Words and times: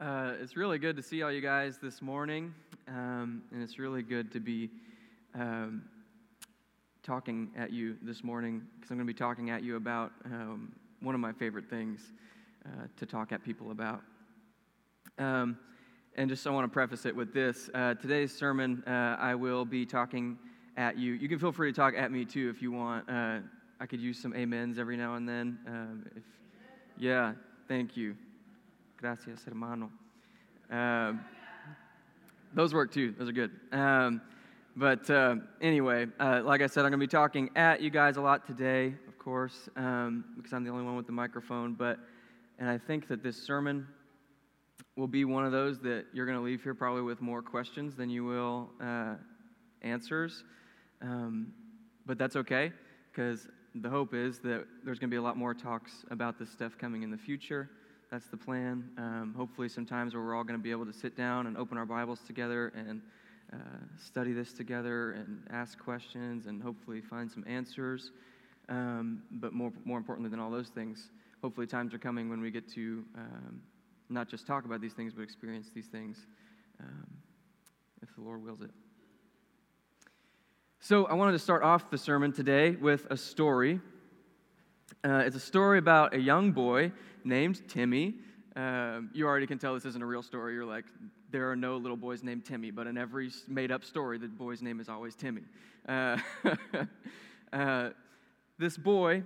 Uh, 0.00 0.32
it's 0.40 0.56
really 0.56 0.78
good 0.78 0.96
to 0.96 1.02
see 1.02 1.22
all 1.22 1.30
you 1.30 1.42
guys 1.42 1.76
this 1.76 2.00
morning, 2.00 2.54
um, 2.88 3.42
and 3.52 3.62
it's 3.62 3.78
really 3.78 4.02
good 4.02 4.32
to 4.32 4.40
be 4.40 4.70
um, 5.34 5.82
talking 7.02 7.50
at 7.54 7.70
you 7.70 7.94
this 8.00 8.24
morning 8.24 8.62
because 8.76 8.90
I'm 8.90 8.96
going 8.96 9.06
to 9.06 9.12
be 9.12 9.18
talking 9.18 9.50
at 9.50 9.62
you 9.62 9.76
about 9.76 10.12
um, 10.24 10.72
one 11.00 11.14
of 11.14 11.20
my 11.20 11.34
favorite 11.34 11.68
things 11.68 12.00
uh, 12.64 12.86
to 12.96 13.04
talk 13.04 13.30
at 13.30 13.44
people 13.44 13.72
about. 13.72 14.00
Um, 15.18 15.58
and 16.16 16.30
just 16.30 16.46
I 16.46 16.50
want 16.50 16.64
to 16.64 16.72
preface 16.72 17.04
it 17.04 17.14
with 17.14 17.34
this 17.34 17.68
uh, 17.74 17.92
today's 17.92 18.34
sermon, 18.34 18.82
uh, 18.86 19.16
I 19.20 19.34
will 19.34 19.66
be 19.66 19.84
talking 19.84 20.38
at 20.78 20.96
you. 20.96 21.12
You 21.12 21.28
can 21.28 21.38
feel 21.38 21.52
free 21.52 21.72
to 21.72 21.76
talk 21.76 21.92
at 21.94 22.10
me 22.10 22.24
too 22.24 22.48
if 22.48 22.62
you 22.62 22.72
want. 22.72 23.06
Uh, 23.06 23.40
I 23.78 23.84
could 23.84 24.00
use 24.00 24.18
some 24.18 24.32
amens 24.32 24.78
every 24.78 24.96
now 24.96 25.16
and 25.16 25.28
then. 25.28 25.58
Um, 25.66 26.06
if, 26.16 26.22
yeah, 26.96 27.34
thank 27.68 27.98
you. 27.98 28.16
Gracias, 29.00 29.42
hermano. 29.44 29.90
Um, 30.70 31.24
those 32.52 32.74
work 32.74 32.92
too. 32.92 33.14
Those 33.18 33.30
are 33.30 33.32
good. 33.32 33.50
Um, 33.72 34.20
but 34.76 35.08
uh, 35.08 35.36
anyway, 35.62 36.06
uh, 36.20 36.42
like 36.44 36.60
I 36.60 36.66
said, 36.66 36.80
I'm 36.84 36.90
going 36.90 37.00
to 37.00 37.06
be 37.06 37.10
talking 37.10 37.48
at 37.56 37.80
you 37.80 37.88
guys 37.88 38.18
a 38.18 38.20
lot 38.20 38.46
today, 38.46 38.88
of 39.08 39.18
course, 39.18 39.70
um, 39.76 40.26
because 40.36 40.52
I'm 40.52 40.64
the 40.64 40.70
only 40.70 40.84
one 40.84 40.96
with 40.96 41.06
the 41.06 41.12
microphone. 41.12 41.72
But 41.72 41.98
and 42.58 42.68
I 42.68 42.76
think 42.76 43.08
that 43.08 43.22
this 43.22 43.42
sermon 43.42 43.86
will 44.96 45.08
be 45.08 45.24
one 45.24 45.46
of 45.46 45.52
those 45.52 45.78
that 45.80 46.04
you're 46.12 46.26
going 46.26 46.36
to 46.36 46.44
leave 46.44 46.62
here 46.62 46.74
probably 46.74 47.00
with 47.00 47.22
more 47.22 47.40
questions 47.40 47.96
than 47.96 48.10
you 48.10 48.26
will 48.26 48.68
uh, 48.82 49.14
answers. 49.80 50.44
Um, 51.00 51.54
but 52.04 52.18
that's 52.18 52.36
okay, 52.36 52.70
because 53.10 53.48
the 53.74 53.88
hope 53.88 54.12
is 54.12 54.40
that 54.40 54.66
there's 54.84 54.98
going 54.98 55.08
to 55.08 55.14
be 55.14 55.16
a 55.16 55.22
lot 55.22 55.38
more 55.38 55.54
talks 55.54 56.04
about 56.10 56.38
this 56.38 56.50
stuff 56.50 56.76
coming 56.76 57.02
in 57.02 57.10
the 57.10 57.16
future. 57.16 57.70
That's 58.10 58.26
the 58.26 58.36
plan. 58.36 58.90
Um, 58.98 59.34
hopefully, 59.36 59.68
some 59.68 59.86
times 59.86 60.14
where 60.14 60.22
we're 60.24 60.34
all 60.34 60.42
going 60.42 60.58
to 60.58 60.62
be 60.62 60.72
able 60.72 60.84
to 60.84 60.92
sit 60.92 61.16
down 61.16 61.46
and 61.46 61.56
open 61.56 61.78
our 61.78 61.86
Bibles 61.86 62.18
together 62.26 62.72
and 62.74 63.00
uh, 63.52 63.56
study 64.04 64.32
this 64.32 64.52
together 64.52 65.12
and 65.12 65.44
ask 65.50 65.78
questions 65.78 66.46
and 66.46 66.60
hopefully 66.60 67.00
find 67.00 67.30
some 67.30 67.44
answers. 67.46 68.10
Um, 68.68 69.22
but 69.30 69.52
more, 69.52 69.72
more 69.84 69.96
importantly 69.96 70.28
than 70.28 70.40
all 70.40 70.50
those 70.50 70.70
things, 70.70 71.10
hopefully, 71.40 71.68
times 71.68 71.94
are 71.94 71.98
coming 71.98 72.28
when 72.28 72.40
we 72.40 72.50
get 72.50 72.68
to 72.74 73.04
um, 73.16 73.62
not 74.08 74.28
just 74.28 74.44
talk 74.44 74.64
about 74.64 74.80
these 74.80 74.92
things, 74.92 75.12
but 75.14 75.22
experience 75.22 75.68
these 75.72 75.86
things 75.86 76.26
um, 76.80 77.06
if 78.02 78.12
the 78.16 78.22
Lord 78.22 78.44
wills 78.44 78.60
it. 78.60 78.70
So, 80.80 81.04
I 81.04 81.14
wanted 81.14 81.32
to 81.32 81.38
start 81.38 81.62
off 81.62 81.90
the 81.90 81.98
sermon 81.98 82.32
today 82.32 82.72
with 82.72 83.06
a 83.08 83.16
story. 83.16 83.78
Uh, 85.04 85.22
it's 85.24 85.36
a 85.36 85.40
story 85.40 85.78
about 85.78 86.14
a 86.14 86.20
young 86.20 86.52
boy 86.52 86.92
named 87.24 87.66
Timmy. 87.68 88.14
Uh, 88.56 89.00
you 89.12 89.26
already 89.26 89.46
can 89.46 89.58
tell 89.58 89.74
this 89.74 89.84
isn't 89.84 90.02
a 90.02 90.06
real 90.06 90.22
story. 90.22 90.54
You're 90.54 90.64
like, 90.64 90.84
there 91.30 91.50
are 91.50 91.56
no 91.56 91.76
little 91.76 91.96
boys 91.96 92.22
named 92.22 92.44
Timmy, 92.44 92.70
but 92.70 92.86
in 92.86 92.98
every 92.98 93.30
made 93.48 93.70
up 93.70 93.84
story, 93.84 94.18
the 94.18 94.28
boy's 94.28 94.62
name 94.62 94.80
is 94.80 94.88
always 94.88 95.14
Timmy. 95.14 95.42
Uh, 95.88 96.18
uh 97.52 97.90
this 98.58 98.76
boy, 98.76 99.22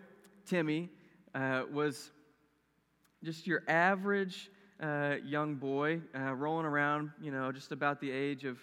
Timmy, 0.46 0.90
uh, 1.34 1.64
was 1.72 2.12
just 3.24 3.46
your 3.46 3.62
average 3.66 4.50
uh, 4.80 5.16
young 5.24 5.56
boy 5.56 6.00
rolling 6.14 6.66
around, 6.66 7.10
you 7.20 7.32
know, 7.32 7.50
just 7.50 7.72
about 7.72 8.00
the 8.00 8.10
age 8.10 8.44
of 8.44 8.58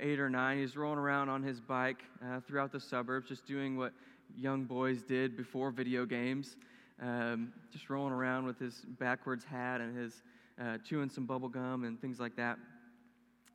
eight 0.00 0.18
or 0.18 0.28
nine. 0.28 0.58
He's 0.58 0.76
rolling 0.76 0.98
around 0.98 1.28
on 1.28 1.42
his 1.42 1.60
bike 1.60 2.02
throughout 2.48 2.72
the 2.72 2.80
suburbs, 2.80 3.28
just 3.28 3.46
doing 3.46 3.76
what 3.76 3.92
young 4.36 4.64
boys 4.64 5.02
did 5.02 5.36
before 5.36 5.70
video 5.70 6.04
games 6.04 6.56
um, 7.00 7.52
just 7.70 7.90
rolling 7.90 8.12
around 8.12 8.46
with 8.46 8.58
his 8.58 8.84
backwards 8.98 9.44
hat 9.44 9.80
and 9.80 9.96
his 9.96 10.22
uh, 10.60 10.78
chewing 10.78 11.08
some 11.08 11.26
bubble 11.26 11.48
gum 11.48 11.84
and 11.84 12.00
things 12.00 12.20
like 12.20 12.36
that. 12.36 12.58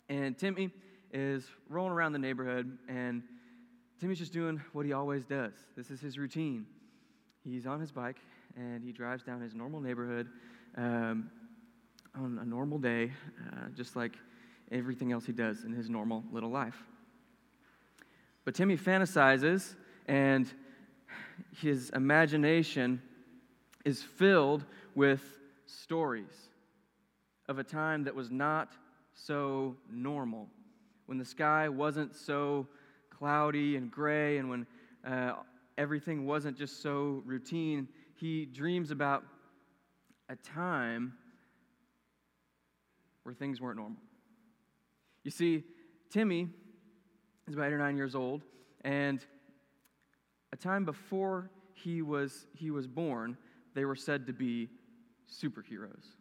And 0.09 0.37
Timmy 0.37 0.69
is 1.11 1.47
rolling 1.69 1.91
around 1.91 2.13
the 2.13 2.19
neighborhood, 2.19 2.77
and 2.87 3.23
Timmy's 3.99 4.19
just 4.19 4.33
doing 4.33 4.61
what 4.73 4.85
he 4.85 4.93
always 4.93 5.25
does. 5.25 5.53
This 5.75 5.89
is 5.89 6.01
his 6.01 6.17
routine. 6.17 6.65
He's 7.43 7.65
on 7.65 7.79
his 7.79 7.91
bike 7.91 8.17
and 8.57 8.83
he 8.83 8.91
drives 8.91 9.23
down 9.23 9.39
his 9.41 9.53
normal 9.53 9.79
neighborhood 9.79 10.27
um, 10.75 11.29
on 12.15 12.39
a 12.41 12.45
normal 12.45 12.77
day, 12.77 13.11
uh, 13.51 13.69
just 13.75 13.95
like 13.95 14.13
everything 14.71 15.11
else 15.11 15.25
he 15.25 15.31
does 15.31 15.63
in 15.63 15.71
his 15.71 15.89
normal 15.89 16.23
little 16.31 16.49
life. 16.49 16.83
But 18.43 18.55
Timmy 18.55 18.77
fantasizes, 18.77 19.75
and 20.07 20.51
his 21.61 21.89
imagination 21.91 23.01
is 23.85 24.01
filled 24.01 24.65
with 24.95 25.21
stories 25.65 26.49
of 27.47 27.59
a 27.59 27.63
time 27.63 28.03
that 28.03 28.15
was 28.15 28.29
not 28.29 28.73
so 29.13 29.75
normal, 29.91 30.47
when 31.05 31.17
the 31.17 31.25
sky 31.25 31.69
wasn't 31.69 32.15
so 32.15 32.67
cloudy 33.09 33.75
and 33.77 33.89
gray, 33.89 34.37
and 34.37 34.49
when 34.49 34.67
uh, 35.05 35.33
everything 35.77 36.25
wasn't 36.25 36.57
just 36.57 36.81
so 36.81 37.21
routine. 37.25 37.87
He 38.15 38.45
dreams 38.45 38.91
about 38.91 39.23
a 40.29 40.35
time 40.35 41.13
where 43.23 43.33
things 43.33 43.61
weren't 43.61 43.77
normal. 43.77 43.99
You 45.23 45.31
see, 45.31 45.63
Timmy 46.09 46.47
is 47.47 47.53
about 47.53 47.67
eight 47.67 47.73
or 47.73 47.77
nine 47.77 47.97
years 47.97 48.15
old, 48.15 48.43
and 48.81 49.25
a 50.57 50.63
time 50.63 50.85
before 50.85 51.49
he 51.73 52.01
was, 52.01 52.47
he 52.55 52.71
was 52.71 52.87
born, 52.87 53.37
they 53.75 53.85
were 53.85 53.95
said 53.95 54.27
to 54.27 54.33
be 54.33 54.69
superheroes. 55.31 56.15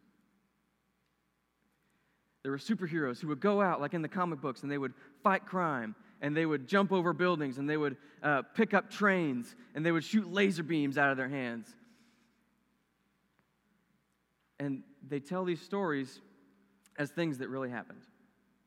There 2.43 2.51
were 2.51 2.57
superheroes 2.57 3.19
who 3.19 3.27
would 3.29 3.39
go 3.39 3.61
out, 3.61 3.81
like 3.81 3.93
in 3.93 4.01
the 4.01 4.07
comic 4.07 4.39
books, 4.39 4.61
and 4.61 4.71
they 4.71 4.77
would 4.77 4.93
fight 5.23 5.45
crime, 5.45 5.95
and 6.21 6.37
they 6.37 6.45
would 6.45 6.67
jump 6.67 6.91
over 6.91 7.13
buildings, 7.13 7.57
and 7.57 7.69
they 7.69 7.77
would 7.77 7.97
uh, 8.23 8.43
pick 8.53 8.73
up 8.73 8.89
trains, 8.89 9.55
and 9.75 9.85
they 9.85 9.91
would 9.91 10.03
shoot 10.03 10.31
laser 10.31 10.63
beams 10.63 10.97
out 10.97 11.09
of 11.09 11.17
their 11.17 11.29
hands. 11.29 11.67
And 14.59 14.83
they 15.07 15.19
tell 15.19 15.45
these 15.45 15.61
stories 15.61 16.21
as 16.97 17.09
things 17.09 17.39
that 17.39 17.49
really 17.49 17.69
happened. 17.69 18.01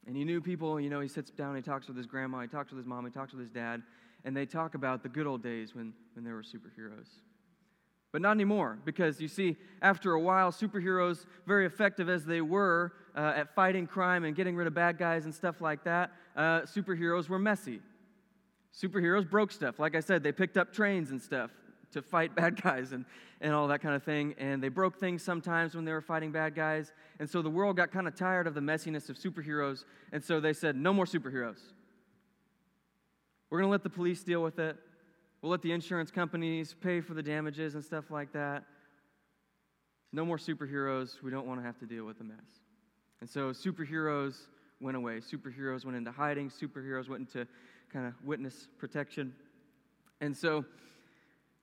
And 0.06 0.16
he 0.16 0.24
knew 0.24 0.40
people, 0.40 0.80
you 0.80 0.90
know, 0.90 1.00
he 1.00 1.08
sits 1.08 1.30
down, 1.30 1.54
he 1.54 1.62
talks 1.62 1.86
with 1.86 1.96
his 1.96 2.06
grandma, 2.06 2.40
he 2.40 2.48
talks 2.48 2.70
with 2.70 2.78
his 2.78 2.86
mom, 2.86 3.04
he 3.04 3.10
talks 3.10 3.32
with 3.32 3.40
his 3.40 3.50
dad, 3.50 3.82
and 4.24 4.36
they 4.36 4.46
talk 4.46 4.74
about 4.74 5.02
the 5.02 5.08
good 5.08 5.26
old 5.26 5.42
days 5.42 5.74
when, 5.74 5.92
when 6.14 6.24
there 6.24 6.34
were 6.34 6.42
superheroes. 6.42 7.08
But 8.12 8.22
not 8.22 8.32
anymore, 8.32 8.78
because 8.84 9.20
you 9.20 9.28
see, 9.28 9.56
after 9.82 10.12
a 10.12 10.20
while, 10.20 10.50
superheroes, 10.50 11.26
very 11.46 11.64
effective 11.64 12.08
as 12.08 12.24
they 12.24 12.40
were 12.40 12.92
uh, 13.14 13.34
at 13.36 13.54
fighting 13.54 13.86
crime 13.86 14.24
and 14.24 14.34
getting 14.34 14.56
rid 14.56 14.66
of 14.66 14.74
bad 14.74 14.98
guys 14.98 15.24
and 15.24 15.34
stuff 15.34 15.60
like 15.60 15.84
that, 15.84 16.10
uh, 16.36 16.62
superheroes 16.62 17.28
were 17.28 17.38
messy. 17.38 17.80
Superheroes 18.74 19.28
broke 19.28 19.52
stuff. 19.52 19.78
Like 19.78 19.94
I 19.94 20.00
said, 20.00 20.22
they 20.22 20.32
picked 20.32 20.56
up 20.56 20.72
trains 20.72 21.10
and 21.10 21.22
stuff 21.22 21.50
to 21.92 22.02
fight 22.02 22.34
bad 22.36 22.60
guys 22.60 22.92
and, 22.92 23.04
and 23.40 23.54
all 23.54 23.68
that 23.68 23.80
kind 23.80 23.94
of 23.94 24.02
thing. 24.02 24.34
And 24.38 24.60
they 24.62 24.68
broke 24.68 24.98
things 24.98 25.22
sometimes 25.22 25.76
when 25.76 25.84
they 25.84 25.92
were 25.92 26.00
fighting 26.00 26.32
bad 26.32 26.56
guys. 26.56 26.92
And 27.20 27.30
so 27.30 27.42
the 27.42 27.50
world 27.50 27.76
got 27.76 27.92
kind 27.92 28.08
of 28.08 28.16
tired 28.16 28.48
of 28.48 28.54
the 28.54 28.60
messiness 28.60 29.08
of 29.08 29.16
superheroes. 29.16 29.84
And 30.12 30.22
so 30.22 30.40
they 30.40 30.52
said, 30.52 30.74
no 30.74 30.92
more 30.92 31.04
superheroes. 31.04 31.60
We're 33.50 33.58
going 33.58 33.68
to 33.68 33.72
let 33.72 33.82
the 33.82 33.90
police 33.90 34.22
deal 34.22 34.42
with 34.42 34.58
it. 34.58 34.76
We'll 35.42 35.50
let 35.50 35.62
the 35.62 35.72
insurance 35.72 36.10
companies 36.10 36.74
pay 36.80 37.00
for 37.00 37.14
the 37.14 37.22
damages 37.22 37.74
and 37.74 37.84
stuff 37.84 38.10
like 38.10 38.32
that. 38.32 38.64
No 40.12 40.24
more 40.24 40.36
superheroes. 40.36 41.22
We 41.22 41.30
don't 41.30 41.46
want 41.46 41.60
to 41.60 41.66
have 41.66 41.78
to 41.78 41.86
deal 41.86 42.04
with 42.04 42.18
the 42.18 42.24
mess. 42.24 42.60
And 43.20 43.28
so 43.28 43.50
superheroes 43.50 44.36
went 44.80 44.96
away. 44.96 45.20
Superheroes 45.20 45.84
went 45.84 45.96
into 45.96 46.12
hiding. 46.12 46.50
Superheroes 46.50 47.08
went 47.08 47.28
into 47.28 47.46
kind 47.92 48.06
of 48.06 48.14
witness 48.24 48.68
protection. 48.78 49.34
And 50.20 50.36
so 50.36 50.64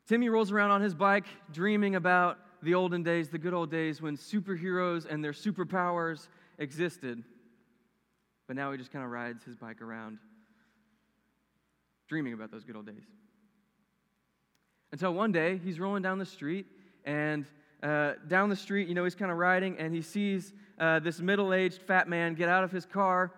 Timmy 0.08 0.30
rolls 0.30 0.52
around 0.52 0.72
on 0.72 0.82
his 0.82 0.94
bike 0.94 1.26
dreaming 1.52 1.96
about 1.96 2.38
the 2.64 2.74
olden 2.74 3.04
days, 3.04 3.30
the 3.30 3.38
good 3.38 3.54
old 3.54 3.70
days 3.70 4.02
when 4.02 4.18
superheroes 4.18 5.06
and 5.10 5.24
their 5.24 5.32
superpowers 5.32 6.28
existed. 6.58 7.24
But 8.48 8.56
now 8.56 8.72
he 8.72 8.78
just 8.78 8.92
kind 8.92 9.06
of 9.06 9.12
rides 9.12 9.44
his 9.44 9.56
bike 9.56 9.82
around 9.82 10.20
dreaming 12.08 12.34
about 12.34 12.52
those 12.52 12.64
good 12.64 12.76
old 12.76 12.86
days. 12.86 13.04
Until 14.92 15.14
one 15.14 15.32
day, 15.32 15.60
he's 15.64 15.80
rolling 15.80 16.02
down 16.02 16.18
the 16.18 16.26
street, 16.26 16.66
and 17.04 17.46
uh, 17.84 18.14
down 18.28 18.50
the 18.50 18.56
street, 18.56 18.88
you 18.88 18.96
know, 18.96 19.04
he's 19.04 19.16
kind 19.16 19.32
of 19.32 19.38
riding, 19.38 19.78
and 19.78 19.94
he 19.94 20.02
sees 20.02 20.54
uh, 20.80 21.00
this 21.00 21.20
middle 21.20 21.54
aged 21.54 21.82
fat 21.82 22.08
man 22.08 22.34
get 22.34 22.48
out 22.48 22.64
of 22.64 22.72
his 22.72 22.86
car, 22.86 23.32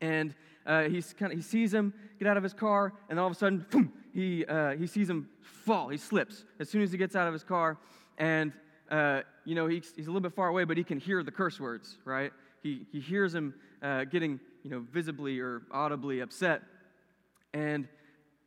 and 0.00 0.34
uh, 0.66 0.84
he's 0.84 1.14
kind 1.14 1.32
of, 1.32 1.38
he 1.38 1.42
sees 1.42 1.72
him 1.72 1.94
get 2.18 2.26
out 2.26 2.36
of 2.36 2.42
his 2.42 2.52
car, 2.52 2.92
and 3.08 3.20
all 3.20 3.26
of 3.26 3.32
a 3.32 3.36
sudden, 3.36 3.64
boom, 3.70 3.92
he, 4.12 4.44
uh, 4.46 4.72
he 4.72 4.86
sees 4.86 5.08
him 5.08 5.28
fall. 5.40 5.88
He 5.88 5.96
slips 5.96 6.44
as 6.58 6.68
soon 6.68 6.82
as 6.82 6.90
he 6.90 6.98
gets 6.98 7.14
out 7.14 7.28
of 7.28 7.32
his 7.32 7.44
car, 7.44 7.78
and, 8.18 8.52
uh, 8.90 9.20
you 9.44 9.54
know, 9.54 9.68
he's, 9.68 9.92
he's 9.94 10.08
a 10.08 10.10
little 10.10 10.20
bit 10.20 10.34
far 10.34 10.48
away, 10.48 10.64
but 10.64 10.76
he 10.76 10.82
can 10.82 10.98
hear 10.98 11.22
the 11.22 11.30
curse 11.30 11.60
words, 11.60 11.98
right? 12.04 12.32
He, 12.62 12.86
he 12.90 12.98
hears 12.98 13.32
him 13.32 13.54
uh, 13.80 14.04
getting, 14.04 14.40
you 14.64 14.70
know, 14.70 14.84
visibly 14.92 15.38
or 15.38 15.62
audibly 15.70 16.20
upset, 16.20 16.62
and, 17.54 17.88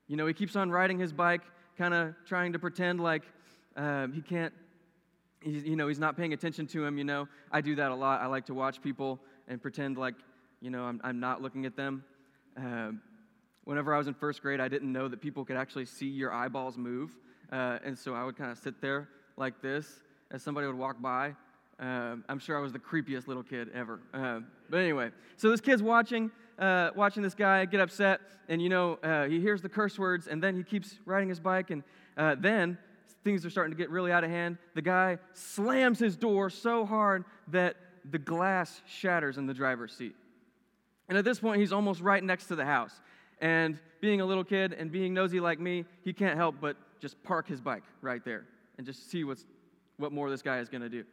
you 0.07 0.15
know, 0.17 0.27
he 0.27 0.33
keeps 0.33 0.55
on 0.55 0.69
riding 0.69 0.99
his 0.99 1.13
bike 1.13 1.41
kind 1.77 1.93
of 1.93 2.13
trying 2.25 2.53
to 2.53 2.59
pretend 2.59 2.99
like 2.99 3.23
um, 3.75 4.13
he 4.13 4.21
can't 4.21 4.53
he's, 5.41 5.63
you 5.63 5.75
know, 5.75 5.87
he's 5.87 5.99
not 5.99 6.15
paying 6.15 6.33
attention 6.33 6.67
to 6.67 6.85
him, 6.85 6.97
you 6.97 7.03
know. 7.03 7.27
I 7.51 7.61
do 7.61 7.75
that 7.75 7.91
a 7.91 7.95
lot. 7.95 8.21
I 8.21 8.27
like 8.27 8.45
to 8.47 8.53
watch 8.53 8.81
people 8.81 9.19
and 9.47 9.61
pretend 9.61 9.97
like, 9.97 10.15
you 10.61 10.69
know, 10.69 10.83
I'm, 10.83 11.01
I'm 11.03 11.19
not 11.19 11.41
looking 11.41 11.65
at 11.65 11.75
them. 11.75 12.03
Uh, 12.57 12.91
whenever 13.63 13.93
I 13.93 13.97
was 13.97 14.07
in 14.07 14.13
first 14.13 14.41
grade, 14.41 14.59
I 14.59 14.67
didn't 14.67 14.91
know 14.91 15.07
that 15.07 15.21
people 15.21 15.43
could 15.43 15.57
actually 15.57 15.85
see 15.85 16.07
your 16.07 16.33
eyeballs 16.33 16.77
move. 16.77 17.17
Uh, 17.51 17.79
and 17.83 17.97
so 17.97 18.13
I 18.13 18.23
would 18.23 18.37
kind 18.37 18.51
of 18.51 18.57
sit 18.57 18.81
there 18.81 19.09
like 19.37 19.61
this 19.61 20.01
as 20.31 20.41
somebody 20.41 20.67
would 20.67 20.77
walk 20.77 21.01
by. 21.01 21.35
Uh, 21.79 22.17
I'm 22.29 22.39
sure 22.39 22.57
I 22.57 22.61
was 22.61 22.71
the 22.71 22.79
creepiest 22.79 23.27
little 23.27 23.43
kid 23.43 23.69
ever. 23.73 23.99
Uh, 24.13 24.41
but 24.69 24.77
anyway, 24.77 25.09
so 25.35 25.49
this 25.49 25.61
kid's 25.61 25.81
watching, 25.81 26.29
uh, 26.61 26.91
watching 26.95 27.23
this 27.23 27.33
guy 27.33 27.65
get 27.65 27.81
upset, 27.81 28.21
and 28.47 28.61
you 28.61 28.69
know, 28.69 28.93
uh, 29.03 29.25
he 29.25 29.41
hears 29.41 29.61
the 29.61 29.69
curse 29.69 29.97
words, 29.97 30.27
and 30.27 30.41
then 30.41 30.55
he 30.55 30.63
keeps 30.63 30.99
riding 31.05 31.27
his 31.27 31.39
bike, 31.39 31.71
and 31.71 31.83
uh, 32.15 32.35
then 32.39 32.77
things 33.23 33.45
are 33.45 33.49
starting 33.49 33.71
to 33.71 33.77
get 33.77 33.89
really 33.89 34.11
out 34.11 34.23
of 34.23 34.29
hand. 34.29 34.57
The 34.75 34.81
guy 34.81 35.17
slams 35.33 35.99
his 35.99 36.15
door 36.15 36.49
so 36.49 36.85
hard 36.85 37.25
that 37.49 37.75
the 38.09 38.19
glass 38.19 38.81
shatters 38.87 39.37
in 39.37 39.45
the 39.45 39.53
driver's 39.53 39.93
seat. 39.93 40.15
And 41.09 41.17
at 41.17 41.25
this 41.25 41.39
point, 41.39 41.59
he's 41.59 41.73
almost 41.73 42.01
right 42.01 42.23
next 42.23 42.47
to 42.47 42.55
the 42.55 42.65
house. 42.65 43.01
And 43.41 43.79
being 43.99 44.21
a 44.21 44.25
little 44.25 44.43
kid 44.43 44.73
and 44.73 44.91
being 44.91 45.13
nosy 45.13 45.39
like 45.39 45.59
me, 45.59 45.85
he 46.03 46.13
can't 46.13 46.37
help 46.37 46.55
but 46.61 46.77
just 46.99 47.21
park 47.23 47.47
his 47.47 47.59
bike 47.59 47.83
right 48.01 48.23
there 48.23 48.45
and 48.77 48.85
just 48.85 49.09
see 49.09 49.23
what's, 49.23 49.45
what 49.97 50.11
more 50.11 50.29
this 50.29 50.41
guy 50.41 50.59
is 50.59 50.69
going 50.69 50.81
to 50.81 50.89
do. 50.89 51.03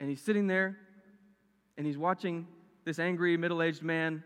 And 0.00 0.08
he's 0.08 0.20
sitting 0.20 0.46
there 0.46 0.76
and 1.76 1.86
he's 1.86 1.98
watching 1.98 2.46
this 2.88 2.98
angry 2.98 3.36
middle 3.36 3.62
aged 3.62 3.82
man. 3.82 4.24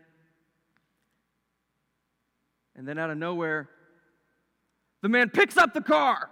And 2.77 2.87
then 2.87 2.97
out 2.97 3.09
of 3.09 3.17
nowhere, 3.17 3.69
the 5.01 5.09
man 5.09 5.29
picks 5.29 5.57
up 5.57 5.73
the 5.73 5.81
car 5.81 6.29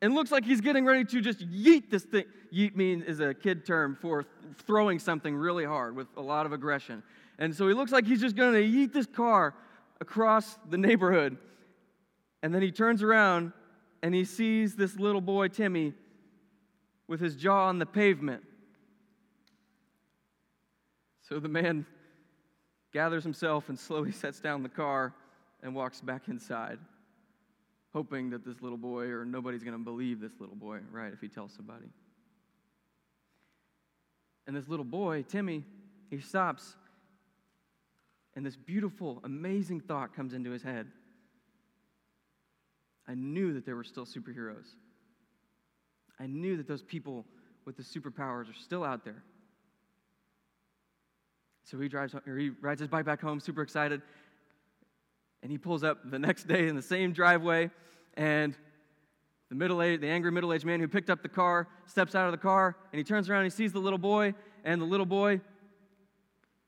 and 0.00 0.14
looks 0.14 0.32
like 0.32 0.46
he's 0.46 0.62
getting 0.62 0.86
ready 0.86 1.04
to 1.04 1.20
just 1.20 1.40
yeet 1.40 1.90
this 1.90 2.04
thing. 2.04 2.24
Yeet 2.50 2.74
means 2.74 3.04
is 3.04 3.20
a 3.20 3.34
kid 3.34 3.66
term 3.66 3.98
for 4.00 4.24
throwing 4.66 4.98
something 4.98 5.36
really 5.36 5.66
hard 5.66 5.94
with 5.94 6.08
a 6.16 6.22
lot 6.22 6.46
of 6.46 6.52
aggression. 6.52 7.02
And 7.38 7.54
so 7.54 7.68
he 7.68 7.74
looks 7.74 7.92
like 7.92 8.06
he's 8.06 8.22
just 8.22 8.34
going 8.34 8.54
to 8.54 8.62
yeet 8.62 8.94
this 8.94 9.06
car 9.06 9.54
across 10.00 10.58
the 10.70 10.78
neighborhood. 10.78 11.36
And 12.42 12.54
then 12.54 12.62
he 12.62 12.72
turns 12.72 13.02
around 13.02 13.52
and 14.02 14.14
he 14.14 14.24
sees 14.24 14.74
this 14.74 14.96
little 14.96 15.20
boy, 15.20 15.48
Timmy, 15.48 15.92
with 17.08 17.20
his 17.20 17.36
jaw 17.36 17.66
on 17.68 17.78
the 17.78 17.84
pavement. 17.84 18.42
So 21.30 21.38
the 21.38 21.48
man 21.48 21.86
gathers 22.92 23.22
himself 23.22 23.68
and 23.68 23.78
slowly 23.78 24.10
sets 24.12 24.40
down 24.40 24.62
the 24.62 24.68
car 24.68 25.14
and 25.62 25.74
walks 25.74 26.00
back 26.00 26.28
inside, 26.28 26.78
hoping 27.92 28.30
that 28.30 28.44
this 28.44 28.60
little 28.60 28.78
boy 28.78 29.04
or 29.04 29.24
nobody's 29.24 29.62
going 29.62 29.78
to 29.78 29.84
believe 29.84 30.20
this 30.20 30.32
little 30.40 30.56
boy, 30.56 30.80
right, 30.90 31.12
if 31.12 31.20
he 31.20 31.28
tells 31.28 31.52
somebody. 31.52 31.86
And 34.48 34.56
this 34.56 34.66
little 34.66 34.84
boy, 34.84 35.22
Timmy, 35.22 35.64
he 36.10 36.18
stops, 36.18 36.74
and 38.34 38.44
this 38.44 38.56
beautiful, 38.56 39.20
amazing 39.22 39.80
thought 39.80 40.16
comes 40.16 40.34
into 40.34 40.50
his 40.50 40.64
head. 40.64 40.88
I 43.06 43.14
knew 43.14 43.52
that 43.54 43.64
there 43.64 43.76
were 43.76 43.84
still 43.84 44.06
superheroes. 44.06 44.66
I 46.18 46.26
knew 46.26 46.56
that 46.56 46.66
those 46.66 46.82
people 46.82 47.24
with 47.64 47.76
the 47.76 47.82
superpowers 47.84 48.50
are 48.50 48.58
still 48.58 48.82
out 48.82 49.04
there. 49.04 49.22
So 51.64 51.78
he 51.78 51.88
drives, 51.88 52.14
or 52.14 52.36
he 52.36 52.50
rides 52.60 52.80
his 52.80 52.88
bike 52.88 53.04
back 53.04 53.20
home, 53.20 53.40
super 53.40 53.62
excited, 53.62 54.02
and 55.42 55.50
he 55.50 55.58
pulls 55.58 55.82
up 55.82 55.98
the 56.10 56.18
next 56.18 56.46
day 56.46 56.68
in 56.68 56.76
the 56.76 56.82
same 56.82 57.12
driveway, 57.12 57.70
and 58.14 58.54
the 59.48 59.54
middle 59.54 59.82
aged, 59.82 60.02
the 60.02 60.08
angry 60.08 60.30
middle 60.30 60.52
aged 60.52 60.64
man 60.64 60.80
who 60.80 60.88
picked 60.88 61.10
up 61.10 61.22
the 61.22 61.28
car 61.28 61.68
steps 61.86 62.14
out 62.14 62.26
of 62.26 62.32
the 62.32 62.38
car, 62.38 62.76
and 62.92 62.98
he 62.98 63.04
turns 63.04 63.28
around 63.28 63.42
and 63.42 63.52
he 63.52 63.56
sees 63.56 63.72
the 63.72 63.80
little 63.80 63.98
boy, 63.98 64.34
and 64.64 64.80
the 64.80 64.86
little 64.86 65.06
boy, 65.06 65.40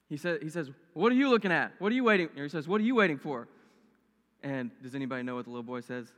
he, 0.09 0.17
says, 0.17 0.41
he 0.43 0.49
says, 0.49 0.71
What 0.93 1.13
are 1.13 1.15
you 1.15 1.31
looking 1.31 1.53
at? 1.53 1.73
What 1.79 1.93
are 1.93 1.95
you 1.95 2.05
waiting? 2.05 2.29
Or 2.37 2.43
he 2.43 2.49
says, 2.49 2.69
What 2.69 2.81
are 2.81 2.85
you 2.85 2.95
waiting 2.95 3.19
for? 3.19 3.49
And 4.43 4.71
does 4.83 4.95
anybody 4.95 5.23
know 5.23 5.37
what 5.37 5.45
the 5.45 5.51
little 5.51 5.63
boy 5.63 5.81
says? 5.81 6.13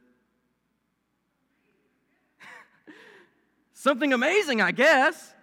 Something 3.74 4.12
amazing, 4.12 4.60
I 4.62 4.72
guess. 4.72 5.34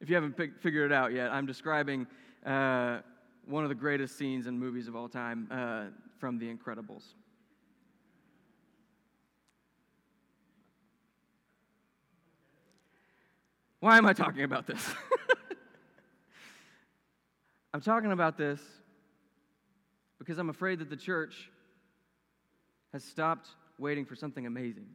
If 0.00 0.08
you 0.08 0.14
haven't 0.14 0.36
figured 0.60 0.90
it 0.90 0.94
out 0.94 1.12
yet, 1.12 1.30
I'm 1.30 1.46
describing 1.46 2.06
uh, 2.46 3.00
one 3.46 3.64
of 3.64 3.68
the 3.68 3.74
greatest 3.74 4.16
scenes 4.16 4.46
in 4.46 4.58
movies 4.58 4.86
of 4.86 4.94
all 4.94 5.08
time 5.08 5.48
uh, 5.50 5.86
from 6.18 6.38
The 6.38 6.46
Incredibles. 6.46 7.02
Why 13.80 13.96
am 13.96 14.06
I 14.06 14.12
talking 14.12 14.42
about 14.42 14.66
this? 14.66 14.84
I'm 17.74 17.80
talking 17.80 18.12
about 18.12 18.36
this 18.36 18.60
because 20.18 20.38
I'm 20.38 20.50
afraid 20.50 20.80
that 20.80 20.90
the 20.90 20.96
church 20.96 21.50
has 22.92 23.04
stopped 23.04 23.48
waiting 23.78 24.04
for 24.04 24.16
something 24.16 24.46
amazing. 24.46 24.86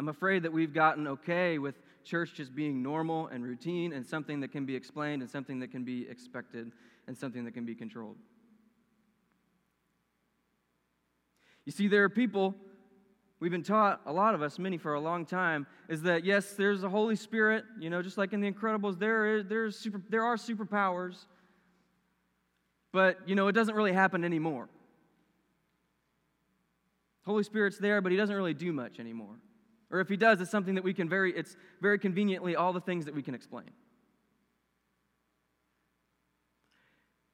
I'm 0.00 0.08
afraid 0.08 0.44
that 0.44 0.52
we've 0.54 0.72
gotten 0.72 1.06
okay 1.08 1.58
with 1.58 1.74
church 2.04 2.32
just 2.32 2.54
being 2.54 2.82
normal 2.82 3.26
and 3.26 3.44
routine 3.44 3.92
and 3.92 4.06
something 4.06 4.40
that 4.40 4.50
can 4.50 4.64
be 4.64 4.74
explained 4.74 5.20
and 5.20 5.30
something 5.30 5.60
that 5.60 5.70
can 5.70 5.84
be 5.84 6.08
expected 6.08 6.72
and 7.06 7.14
something 7.14 7.44
that 7.44 7.52
can 7.52 7.66
be 7.66 7.74
controlled. 7.74 8.16
You 11.66 11.72
see, 11.72 11.86
there 11.86 12.02
are 12.02 12.08
people, 12.08 12.54
we've 13.40 13.50
been 13.50 13.62
taught, 13.62 14.00
a 14.06 14.12
lot 14.14 14.34
of 14.34 14.40
us, 14.40 14.58
many 14.58 14.78
for 14.78 14.94
a 14.94 15.00
long 15.00 15.26
time, 15.26 15.66
is 15.86 16.00
that 16.00 16.24
yes, 16.24 16.54
there's 16.54 16.82
a 16.82 16.88
Holy 16.88 17.14
Spirit, 17.14 17.66
you 17.78 17.90
know, 17.90 18.00
just 18.00 18.16
like 18.16 18.32
in 18.32 18.40
the 18.40 18.50
Incredibles, 18.50 18.98
there, 18.98 19.36
is, 19.36 19.44
there's 19.50 19.78
super, 19.78 20.00
there 20.08 20.24
are 20.24 20.36
superpowers, 20.36 21.26
but, 22.90 23.18
you 23.26 23.34
know, 23.34 23.48
it 23.48 23.52
doesn't 23.52 23.74
really 23.74 23.92
happen 23.92 24.24
anymore. 24.24 24.70
Holy 27.26 27.42
Spirit's 27.42 27.76
there, 27.76 28.00
but 28.00 28.10
he 28.10 28.16
doesn't 28.16 28.34
really 28.34 28.54
do 28.54 28.72
much 28.72 28.98
anymore. 28.98 29.36
Or 29.90 30.00
if 30.00 30.08
he 30.08 30.16
does, 30.16 30.40
it's 30.40 30.50
something 30.50 30.76
that 30.76 30.84
we 30.84 30.94
can 30.94 31.08
very, 31.08 31.36
it's 31.36 31.56
very 31.80 31.98
conveniently 31.98 32.54
all 32.54 32.72
the 32.72 32.80
things 32.80 33.06
that 33.06 33.14
we 33.14 33.22
can 33.22 33.34
explain. 33.34 33.70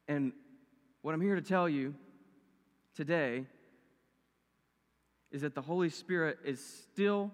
And 0.08 0.32
what 1.02 1.14
I'm 1.14 1.20
here 1.20 1.34
to 1.34 1.42
tell 1.42 1.68
you 1.68 1.94
today 2.94 3.44
is 5.30 5.42
that 5.42 5.54
the 5.54 5.60
Holy 5.60 5.90
Spirit 5.90 6.38
is 6.44 6.64
still 6.92 7.30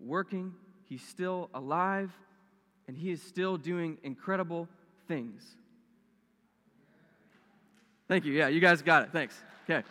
working, 0.00 0.54
He's 0.86 1.02
still 1.02 1.50
alive, 1.52 2.12
and 2.88 2.96
He 2.96 3.10
is 3.10 3.22
still 3.22 3.56
doing 3.56 3.98
incredible 4.02 4.68
things. 5.06 5.56
Thank 8.08 8.24
you. 8.24 8.32
Yeah, 8.32 8.48
you 8.48 8.60
guys 8.60 8.80
got 8.80 9.02
it. 9.02 9.10
Thanks. 9.12 9.34
Okay. 9.64 9.82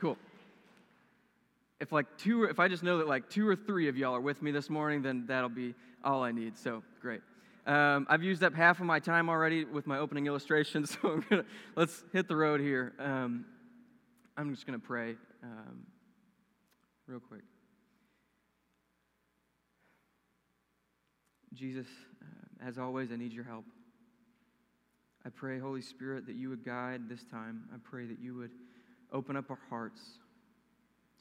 Cool 0.00 0.18
if 1.82 1.90
like 1.90 2.06
two, 2.16 2.44
if 2.44 2.60
I 2.60 2.68
just 2.68 2.84
know 2.84 2.98
that 2.98 3.08
like 3.08 3.28
two 3.28 3.46
or 3.46 3.56
three 3.56 3.88
of 3.88 3.96
y'all 3.96 4.14
are 4.14 4.20
with 4.20 4.40
me 4.40 4.52
this 4.52 4.70
morning, 4.70 5.02
then 5.02 5.24
that'll 5.26 5.48
be 5.48 5.74
all 6.04 6.22
I 6.22 6.30
need. 6.30 6.56
So 6.56 6.84
great. 7.00 7.22
Um, 7.66 8.06
I've 8.08 8.22
used 8.22 8.44
up 8.44 8.54
half 8.54 8.78
of 8.78 8.86
my 8.86 9.00
time 9.00 9.28
already 9.28 9.64
with 9.64 9.88
my 9.88 9.98
opening 9.98 10.28
illustration, 10.28 10.86
so 10.86 10.98
I'm 11.02 11.24
gonna, 11.28 11.44
let's 11.74 12.04
hit 12.12 12.28
the 12.28 12.36
road 12.36 12.60
here. 12.60 12.92
Um, 13.00 13.44
I'm 14.36 14.54
just 14.54 14.64
going 14.64 14.80
to 14.80 14.86
pray 14.86 15.16
um, 15.42 15.84
real 17.08 17.18
quick. 17.18 17.42
Jesus, 21.52 21.86
uh, 22.22 22.68
as 22.68 22.78
always, 22.78 23.10
I 23.10 23.16
need 23.16 23.32
your 23.32 23.44
help. 23.44 23.64
I 25.26 25.30
pray, 25.30 25.58
Holy 25.58 25.82
Spirit, 25.82 26.26
that 26.26 26.36
you 26.36 26.48
would 26.48 26.64
guide 26.64 27.08
this 27.08 27.24
time. 27.24 27.64
I 27.74 27.78
pray 27.82 28.06
that 28.06 28.20
you 28.20 28.36
would 28.36 28.52
open 29.12 29.36
up 29.36 29.50
our 29.50 29.58
hearts 29.68 30.00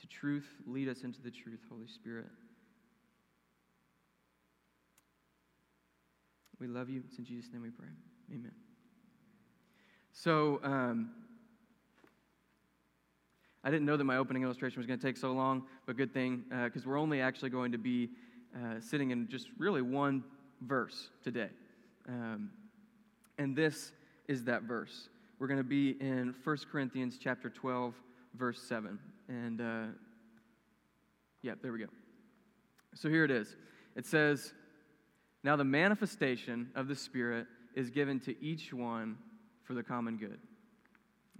to 0.01 0.07
truth. 0.07 0.47
Lead 0.65 0.89
us 0.89 1.03
into 1.03 1.21
the 1.21 1.31
truth, 1.31 1.59
Holy 1.69 1.87
Spirit. 1.87 2.27
We 6.59 6.67
love 6.67 6.89
you. 6.89 7.01
It's 7.07 7.17
in 7.17 7.25
Jesus' 7.25 7.51
name 7.51 7.63
we 7.63 7.69
pray. 7.69 7.87
Amen. 8.31 8.51
So, 10.11 10.59
um, 10.63 11.11
I 13.63 13.69
didn't 13.69 13.85
know 13.85 13.97
that 13.97 14.03
my 14.03 14.17
opening 14.17 14.43
illustration 14.43 14.79
was 14.79 14.87
going 14.87 14.99
to 14.99 15.05
take 15.05 15.17
so 15.17 15.31
long, 15.33 15.63
but 15.85 15.95
good 15.95 16.13
thing, 16.13 16.43
because 16.49 16.83
uh, 16.83 16.89
we're 16.89 16.99
only 16.99 17.21
actually 17.21 17.51
going 17.51 17.71
to 17.71 17.77
be 17.77 18.09
uh, 18.55 18.79
sitting 18.79 19.11
in 19.11 19.27
just 19.27 19.49
really 19.57 19.81
one 19.81 20.23
verse 20.61 21.09
today. 21.23 21.49
Um, 22.07 22.49
and 23.37 23.55
this 23.55 23.91
is 24.27 24.43
that 24.45 24.63
verse. 24.63 25.09
We're 25.39 25.47
going 25.47 25.59
to 25.59 25.63
be 25.63 25.91
in 25.99 26.35
1 26.43 26.57
Corinthians 26.71 27.17
chapter 27.21 27.49
12, 27.49 27.93
verse 28.35 28.61
7. 28.61 28.99
And 29.27 29.61
uh, 29.61 29.85
yeah, 31.41 31.53
there 31.61 31.71
we 31.71 31.79
go. 31.79 31.85
So 32.95 33.09
here 33.09 33.23
it 33.23 33.31
is. 33.31 33.55
It 33.95 34.05
says, 34.05 34.53
Now 35.43 35.55
the 35.55 35.63
manifestation 35.63 36.69
of 36.75 36.87
the 36.87 36.95
Spirit 36.95 37.47
is 37.75 37.89
given 37.89 38.19
to 38.21 38.43
each 38.43 38.73
one 38.73 39.17
for 39.63 39.73
the 39.73 39.83
common 39.83 40.17
good. 40.17 40.39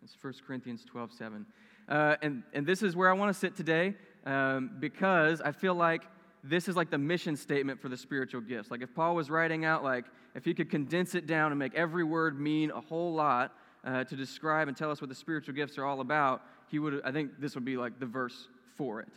It's 0.03 0.15
1 0.21 0.33
Corinthians 0.45 0.83
12 0.85 1.11
7. 1.11 1.45
Uh, 1.87 2.15
and, 2.21 2.43
and 2.53 2.65
this 2.65 2.83
is 2.83 2.95
where 2.95 3.09
I 3.09 3.13
want 3.13 3.33
to 3.33 3.39
sit 3.39 3.55
today 3.55 3.95
um, 4.25 4.71
because 4.79 5.41
I 5.41 5.51
feel 5.51 5.75
like 5.75 6.03
this 6.43 6.67
is 6.67 6.75
like 6.75 6.89
the 6.89 6.97
mission 6.97 7.35
statement 7.35 7.81
for 7.81 7.89
the 7.89 7.97
spiritual 7.97 8.41
gifts. 8.41 8.71
Like 8.71 8.81
if 8.81 8.93
Paul 8.95 9.15
was 9.15 9.29
writing 9.29 9.65
out, 9.65 9.83
like, 9.83 10.05
if 10.33 10.45
he 10.45 10.53
could 10.53 10.69
condense 10.69 11.13
it 11.13 11.27
down 11.27 11.51
and 11.51 11.59
make 11.59 11.75
every 11.75 12.03
word 12.03 12.39
mean 12.39 12.71
a 12.71 12.81
whole 12.81 13.13
lot 13.13 13.53
uh, 13.83 14.03
to 14.03 14.15
describe 14.15 14.67
and 14.67 14.77
tell 14.77 14.91
us 14.91 15.01
what 15.01 15.09
the 15.09 15.15
spiritual 15.15 15.53
gifts 15.53 15.77
are 15.77 15.85
all 15.85 16.01
about, 16.01 16.41
he 16.69 16.79
would, 16.79 17.01
I 17.03 17.11
think 17.11 17.39
this 17.39 17.55
would 17.55 17.65
be 17.65 17.77
like 17.77 17.99
the 17.99 18.05
verse 18.05 18.47
for 18.75 18.99
it. 19.01 19.09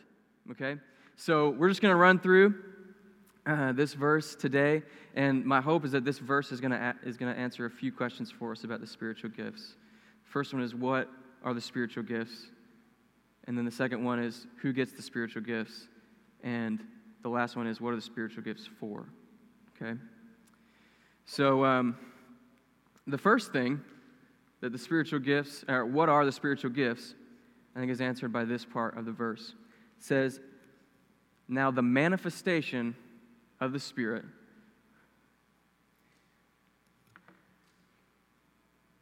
Okay? 0.50 0.76
So 1.16 1.50
we're 1.50 1.68
just 1.68 1.80
going 1.80 1.92
to 1.92 1.97
run 1.97 2.18
through 2.18 2.54
uh, 3.47 3.73
this 3.73 3.94
verse 3.94 4.35
today, 4.35 4.83
and 5.14 5.44
my 5.44 5.61
hope 5.61 5.85
is 5.85 5.92
that 5.92 6.04
this 6.04 6.18
verse 6.18 6.50
is 6.50 6.61
going 6.61 6.71
to 6.71 6.94
is 7.04 7.16
going 7.16 7.33
to 7.33 7.38
answer 7.38 7.66
a 7.66 7.71
few 7.71 7.92
questions 7.92 8.30
for 8.30 8.52
us 8.52 8.64
about 8.64 8.80
the 8.80 8.87
spiritual 8.87 9.30
gifts. 9.30 9.75
First 10.25 10.54
one 10.54 10.62
is 10.62 10.75
what 10.75 11.09
are 11.44 11.52
the 11.52 11.61
spiritual 11.61 12.02
gifts, 12.02 12.47
and 13.47 13.56
then 13.56 13.64
the 13.64 13.71
second 13.71 14.02
one 14.02 14.18
is 14.18 14.47
who 14.62 14.73
gets 14.73 14.92
the 14.92 15.02
spiritual 15.02 15.42
gifts, 15.42 15.88
and 16.42 16.80
the 17.23 17.28
last 17.28 17.54
one 17.54 17.66
is 17.66 17.80
what 17.80 17.92
are 17.92 17.97
the 17.97 18.02
spiritual 18.02 18.42
gifts 18.42 18.68
for. 18.80 19.06
Okay. 19.76 19.99
So 21.26 21.64
um, 21.64 21.97
the 23.06 23.18
first 23.18 23.52
thing 23.52 23.80
that 24.64 24.73
the 24.73 24.78
spiritual 24.78 25.18
gifts, 25.18 25.62
or 25.68 25.85
what 25.85 26.09
are 26.09 26.25
the 26.25 26.33
spiritual 26.33 26.71
gifts, 26.71 27.14
I 27.76 27.80
think 27.80 27.92
is 27.92 28.00
answered 28.00 28.33
by 28.33 28.47
this 28.47 28.64
part 28.64 28.97
of 28.97 29.04
the 29.04 29.12
verse. 29.12 29.52
It 29.99 30.02
says, 30.02 30.40
Now 31.49 31.71
the 31.71 31.83
manifestation 31.83 32.97
of 33.61 33.75
the 33.75 33.78
Spirit. 33.78 34.25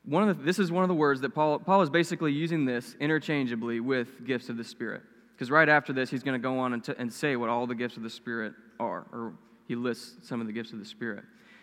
One 0.04 0.28
of 0.28 0.36
the, 0.36 0.42
this 0.42 0.58
is 0.58 0.72
one 0.72 0.82
of 0.82 0.88
the 0.88 0.96
words 0.96 1.20
that 1.20 1.32
Paul, 1.32 1.60
Paul 1.60 1.82
is 1.82 1.90
basically 1.90 2.32
using 2.32 2.64
this 2.64 2.96
interchangeably 2.98 3.78
with 3.78 4.26
gifts 4.26 4.48
of 4.48 4.56
the 4.56 4.64
Spirit. 4.64 5.02
Because 5.32 5.48
right 5.48 5.68
after 5.68 5.92
this, 5.92 6.10
he's 6.10 6.24
going 6.24 6.34
to 6.34 6.42
go 6.42 6.58
on 6.58 6.72
and, 6.72 6.82
t- 6.82 6.94
and 6.98 7.12
say 7.12 7.36
what 7.36 7.48
all 7.48 7.68
the 7.68 7.76
gifts 7.76 7.96
of 7.96 8.02
the 8.02 8.10
Spirit 8.10 8.54
are, 8.80 9.06
or 9.12 9.34
he 9.68 9.76
lists 9.76 10.26
some 10.26 10.40
of 10.40 10.48
the 10.48 10.52
gifts 10.52 10.72
of 10.72 10.80
the 10.80 10.84
Spirit. 10.84 11.22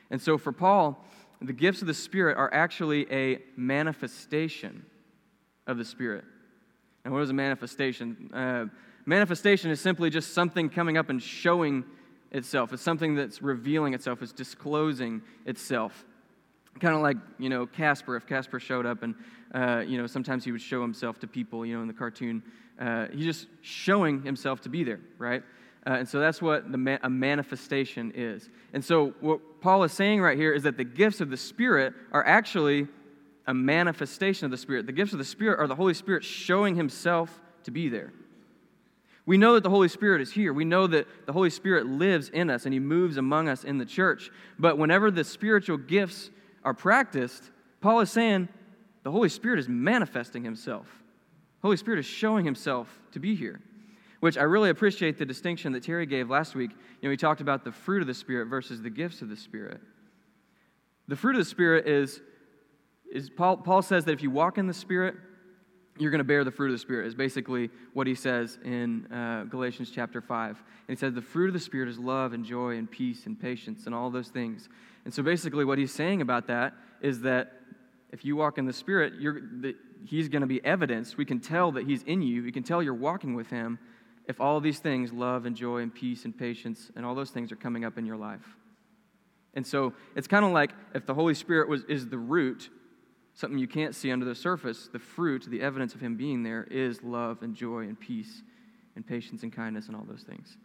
And 0.09 0.21
so 0.21 0.37
for 0.37 0.53
Paul, 0.53 1.05
the 1.41 1.53
gifts 1.53 1.81
of 1.81 1.87
the 1.87 1.93
Spirit 1.93 2.37
are 2.37 2.53
actually 2.53 3.11
a 3.11 3.39
manifestation 3.55 4.85
of 5.67 5.77
the 5.77 5.85
Spirit. 5.85 6.25
And 7.05 7.13
what 7.13 7.23
is 7.23 7.29
a 7.29 7.33
manifestation? 7.33 8.29
Uh, 8.33 8.65
manifestation 9.05 9.71
is 9.71 9.79
simply 9.79 10.09
just 10.09 10.33
something 10.33 10.69
coming 10.69 10.97
up 10.97 11.09
and 11.09 11.21
showing 11.21 11.85
itself. 12.31 12.73
It's 12.73 12.83
something 12.83 13.15
that's 13.15 13.41
revealing 13.41 13.93
itself, 13.93 14.21
it's 14.21 14.33
disclosing 14.33 15.21
itself. 15.45 16.05
Kind 16.79 16.95
of 16.95 17.01
like, 17.01 17.17
you 17.37 17.49
know, 17.49 17.65
Casper, 17.65 18.15
if 18.15 18.27
Casper 18.27 18.59
showed 18.59 18.85
up 18.85 19.03
and, 19.03 19.15
uh, 19.53 19.83
you 19.85 19.97
know, 19.97 20.07
sometimes 20.07 20.45
he 20.45 20.51
would 20.51 20.61
show 20.61 20.81
himself 20.81 21.19
to 21.19 21.27
people, 21.27 21.65
you 21.65 21.75
know, 21.75 21.81
in 21.81 21.87
the 21.87 21.93
cartoon. 21.93 22.43
Uh, 22.79 23.07
he's 23.11 23.25
just 23.25 23.47
showing 23.61 24.21
himself 24.21 24.61
to 24.61 24.69
be 24.69 24.83
there, 24.83 25.01
right? 25.17 25.43
Uh, 25.85 25.93
and 25.93 26.07
so 26.07 26.19
that's 26.19 26.41
what 26.41 26.71
the 26.71 26.99
a 27.03 27.09
manifestation 27.09 28.11
is. 28.15 28.49
And 28.73 28.83
so 28.83 29.13
what 29.19 29.39
Paul 29.61 29.83
is 29.83 29.91
saying 29.91 30.21
right 30.21 30.37
here 30.37 30.53
is 30.53 30.63
that 30.63 30.77
the 30.77 30.83
gifts 30.83 31.21
of 31.21 31.29
the 31.29 31.37
Spirit 31.37 31.93
are 32.11 32.25
actually 32.25 32.87
a 33.47 33.53
manifestation 33.53 34.45
of 34.45 34.51
the 34.51 34.57
Spirit. 34.57 34.85
The 34.85 34.91
gifts 34.91 35.13
of 35.13 35.19
the 35.19 35.25
Spirit 35.25 35.59
are 35.59 35.67
the 35.67 35.75
Holy 35.75 35.93
Spirit 35.93 36.23
showing 36.23 36.75
himself 36.75 37.41
to 37.63 37.71
be 37.71 37.89
there. 37.89 38.13
We 39.25 39.37
know 39.37 39.53
that 39.53 39.63
the 39.63 39.69
Holy 39.69 39.89
Spirit 39.89 40.21
is 40.21 40.31
here. 40.31 40.53
We 40.53 40.65
know 40.65 40.87
that 40.87 41.07
the 41.25 41.33
Holy 41.33 41.49
Spirit 41.49 41.85
lives 41.85 42.29
in 42.29 42.49
us 42.49 42.65
and 42.65 42.73
he 42.73 42.79
moves 42.79 43.17
among 43.17 43.47
us 43.47 43.63
in 43.63 43.77
the 43.77 43.85
church. 43.85 44.31
But 44.57 44.77
whenever 44.77 45.11
the 45.11 45.23
spiritual 45.23 45.77
gifts 45.77 46.31
are 46.63 46.73
practiced, 46.73 47.51
Paul 47.81 47.99
is 47.99 48.11
saying 48.11 48.49
the 49.03 49.11
Holy 49.11 49.29
Spirit 49.29 49.59
is 49.59 49.69
manifesting 49.69 50.43
himself. 50.43 50.87
The 51.61 51.67
Holy 51.67 51.77
Spirit 51.77 51.99
is 51.99 52.05
showing 52.05 52.45
himself 52.45 52.99
to 53.11 53.19
be 53.19 53.35
here 53.35 53.61
which 54.19 54.37
I 54.37 54.43
really 54.43 54.69
appreciate 54.69 55.17
the 55.17 55.25
distinction 55.25 55.71
that 55.73 55.83
Terry 55.83 56.05
gave 56.05 56.29
last 56.29 56.55
week. 56.55 56.71
You 56.71 57.07
know, 57.07 57.11
he 57.11 57.17
talked 57.17 57.41
about 57.41 57.63
the 57.63 57.71
fruit 57.71 58.01
of 58.01 58.07
the 58.07 58.13
Spirit 58.13 58.47
versus 58.47 58.81
the 58.81 58.89
gifts 58.89 59.21
of 59.21 59.29
the 59.29 59.35
Spirit. 59.35 59.79
The 61.07 61.15
fruit 61.15 61.35
of 61.35 61.39
the 61.39 61.49
Spirit 61.49 61.87
is, 61.87 62.21
is 63.11 63.29
Paul, 63.29 63.57
Paul 63.57 63.81
says 63.81 64.05
that 64.05 64.11
if 64.11 64.21
you 64.21 64.29
walk 64.29 64.57
in 64.57 64.67
the 64.67 64.73
Spirit, 64.73 65.15
you're 65.97 66.11
going 66.11 66.19
to 66.19 66.25
bear 66.25 66.43
the 66.43 66.51
fruit 66.51 66.67
of 66.67 66.73
the 66.73 66.79
Spirit, 66.79 67.07
is 67.07 67.15
basically 67.15 67.69
what 67.93 68.07
he 68.07 68.15
says 68.15 68.57
in 68.63 69.05
uh, 69.11 69.43
Galatians 69.49 69.91
chapter 69.93 70.21
5. 70.21 70.49
And 70.49 70.57
he 70.87 70.95
says, 70.95 71.13
The 71.13 71.21
fruit 71.21 71.47
of 71.47 71.53
the 71.53 71.59
Spirit 71.59 71.89
is 71.89 71.99
love 71.99 72.33
and 72.33 72.45
joy 72.45 72.77
and 72.77 72.89
peace 72.89 73.25
and 73.25 73.39
patience 73.39 73.85
and 73.85 73.93
all 73.93 74.09
those 74.09 74.29
things. 74.29 74.69
And 75.03 75.13
so 75.13 75.23
basically, 75.23 75.65
what 75.65 75.77
he's 75.77 75.93
saying 75.93 76.21
about 76.21 76.47
that 76.47 76.73
is 77.01 77.21
that 77.21 77.53
if 78.11 78.23
you 78.23 78.35
walk 78.35 78.57
in 78.57 78.65
the 78.65 78.73
Spirit, 78.73 79.13
the, 79.61 79.75
he's 80.05 80.29
going 80.29 80.41
to 80.41 80.47
be 80.47 80.63
evidence. 80.63 81.17
We 81.17 81.25
can 81.25 81.39
tell 81.39 81.71
that 81.73 81.85
he's 81.85 82.03
in 82.03 82.21
you, 82.21 82.43
we 82.43 82.51
can 82.51 82.63
tell 82.63 82.81
you're 82.81 82.93
walking 82.93 83.33
with 83.33 83.49
him 83.49 83.77
if 84.29 84.39
all 84.39 84.61
these 84.61 84.77
things, 84.77 85.11
love 85.11 85.47
and 85.47 85.55
joy 85.55 85.79
and 85.79 85.93
peace 85.93 86.23
and 86.23 86.37
patience, 86.37 86.91
and 86.95 87.03
all 87.03 87.15
those 87.15 87.31
things 87.31 87.51
are 87.51 87.55
coming 87.55 87.83
up 87.83 87.97
in 87.97 88.05
your 88.05 88.15
life. 88.15 88.55
And 89.55 89.65
so 89.65 89.93
it's 90.15 90.27
kind 90.27 90.45
of 90.45 90.51
like 90.51 90.71
if 90.93 91.07
the 91.07 91.15
Holy 91.15 91.33
Spirit 91.33 91.67
was, 91.67 91.83
is 91.85 92.07
the 92.07 92.19
root, 92.19 92.69
something 93.33 93.57
you 93.57 93.67
can't 93.67 93.95
see 93.95 94.11
under 94.11 94.25
the 94.25 94.35
surface, 94.35 94.87
the 94.93 94.99
fruit, 94.99 95.47
the 95.49 95.61
evidence 95.61 95.95
of 95.95 96.01
Him 96.01 96.15
being 96.15 96.43
there 96.43 96.67
is 96.69 97.01
love 97.01 97.41
and 97.41 97.55
joy 97.55 97.79
and 97.79 97.99
peace 97.99 98.43
and 98.95 99.05
patience 99.05 99.41
and 99.41 99.51
kindness 99.51 99.87
and 99.87 99.95
all 99.95 100.05
those 100.07 100.21
things. 100.21 100.57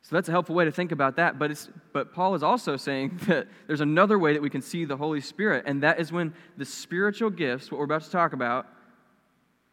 So 0.00 0.16
that's 0.16 0.28
a 0.28 0.32
helpful 0.32 0.54
way 0.54 0.64
to 0.64 0.72
think 0.72 0.90
about 0.90 1.16
that. 1.16 1.38
But, 1.38 1.50
it's, 1.50 1.68
but 1.92 2.14
Paul 2.14 2.34
is 2.34 2.42
also 2.42 2.78
saying 2.78 3.20
that 3.26 3.46
there's 3.66 3.82
another 3.82 4.18
way 4.18 4.32
that 4.32 4.40
we 4.40 4.48
can 4.48 4.62
see 4.62 4.86
the 4.86 4.96
Holy 4.96 5.20
Spirit, 5.20 5.64
and 5.66 5.82
that 5.82 6.00
is 6.00 6.10
when 6.10 6.32
the 6.56 6.64
spiritual 6.64 7.28
gifts, 7.28 7.70
what 7.70 7.76
we're 7.76 7.84
about 7.84 8.04
to 8.04 8.10
talk 8.10 8.32
about, 8.32 8.66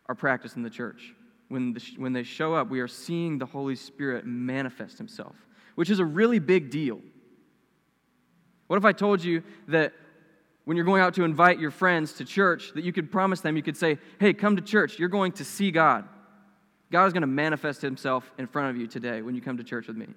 are 0.07 0.15
practiced 0.15 0.57
in 0.57 0.63
the 0.63 0.69
church 0.69 1.13
when, 1.49 1.73
the, 1.73 1.83
when 1.97 2.13
they 2.13 2.23
show 2.23 2.53
up, 2.53 2.69
we 2.69 2.79
are 2.79 2.87
seeing 2.87 3.37
the 3.37 3.45
Holy 3.45 3.75
Spirit 3.75 4.25
manifest 4.25 4.97
himself, 4.97 5.35
which 5.75 5.89
is 5.89 5.99
a 5.99 6.05
really 6.05 6.39
big 6.39 6.69
deal. 6.69 7.01
What 8.67 8.77
if 8.77 8.85
I 8.85 8.93
told 8.93 9.23
you 9.23 9.43
that 9.67 9.93
when 10.63 10.77
you're 10.77 10.85
going 10.85 11.01
out 11.01 11.15
to 11.15 11.23
invite 11.23 11.59
your 11.59 11.71
friends 11.71 12.13
to 12.13 12.25
church, 12.25 12.71
that 12.75 12.83
you 12.83 12.93
could 12.93 13.11
promise 13.11 13.41
them, 13.41 13.57
you 13.57 13.63
could 13.63 13.75
say, 13.75 13.97
hey, 14.19 14.33
come 14.33 14.55
to 14.55 14.61
church, 14.61 14.99
you're 14.99 15.09
going 15.09 15.31
to 15.33 15.43
see 15.43 15.71
God. 15.71 16.07
God 16.91 17.05
is 17.05 17.13
going 17.13 17.21
to 17.21 17.27
manifest 17.27 17.81
himself 17.81 18.31
in 18.37 18.45
front 18.45 18.69
of 18.69 18.77
you 18.77 18.87
today 18.87 19.23
when 19.23 19.33
you 19.33 19.41
come 19.41 19.57
to 19.57 19.63
church 19.63 19.87
with 19.87 19.97
me. 19.97 20.07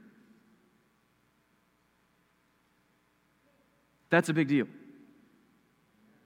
That's 4.10 4.28
a 4.28 4.34
big 4.34 4.48
deal. 4.48 4.66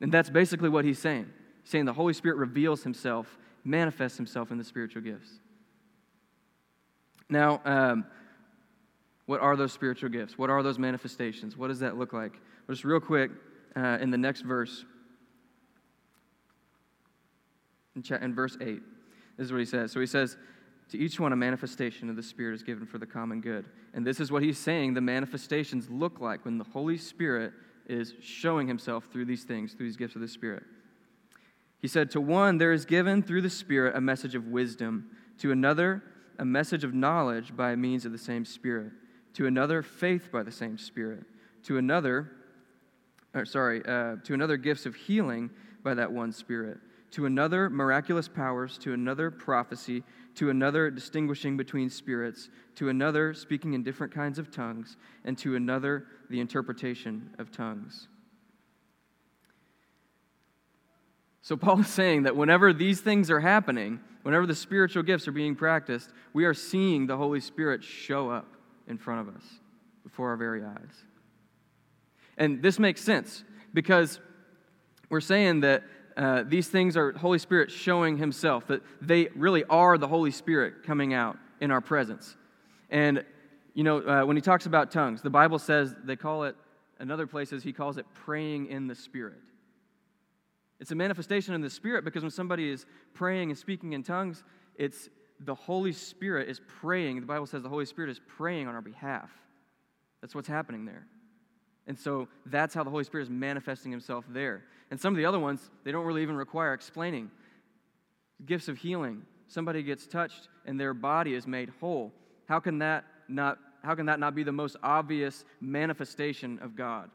And 0.01 0.11
that's 0.11 0.29
basically 0.29 0.69
what 0.69 0.85
he's 0.85 0.99
saying. 0.99 1.27
He's 1.63 1.71
saying 1.71 1.85
the 1.85 1.93
Holy 1.93 2.13
Spirit 2.13 2.37
reveals 2.39 2.83
himself 2.83 3.39
manifests 3.67 4.17
himself 4.17 4.51
in 4.51 4.59
the 4.59 4.65
spiritual 4.65 5.03
gifts. 5.03 5.29
Now, 7.29 7.61
um, 7.65 8.07
what 9.27 9.41
are 9.41 9.57
those 9.57 9.73
spiritual 9.73 10.09
gifts? 10.09 10.39
What 10.39 10.51
are 10.51 10.63
those 10.63 10.79
manifestations? 10.79 11.57
What 11.57 11.69
does 11.69 11.81
that 11.81 11.99
look 11.99 12.13
like? 12.13 12.35
Just 12.71 12.85
real 12.85 13.01
quick, 13.01 13.33
uh, 13.75 13.99
in 14.01 14.11
the 14.11 14.19
next 14.19 14.43
verse, 14.43 14.85
in, 17.97 18.03
cha- 18.03 18.17
in 18.17 18.35
verse 18.35 18.57
8, 18.61 18.81
this 19.37 19.47
is 19.47 19.53
what 19.53 19.59
he 19.59 19.65
says. 19.65 19.91
So 19.91 19.99
he 19.99 20.07
says, 20.07 20.37
To 20.91 20.99
each 20.99 21.19
one, 21.19 21.33
a 21.33 21.37
manifestation 21.37 22.09
of 22.09 22.15
the 22.15 22.23
Spirit 22.23 22.55
is 22.55 22.63
given 22.63 22.87
for 22.87 22.99
the 22.99 23.07
common 23.07 23.41
good. 23.41 23.67
And 23.93 24.07
this 24.07 24.21
is 24.21 24.31
what 24.31 24.43
he's 24.43 24.59
saying 24.59 24.95
the 24.95 25.01
manifestations 25.01 25.91
look 25.91 26.21
like 26.21 26.45
when 26.45 26.59
the 26.59 26.65
Holy 26.65 26.97
Spirit 26.97 27.53
is 27.89 28.15
showing 28.21 28.69
himself 28.69 29.09
through 29.13 29.25
these 29.25 29.45
things, 29.45 29.75
through 29.75 29.87
these 29.87 29.97
gifts 29.97 30.15
of 30.15 30.21
the 30.21 30.29
Spirit. 30.29 30.63
He 31.87 31.89
said, 31.89 32.11
To 32.11 32.21
one, 32.21 32.59
there 32.59 32.73
is 32.73 32.85
given 32.85 33.23
through 33.23 33.43
the 33.43 33.49
Spirit 33.49 33.95
a 33.95 34.01
message 34.01 34.35
of 34.35 34.49
wisdom, 34.49 35.09
to 35.39 35.53
another, 35.53 36.03
a 36.37 36.45
message 36.45 36.83
of 36.83 36.95
knowledge 36.95 37.55
by 37.55 37.77
means 37.77 38.05
of 38.05 38.11
the 38.11 38.19
same 38.19 38.45
Spirit, 38.45 38.91
to 39.35 39.47
another, 39.47 39.85
faith 39.85 40.31
by 40.33 40.43
the 40.43 40.51
same 40.51 40.79
Spirit, 40.79 41.23
to 41.63 41.79
another, 41.79 42.33
or 43.35 43.45
sorry, 43.45 43.85
uh, 43.87 44.17
to 44.25 44.35
another, 44.35 44.57
gifts 44.57 44.85
of 44.85 44.97
healing 44.97 45.49
by 45.85 45.95
that 45.95 46.11
one 46.11 46.33
Spirit, 46.33 46.79
to 47.13 47.25
another, 47.25 47.71
miraculous 47.71 48.27
powers, 48.27 48.79
to 48.79 48.93
another, 48.93 49.31
prophecy, 49.31 50.03
to 50.35 50.51
another, 50.51 50.91
distinguishing 50.91 51.57
between 51.57 51.89
spirits, 51.89 52.51
to 52.75 52.89
another, 52.89 53.33
speaking 53.33 53.75
in 53.75 53.85
different 53.85 54.13
kinds 54.13 54.41
of 54.41 54.51
tongues, 54.51 54.97
and 55.25 55.39
to 55.39 55.55
another, 55.55 56.09
the 56.31 56.41
interpretation 56.41 57.33
of 57.39 57.53
tongues. 57.53 58.09
So, 61.47 61.57
Paul 61.57 61.79
is 61.79 61.87
saying 61.87 62.25
that 62.25 62.35
whenever 62.35 62.73
these 62.73 63.01
things 63.01 63.31
are 63.31 63.39
happening, 63.39 64.01
whenever 64.25 64.47
the 64.47 64.55
spiritual 64.57 65.05
gifts 65.05 65.29
are 65.29 65.33
being 65.33 65.55
practiced, 65.55 66.11
we 66.33 66.45
are 66.45 66.53
seeing 66.53 67.07
the 67.07 67.17
Holy 67.17 67.39
Spirit 67.39 67.85
show 67.85 68.29
up 68.29 68.57
in 68.89 68.99
front 68.99 69.29
of 69.29 69.37
us 69.37 69.45
before 70.03 70.31
our 70.31 70.37
very 70.37 70.65
eyes. 70.65 71.05
And 72.37 72.61
this 72.61 72.81
makes 72.81 73.01
sense 73.01 73.45
because 73.73 74.19
we're 75.09 75.21
saying 75.21 75.61
that 75.61 75.85
uh, 76.17 76.43
these 76.45 76.67
things 76.67 76.97
are 76.97 77.13
Holy 77.13 77.39
Spirit 77.39 77.71
showing 77.71 78.17
Himself, 78.17 78.67
that 78.67 78.83
they 79.01 79.29
really 79.37 79.63
are 79.71 79.99
the 79.99 80.09
Holy 80.09 80.33
Spirit 80.33 80.83
coming 80.83 81.15
out 81.15 81.39
in 81.61 81.71
our 81.71 81.81
presence. 81.81 82.37
And, 82.91 83.25
you 83.73 83.85
know, 83.85 83.99
uh, 83.99 84.25
when 84.25 84.37
He 84.37 84.43
talks 84.43 84.67
about 84.67 84.91
tongues, 84.91 85.23
the 85.23 85.31
Bible 85.31 85.61
says 85.61 85.95
they 86.03 86.17
call 86.17 86.43
it, 86.43 86.57
in 86.99 87.13
other 87.13 87.29
places, 87.29 87.63
He 87.63 87.73
calls 87.73 87.99
it 87.99 88.07
praying 88.15 88.67
in 88.67 88.89
the 88.89 88.97
Spirit. 88.97 89.39
It's 90.81 90.91
a 90.91 90.95
manifestation 90.95 91.55
in 91.55 91.61
the 91.61 91.71
Spirit 91.71 92.05
because 92.05 92.23
when 92.23 92.31
somebody 92.31 92.71
is 92.71 92.87
praying 93.15 93.51
and 93.51 93.59
speaking 93.59 93.93
in 93.93 94.03
tongues, 94.03 94.45
it's 94.77 95.09
the 95.41 95.55
Holy 95.55 95.93
Spirit 95.93 96.49
is 96.49 96.61
praying. 96.81 97.21
The 97.21 97.27
Bible 97.27 97.47
says 97.47 97.63
the 97.63 97.69
Holy 97.69 97.87
Spirit 97.87 98.11
is 98.11 98.21
praying 98.37 98.69
on 98.69 98.75
our 98.75 98.83
behalf. 98.83 99.31
That's 100.21 100.35
what's 100.35 100.49
happening 100.49 100.85
there. 100.85 101.07
And 101.87 101.99
so 101.99 102.29
that's 102.47 102.75
how 102.75 102.83
the 102.83 102.91
Holy 102.91 103.05
Spirit 103.05 103.25
is 103.25 103.31
manifesting 103.31 103.93
himself 103.93 104.25
there. 104.29 104.65
And 104.91 105.01
some 105.01 105.15
of 105.15 105.19
the 105.19 105.25
other 105.25 105.39
ones, 105.39 105.71
they 105.85 105.93
don't 105.93 106.05
really 106.05 106.23
even 106.23 106.37
require 106.37 106.75
explaining. 106.75 107.31
Gifts 108.45 108.69
of 108.69 108.79
healing. 108.79 109.23
Somebody 109.49 109.83
gets 109.83 110.07
touched 110.07 110.49
and 110.65 110.79
their 110.81 110.95
body 110.95 111.35
is 111.35 111.47
made 111.47 111.71
whole. 111.81 112.13
How 112.47 112.61
can 112.61 112.79
that 112.79 113.05
not, 113.29 113.59
how 113.83 113.95
can 113.95 114.07
that 114.07 114.19
not 114.19 114.35
be 114.35 114.43
the 114.43 114.53
most 114.53 114.77
obvious 114.83 115.45
manifestation 115.61 116.59
of 116.61 116.75
God? 116.77 117.11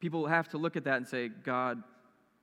People 0.00 0.26
have 0.26 0.48
to 0.48 0.58
look 0.58 0.76
at 0.76 0.84
that 0.84 0.96
and 0.96 1.06
say, 1.06 1.28
God, 1.28 1.82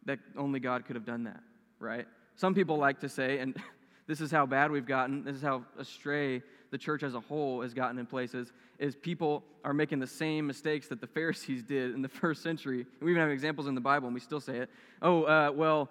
that 0.07 0.19
only 0.37 0.59
God 0.59 0.85
could 0.85 0.95
have 0.95 1.05
done 1.05 1.25
that, 1.25 1.41
right? 1.79 2.07
Some 2.35 2.55
people 2.55 2.77
like 2.77 3.01
to 3.01 3.09
say, 3.09 3.39
and 3.39 3.55
this 4.07 4.19
is 4.19 4.31
how 4.31 4.45
bad 4.45 4.71
we've 4.71 4.85
gotten, 4.85 5.23
this 5.23 5.35
is 5.35 5.41
how 5.41 5.63
astray 5.77 6.41
the 6.71 6.77
church 6.77 7.03
as 7.03 7.13
a 7.13 7.19
whole 7.19 7.61
has 7.61 7.73
gotten 7.73 7.99
in 7.99 8.05
places, 8.05 8.51
is 8.79 8.95
people 8.95 9.43
are 9.63 9.73
making 9.73 9.99
the 9.99 10.07
same 10.07 10.47
mistakes 10.47 10.87
that 10.87 11.01
the 11.01 11.07
Pharisees 11.15 11.63
did 11.63 11.93
in 11.93 12.01
the 12.01 12.09
first 12.09 12.41
century. 12.41 12.85
We 13.01 13.11
even 13.11 13.21
have 13.21 13.31
examples 13.31 13.67
in 13.67 13.75
the 13.75 13.81
Bible, 13.81 14.07
and 14.07 14.13
we 14.13 14.19
still 14.19 14.39
say 14.39 14.57
it. 14.57 14.69
Oh, 15.01 15.23
uh, 15.23 15.51
well, 15.53 15.89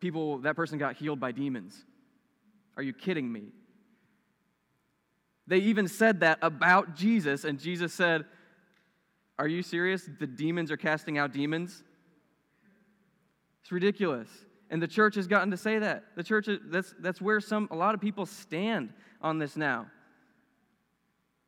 people, 0.00 0.38
that 0.38 0.56
person 0.56 0.78
got 0.78 0.96
healed 0.96 1.20
by 1.20 1.32
demons. 1.32 1.84
Are 2.76 2.82
you 2.82 2.92
kidding 2.92 3.30
me? 3.30 3.48
They 5.46 5.58
even 5.58 5.88
said 5.88 6.20
that 6.20 6.38
about 6.42 6.94
Jesus, 6.94 7.44
and 7.44 7.58
Jesus 7.58 7.92
said, 7.92 8.24
Are 9.38 9.48
you 9.48 9.62
serious? 9.62 10.08
The 10.20 10.26
demons 10.26 10.70
are 10.70 10.76
casting 10.76 11.18
out 11.18 11.32
demons? 11.32 11.82
It's 13.62 13.72
ridiculous. 13.72 14.28
And 14.70 14.80
the 14.80 14.88
church 14.88 15.16
has 15.16 15.26
gotten 15.26 15.50
to 15.50 15.56
say 15.56 15.78
that. 15.78 16.04
The 16.16 16.22
church, 16.22 16.48
that's, 16.66 16.94
that's 17.00 17.20
where 17.20 17.40
some, 17.40 17.68
a 17.70 17.76
lot 17.76 17.94
of 17.94 18.00
people 18.00 18.24
stand 18.24 18.92
on 19.20 19.38
this 19.38 19.56
now. 19.56 19.86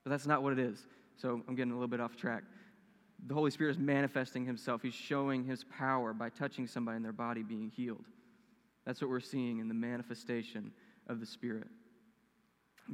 But 0.05 0.11
that's 0.11 0.27
not 0.27 0.43
what 0.43 0.53
it 0.53 0.59
is. 0.59 0.79
So 1.17 1.41
I'm 1.47 1.55
getting 1.55 1.71
a 1.71 1.75
little 1.75 1.89
bit 1.89 2.01
off 2.01 2.17
track. 2.17 2.43
The 3.29 3.35
Holy 3.35 3.53
Spirit 3.53 3.71
is 3.71 3.79
manifesting 3.79 4.45
himself. 4.45 4.83
He's 4.83 4.95
showing 4.95 5.45
his 5.45 5.65
power 5.65 6.13
by 6.13 6.29
touching 6.29 6.67
somebody 6.67 6.97
and 6.97 7.05
their 7.05 7.13
body 7.13 7.45
being 7.45 7.71
healed. 7.71 8.05
That's 8.85 9.01
what 9.01 9.09
we're 9.09 9.21
seeing 9.21 9.61
in 9.61 9.69
the 9.69 9.75
manifestation 9.75 10.73
of 11.07 11.21
the 11.21 11.27
Spirit. 11.27 11.69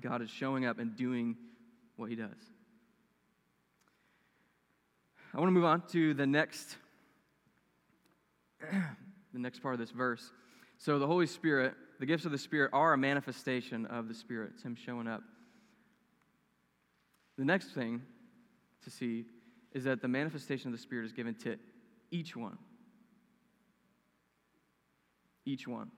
God 0.01 0.21
is 0.21 0.29
showing 0.29 0.67
up 0.67 0.79
and 0.79 0.95
doing 0.95 1.37
what 1.97 2.11
he 2.11 2.17
does. 2.17 2.29
I 5.33 5.39
want 5.39 5.49
to 5.49 5.53
move 5.53 5.65
on 5.65 5.83
to 5.93 6.13
the 6.13 6.27
next 6.27 6.77
the 9.33 9.39
next 9.39 9.61
part 9.61 9.75
of 9.75 9.81
this 9.81 9.91
verse. 9.91 10.33
So 10.79 10.99
the 10.99 11.07
Holy 11.07 11.27
Spirit, 11.27 11.75
the 11.99 12.07
gifts 12.07 12.25
of 12.25 12.33
the 12.33 12.39
Spirit 12.39 12.71
are 12.73 12.93
a 12.93 12.99
manifestation 12.99 13.87
of 13.87 14.09
the 14.09 14.15
Spirit. 14.15 14.53
It's 14.55 14.63
him 14.63 14.77
showing 14.77 15.09
up. 15.09 15.23
The 17.37 17.45
next 17.45 17.69
thing 17.69 18.03
to 18.85 18.91
see 18.91 19.25
is 19.73 19.85
that 19.85 20.03
the 20.03 20.09
manifestation 20.09 20.69
of 20.69 20.73
the 20.73 20.83
Spirit 20.83 21.07
is 21.07 21.13
given 21.13 21.35
to 21.37 21.57
each 22.11 22.37
one. 22.37 22.59
Each 25.45 25.67
one. 25.67 25.91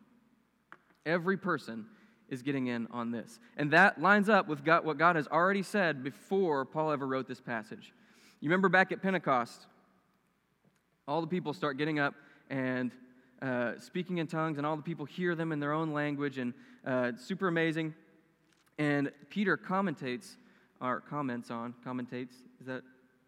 Every 1.06 1.36
person 1.36 1.86
is 2.28 2.42
getting 2.42 2.68
in 2.68 2.86
on 2.90 3.10
this. 3.10 3.38
And 3.56 3.72
that 3.72 4.00
lines 4.00 4.28
up 4.28 4.48
with 4.48 4.64
God, 4.64 4.84
what 4.84 4.98
God 4.98 5.16
has 5.16 5.26
already 5.26 5.62
said 5.62 6.02
before 6.02 6.64
Paul 6.64 6.92
ever 6.92 7.06
wrote 7.06 7.26
this 7.26 7.40
passage. 7.40 7.92
You 8.40 8.48
remember 8.48 8.68
back 8.68 8.92
at 8.92 9.02
Pentecost, 9.02 9.66
all 11.06 11.20
the 11.20 11.26
people 11.26 11.52
start 11.52 11.76
getting 11.76 11.98
up 11.98 12.14
and 12.48 12.92
uh, 13.42 13.72
speaking 13.78 14.18
in 14.18 14.26
tongues, 14.26 14.58
and 14.58 14.66
all 14.66 14.76
the 14.76 14.82
people 14.82 15.04
hear 15.04 15.34
them 15.34 15.52
in 15.52 15.60
their 15.60 15.72
own 15.72 15.92
language, 15.92 16.38
and 16.38 16.52
uh, 16.86 17.12
super 17.16 17.48
amazing. 17.48 17.94
And 18.78 19.10
Peter 19.28 19.56
commentates 19.56 20.36
or 20.80 21.00
comments 21.00 21.50
on, 21.50 21.74
commentates, 21.86 22.34
is 22.60 22.66
that, 22.66 22.82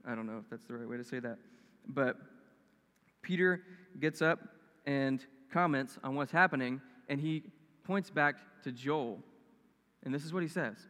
I 0.06 0.14
don't 0.14 0.26
know 0.26 0.38
if 0.38 0.48
that's 0.50 0.64
the 0.64 0.74
right 0.74 0.88
way 0.88 0.96
to 0.96 1.04
say 1.04 1.18
that. 1.20 1.38
But 1.86 2.16
Peter 3.22 3.62
gets 4.00 4.22
up 4.22 4.40
and 4.86 5.24
comments 5.52 5.98
on 6.02 6.14
what's 6.14 6.32
happening, 6.32 6.80
and 7.08 7.20
he 7.20 7.42
points 7.84 8.10
back 8.10 8.36
to 8.64 8.72
Joel. 8.72 9.18
And 10.04 10.14
this 10.14 10.24
is 10.24 10.32
what 10.32 10.42
he 10.42 10.48
says 10.48 10.86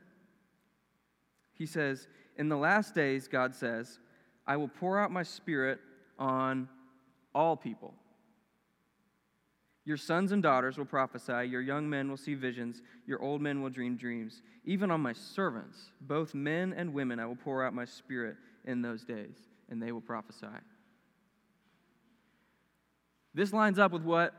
He 1.54 1.66
says, 1.66 2.06
In 2.36 2.48
the 2.48 2.56
last 2.56 2.94
days, 2.94 3.28
God 3.28 3.54
says, 3.54 3.98
I 4.46 4.56
will 4.56 4.68
pour 4.68 4.98
out 4.98 5.10
my 5.10 5.22
spirit 5.22 5.78
on 6.18 6.68
all 7.34 7.56
people. 7.56 7.94
Your 9.84 9.96
sons 9.96 10.30
and 10.30 10.42
daughters 10.42 10.78
will 10.78 10.84
prophesy, 10.84 11.48
your 11.48 11.60
young 11.60 11.90
men 11.90 12.08
will 12.08 12.16
see 12.16 12.34
visions, 12.34 12.82
your 13.06 13.20
old 13.20 13.40
men 13.40 13.62
will 13.62 13.70
dream 13.70 13.96
dreams. 13.96 14.42
Even 14.64 14.92
on 14.92 15.00
my 15.00 15.12
servants, 15.12 15.90
both 16.00 16.34
men 16.34 16.72
and 16.76 16.94
women, 16.94 17.18
I 17.18 17.26
will 17.26 17.36
pour 17.36 17.64
out 17.64 17.74
my 17.74 17.84
spirit 17.84 18.36
in 18.64 18.80
those 18.80 19.04
days, 19.04 19.34
and 19.68 19.82
they 19.82 19.90
will 19.90 20.00
prophesy. 20.00 20.46
This 23.34 23.52
lines 23.52 23.78
up 23.78 23.92
with 23.92 24.02
what 24.02 24.34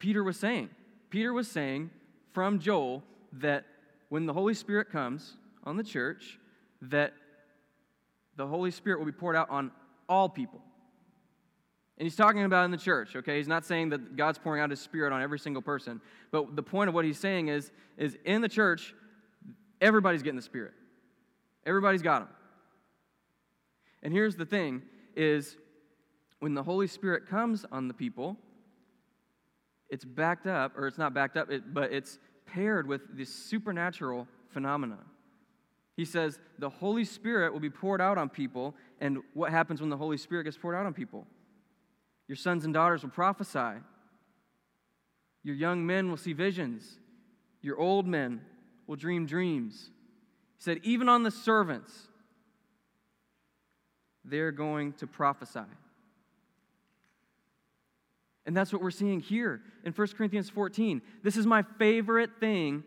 Peter 0.00 0.24
was 0.24 0.36
saying. 0.36 0.70
Peter 1.10 1.32
was 1.32 1.48
saying 1.48 1.90
from 2.32 2.58
Joel 2.58 3.04
that 3.34 3.66
when 4.08 4.26
the 4.26 4.32
Holy 4.32 4.54
Spirit 4.54 4.90
comes 4.90 5.34
on 5.64 5.76
the 5.76 5.84
church, 5.84 6.38
that 6.82 7.12
the 8.36 8.46
Holy 8.46 8.70
Spirit 8.70 8.98
will 8.98 9.06
be 9.06 9.12
poured 9.12 9.36
out 9.36 9.50
on 9.50 9.70
all 10.08 10.28
people. 10.28 10.60
And 11.98 12.06
he's 12.06 12.14
talking 12.14 12.44
about 12.44 12.64
in 12.64 12.70
the 12.70 12.76
church, 12.76 13.16
okay? 13.16 13.38
He's 13.38 13.48
not 13.48 13.64
saying 13.64 13.88
that 13.88 14.16
God's 14.16 14.38
pouring 14.38 14.62
out 14.62 14.70
his 14.70 14.80
spirit 14.80 15.12
on 15.12 15.20
every 15.20 15.38
single 15.38 15.62
person. 15.62 16.00
But 16.30 16.54
the 16.54 16.62
point 16.62 16.88
of 16.88 16.94
what 16.94 17.04
he's 17.04 17.18
saying 17.18 17.48
is, 17.48 17.72
is 17.96 18.16
in 18.24 18.40
the 18.40 18.48
church, 18.48 18.94
everybody's 19.80 20.22
getting 20.22 20.36
the 20.36 20.42
spirit. 20.42 20.74
Everybody's 21.66 22.02
got 22.02 22.22
him. 22.22 22.28
And 24.04 24.12
here's 24.12 24.36
the 24.36 24.46
thing 24.46 24.82
is 25.16 25.56
when 26.38 26.54
the 26.54 26.62
Holy 26.62 26.86
Spirit 26.86 27.26
comes 27.26 27.66
on 27.72 27.88
the 27.88 27.94
people, 27.94 28.36
it's 29.88 30.04
backed 30.04 30.46
up, 30.46 30.78
or 30.78 30.86
it's 30.86 30.98
not 30.98 31.14
backed 31.14 31.36
up, 31.36 31.50
it, 31.50 31.74
but 31.74 31.92
it's 31.92 32.20
paired 32.46 32.86
with 32.86 33.16
this 33.16 33.34
supernatural 33.34 34.28
phenomena. 34.50 34.98
He 35.96 36.04
says 36.04 36.38
the 36.60 36.70
Holy 36.70 37.04
Spirit 37.04 37.52
will 37.52 37.58
be 37.58 37.70
poured 37.70 38.00
out 38.00 38.18
on 38.18 38.28
people, 38.28 38.76
and 39.00 39.18
what 39.34 39.50
happens 39.50 39.80
when 39.80 39.90
the 39.90 39.96
Holy 39.96 40.16
Spirit 40.16 40.44
gets 40.44 40.56
poured 40.56 40.76
out 40.76 40.86
on 40.86 40.94
people? 40.94 41.26
Your 42.28 42.36
sons 42.36 42.64
and 42.64 42.74
daughters 42.74 43.02
will 43.02 43.10
prophesy. 43.10 43.80
Your 45.42 45.54
young 45.54 45.86
men 45.86 46.10
will 46.10 46.18
see 46.18 46.34
visions. 46.34 46.98
Your 47.62 47.78
old 47.78 48.06
men 48.06 48.42
will 48.86 48.96
dream 48.96 49.26
dreams. 49.26 49.90
He 50.58 50.62
said, 50.62 50.80
even 50.82 51.08
on 51.08 51.22
the 51.22 51.30
servants, 51.30 52.08
they're 54.24 54.52
going 54.52 54.92
to 54.94 55.06
prophesy. 55.06 55.60
And 58.44 58.56
that's 58.56 58.72
what 58.72 58.82
we're 58.82 58.90
seeing 58.90 59.20
here 59.20 59.60
in 59.84 59.92
1 59.92 60.08
Corinthians 60.08 60.50
14. 60.50 61.02
This 61.22 61.36
is 61.36 61.46
my 61.46 61.62
favorite 61.78 62.30
thing. 62.40 62.82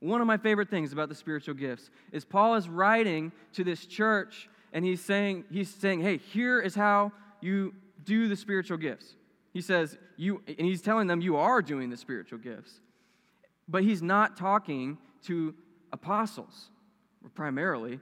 One 0.00 0.20
of 0.20 0.26
my 0.26 0.36
favorite 0.36 0.68
things 0.68 0.92
about 0.92 1.08
the 1.08 1.14
spiritual 1.14 1.54
gifts 1.54 1.90
is 2.10 2.24
Paul 2.24 2.56
is 2.56 2.68
writing 2.68 3.32
to 3.54 3.64
this 3.64 3.86
church 3.86 4.48
and 4.72 4.84
he's 4.84 5.00
saying, 5.00 5.44
he's 5.50 5.68
saying, 5.68 6.00
hey, 6.00 6.16
here 6.16 6.60
is 6.60 6.74
how 6.74 7.12
you 7.40 7.74
do 8.04 8.28
the 8.28 8.36
spiritual 8.36 8.76
gifts. 8.76 9.14
He 9.52 9.60
says, 9.60 9.98
you, 10.16 10.42
and 10.46 10.66
he's 10.66 10.82
telling 10.82 11.06
them 11.06 11.20
you 11.20 11.36
are 11.36 11.60
doing 11.60 11.90
the 11.90 11.96
spiritual 11.96 12.38
gifts. 12.38 12.80
But 13.68 13.82
he's 13.82 14.02
not 14.02 14.36
talking 14.36 14.98
to 15.26 15.54
apostles 15.92 16.70
primarily. 17.34 18.00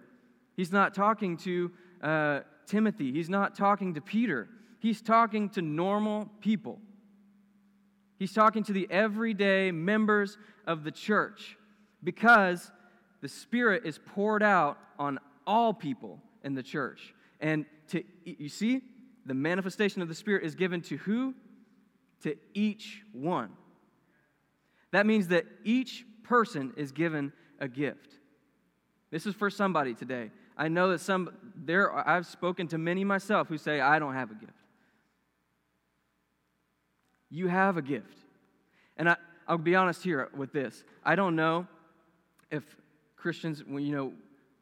He's 0.56 0.72
not 0.72 0.94
talking 0.94 1.36
to 1.38 1.70
uh, 2.02 2.40
Timothy. 2.66 3.12
He's 3.12 3.28
not 3.28 3.54
talking 3.54 3.94
to 3.94 4.00
Peter. 4.00 4.48
He's 4.78 5.02
talking 5.02 5.48
to 5.50 5.62
normal 5.62 6.28
people. 6.40 6.78
He's 8.18 8.32
talking 8.32 8.62
to 8.64 8.72
the 8.72 8.86
everyday 8.90 9.70
members 9.72 10.38
of 10.66 10.84
the 10.84 10.90
church 10.90 11.56
because 12.04 12.70
the 13.20 13.28
Spirit 13.28 13.84
is 13.84 13.98
poured 13.98 14.42
out 14.42 14.78
on 14.98 15.18
all 15.46 15.72
people 15.74 16.20
in 16.44 16.54
the 16.54 16.62
church. 16.62 17.14
And 17.40 17.66
to, 17.88 18.04
you 18.24 18.48
see, 18.48 18.82
the 19.30 19.34
manifestation 19.34 20.02
of 20.02 20.08
the 20.08 20.14
Spirit 20.16 20.42
is 20.42 20.56
given 20.56 20.80
to 20.80 20.96
who? 20.96 21.36
To 22.24 22.34
each 22.52 23.04
one. 23.12 23.50
That 24.90 25.06
means 25.06 25.28
that 25.28 25.46
each 25.62 26.04
person 26.24 26.72
is 26.76 26.90
given 26.90 27.32
a 27.60 27.68
gift. 27.68 28.18
This 29.12 29.26
is 29.26 29.36
for 29.36 29.48
somebody 29.48 29.94
today. 29.94 30.32
I 30.56 30.66
know 30.66 30.90
that 30.90 31.00
some 31.00 31.30
there 31.54 31.96
I've 32.08 32.26
spoken 32.26 32.66
to 32.68 32.78
many 32.78 33.04
myself 33.04 33.46
who 33.46 33.56
say 33.56 33.80
I 33.80 34.00
don't 34.00 34.14
have 34.14 34.32
a 34.32 34.34
gift. 34.34 34.52
You 37.30 37.46
have 37.46 37.76
a 37.76 37.82
gift. 37.82 38.16
And 38.96 39.10
I, 39.10 39.16
I'll 39.46 39.58
be 39.58 39.76
honest 39.76 40.02
here 40.02 40.28
with 40.36 40.52
this. 40.52 40.82
I 41.04 41.14
don't 41.14 41.36
know 41.36 41.68
if 42.50 42.64
Christians, 43.14 43.62
when 43.64 43.84
you 43.84 43.94
know, 43.94 44.12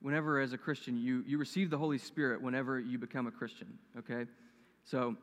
whenever 0.03 0.41
as 0.41 0.53
a 0.53 0.59
Christian, 0.59 0.99
you, 0.99 1.25
you 1.27 1.39
receive 1.39 1.71
the 1.71 1.79
Holy 1.79 1.97
Spirit 1.97 2.43
whenever 2.43 2.79
you 2.79 2.99
become 2.99 3.27
a 3.27 3.31
Christian, 3.31 3.79
okay? 4.01 4.27
So, 4.91 5.17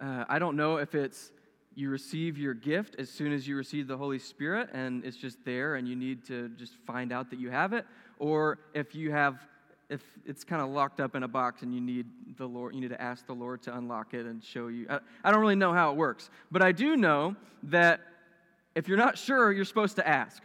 Uh, 0.00 0.24
I 0.28 0.38
don't 0.38 0.56
know 0.56 0.78
if 0.78 0.94
it's 0.94 1.30
you 1.74 1.90
receive 1.90 2.38
your 2.38 2.54
gift 2.54 2.94
as 2.98 3.10
soon 3.10 3.32
as 3.32 3.46
you 3.46 3.54
receive 3.54 3.86
the 3.86 3.98
Holy 3.98 4.18
Spirit 4.18 4.70
and 4.72 5.04
it's 5.04 5.18
just 5.18 5.44
there 5.44 5.74
and 5.74 5.86
you 5.86 5.94
need 5.94 6.24
to 6.24 6.48
just 6.50 6.74
find 6.86 7.12
out 7.12 7.28
that 7.30 7.38
you 7.38 7.50
have 7.50 7.74
it, 7.74 7.84
or 8.18 8.58
if 8.72 8.94
you 8.94 9.10
have 9.10 9.46
if 9.90 10.02
it's 10.24 10.42
kind 10.44 10.62
of 10.62 10.70
locked 10.70 11.00
up 11.00 11.16
in 11.16 11.22
a 11.24 11.28
box 11.28 11.62
and 11.62 11.74
you 11.74 11.80
need 11.80 12.06
the 12.38 12.46
Lord, 12.46 12.74
you 12.74 12.80
need 12.80 12.90
to 12.90 13.02
ask 13.02 13.26
the 13.26 13.34
Lord 13.34 13.60
to 13.62 13.76
unlock 13.76 14.14
it 14.14 14.24
and 14.24 14.42
show 14.42 14.68
you. 14.68 14.86
I, 14.88 15.00
I 15.24 15.30
don't 15.32 15.40
really 15.40 15.56
know 15.64 15.74
how 15.74 15.90
it 15.90 15.96
works, 15.96 16.30
but 16.50 16.62
I 16.62 16.72
do 16.72 16.96
know 16.96 17.36
that 17.64 18.00
if 18.74 18.88
you're 18.88 19.02
not 19.06 19.18
sure, 19.18 19.52
you're 19.52 19.64
supposed 19.64 19.96
to 19.96 20.06
ask. 20.06 20.42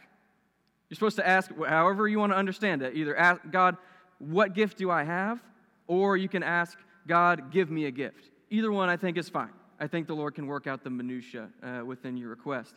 You're 0.89 0.95
supposed 0.95 1.17
to 1.17 1.27
ask 1.27 1.49
however 1.65 2.07
you 2.07 2.19
want 2.19 2.33
to 2.33 2.37
understand 2.37 2.81
it. 2.81 2.95
Either 2.95 3.15
ask 3.15 3.39
God, 3.51 3.77
what 4.19 4.53
gift 4.53 4.77
do 4.77 4.89
I 4.89 5.03
have? 5.03 5.39
Or 5.87 6.17
you 6.17 6.27
can 6.27 6.43
ask 6.43 6.77
God, 7.07 7.51
give 7.51 7.69
me 7.69 7.85
a 7.85 7.91
gift. 7.91 8.29
Either 8.49 8.71
one 8.71 8.89
I 8.89 8.97
think 8.97 9.17
is 9.17 9.29
fine. 9.29 9.53
I 9.79 9.87
think 9.87 10.07
the 10.07 10.15
Lord 10.15 10.35
can 10.35 10.47
work 10.47 10.67
out 10.67 10.83
the 10.83 10.89
minutia 10.89 11.49
uh, 11.61 11.83
within 11.85 12.17
your 12.17 12.29
request. 12.29 12.75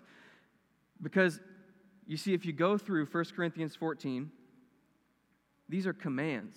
Because 1.00 1.40
you 2.06 2.16
see, 2.16 2.34
if 2.34 2.44
you 2.44 2.52
go 2.52 2.76
through 2.76 3.06
1 3.06 3.24
Corinthians 3.36 3.76
14, 3.76 4.30
these 5.68 5.86
are 5.86 5.92
commands. 5.92 6.56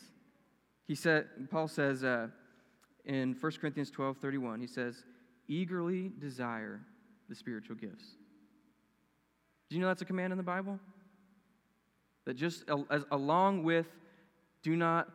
He 0.88 0.96
said, 0.96 1.28
Paul 1.50 1.68
says 1.68 2.04
uh, 2.04 2.28
in 3.06 3.36
1 3.40 3.52
Corinthians 3.60 3.92
12 3.92 4.18
31, 4.18 4.62
he 4.62 4.68
says, 4.68 5.04
eagerly 5.48 6.12
desire 6.20 6.82
the 7.30 7.36
spiritual 7.36 7.76
gifts. 7.76 8.06
Do 9.70 9.76
you 9.76 9.82
know 9.82 9.88
that's 9.88 10.02
a 10.02 10.06
command 10.06 10.34
in 10.34 10.38
the 10.38 10.44
Bible? 10.44 10.80
That 12.26 12.36
just 12.36 12.64
as, 12.90 13.04
along 13.12 13.64
with 13.64 13.88
do 14.64 14.76
not, 14.76 15.10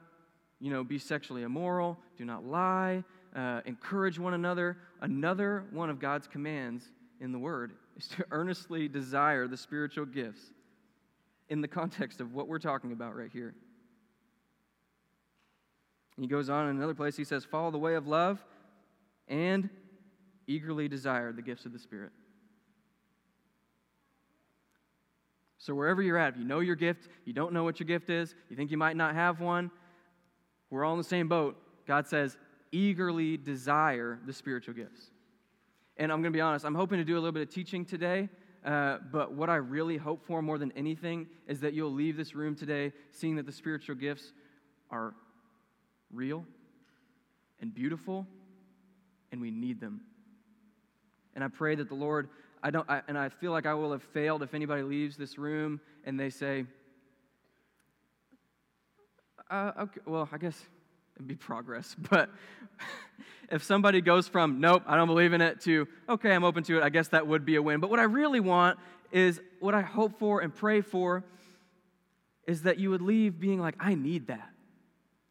you 0.60 0.70
know, 0.70 0.82
be 0.82 0.98
sexually 0.98 1.42
immoral, 1.42 1.98
do 2.16 2.24
not 2.24 2.44
lie, 2.44 3.04
uh, 3.34 3.60
encourage 3.66 4.18
one 4.18 4.34
another. 4.34 4.78
Another 5.00 5.64
one 5.70 5.90
of 5.90 6.00
God's 6.00 6.26
commands 6.26 6.84
in 7.20 7.32
the 7.32 7.38
Word 7.38 7.72
is 7.96 8.08
to 8.08 8.24
earnestly 8.30 8.88
desire 8.88 9.46
the 9.46 9.56
spiritual 9.56 10.06
gifts 10.06 10.42
in 11.48 11.60
the 11.60 11.68
context 11.68 12.20
of 12.20 12.32
what 12.34 12.48
we're 12.48 12.58
talking 12.58 12.92
about 12.92 13.14
right 13.16 13.30
here. 13.32 13.54
He 16.18 16.26
goes 16.26 16.48
on 16.48 16.68
in 16.68 16.76
another 16.76 16.94
place, 16.94 17.16
he 17.16 17.24
says, 17.24 17.44
Follow 17.44 17.70
the 17.70 17.78
way 17.78 17.94
of 17.94 18.06
love 18.06 18.42
and 19.28 19.68
eagerly 20.46 20.88
desire 20.88 21.32
the 21.32 21.42
gifts 21.42 21.66
of 21.66 21.72
the 21.72 21.78
Spirit. 21.78 22.12
So, 25.58 25.74
wherever 25.74 26.00
you're 26.00 26.16
at, 26.16 26.34
if 26.34 26.38
you 26.38 26.44
know 26.44 26.60
your 26.60 26.76
gift, 26.76 27.08
you 27.24 27.32
don't 27.32 27.52
know 27.52 27.64
what 27.64 27.80
your 27.80 27.86
gift 27.86 28.08
is, 28.08 28.34
you 28.48 28.56
think 28.56 28.70
you 28.70 28.78
might 28.78 28.96
not 28.96 29.14
have 29.14 29.40
one, 29.40 29.70
we're 30.70 30.84
all 30.84 30.92
in 30.92 30.98
the 30.98 31.04
same 31.04 31.28
boat. 31.28 31.56
God 31.86 32.06
says, 32.06 32.36
eagerly 32.72 33.36
desire 33.36 34.18
the 34.26 34.32
spiritual 34.32 34.74
gifts. 34.74 35.10
And 35.96 36.12
I'm 36.12 36.20
going 36.20 36.32
to 36.32 36.36
be 36.36 36.40
honest, 36.40 36.64
I'm 36.64 36.74
hoping 36.74 36.98
to 36.98 37.04
do 37.04 37.14
a 37.14 37.20
little 37.20 37.32
bit 37.32 37.42
of 37.42 37.54
teaching 37.54 37.84
today. 37.84 38.28
Uh, 38.64 38.98
but 39.12 39.32
what 39.32 39.48
I 39.48 39.56
really 39.56 39.96
hope 39.96 40.26
for 40.26 40.42
more 40.42 40.58
than 40.58 40.72
anything 40.72 41.28
is 41.46 41.60
that 41.60 41.72
you'll 41.72 41.92
leave 41.92 42.16
this 42.16 42.34
room 42.34 42.56
today 42.56 42.92
seeing 43.12 43.36
that 43.36 43.46
the 43.46 43.52
spiritual 43.52 43.94
gifts 43.94 44.32
are 44.90 45.14
real 46.12 46.44
and 47.60 47.72
beautiful, 47.72 48.26
and 49.30 49.40
we 49.40 49.50
need 49.50 49.80
them. 49.80 50.00
And 51.34 51.44
I 51.44 51.48
pray 51.48 51.76
that 51.76 51.88
the 51.88 51.94
Lord, 51.94 52.28
I 52.62 52.70
don't, 52.70 52.88
I, 52.90 53.02
and 53.08 53.16
I 53.16 53.28
feel 53.28 53.52
like 53.52 53.66
I 53.66 53.74
will 53.74 53.92
have 53.92 54.02
failed 54.02 54.42
if 54.42 54.52
anybody 54.52 54.82
leaves 54.82 55.16
this 55.16 55.38
room 55.38 55.80
and 56.04 56.18
they 56.18 56.30
say, 56.30 56.64
uh, 59.50 59.72
okay, 59.80 60.00
well, 60.06 60.28
I 60.32 60.38
guess 60.38 60.60
it'd 61.16 61.26
be 61.26 61.36
progress. 61.36 61.96
But 62.10 62.30
if 63.50 63.62
somebody 63.62 64.00
goes 64.00 64.28
from, 64.28 64.60
nope, 64.60 64.82
I 64.86 64.96
don't 64.96 65.06
believe 65.06 65.32
in 65.32 65.40
it, 65.40 65.60
to, 65.62 65.86
okay, 66.08 66.32
I'm 66.32 66.44
open 66.44 66.64
to 66.64 66.78
it, 66.78 66.82
I 66.82 66.88
guess 66.88 67.08
that 67.08 67.26
would 67.26 67.44
be 67.44 67.56
a 67.56 67.62
win. 67.62 67.80
But 67.80 67.90
what 67.90 68.00
I 68.00 68.04
really 68.04 68.40
want 68.40 68.78
is, 69.12 69.40
what 69.60 69.74
I 69.74 69.82
hope 69.82 70.18
for 70.18 70.40
and 70.40 70.54
pray 70.54 70.80
for 70.80 71.24
is 72.46 72.62
that 72.62 72.78
you 72.78 72.90
would 72.90 73.02
leave 73.02 73.38
being 73.40 73.60
like, 73.60 73.74
I 73.78 73.94
need 73.94 74.28
that. 74.28 74.50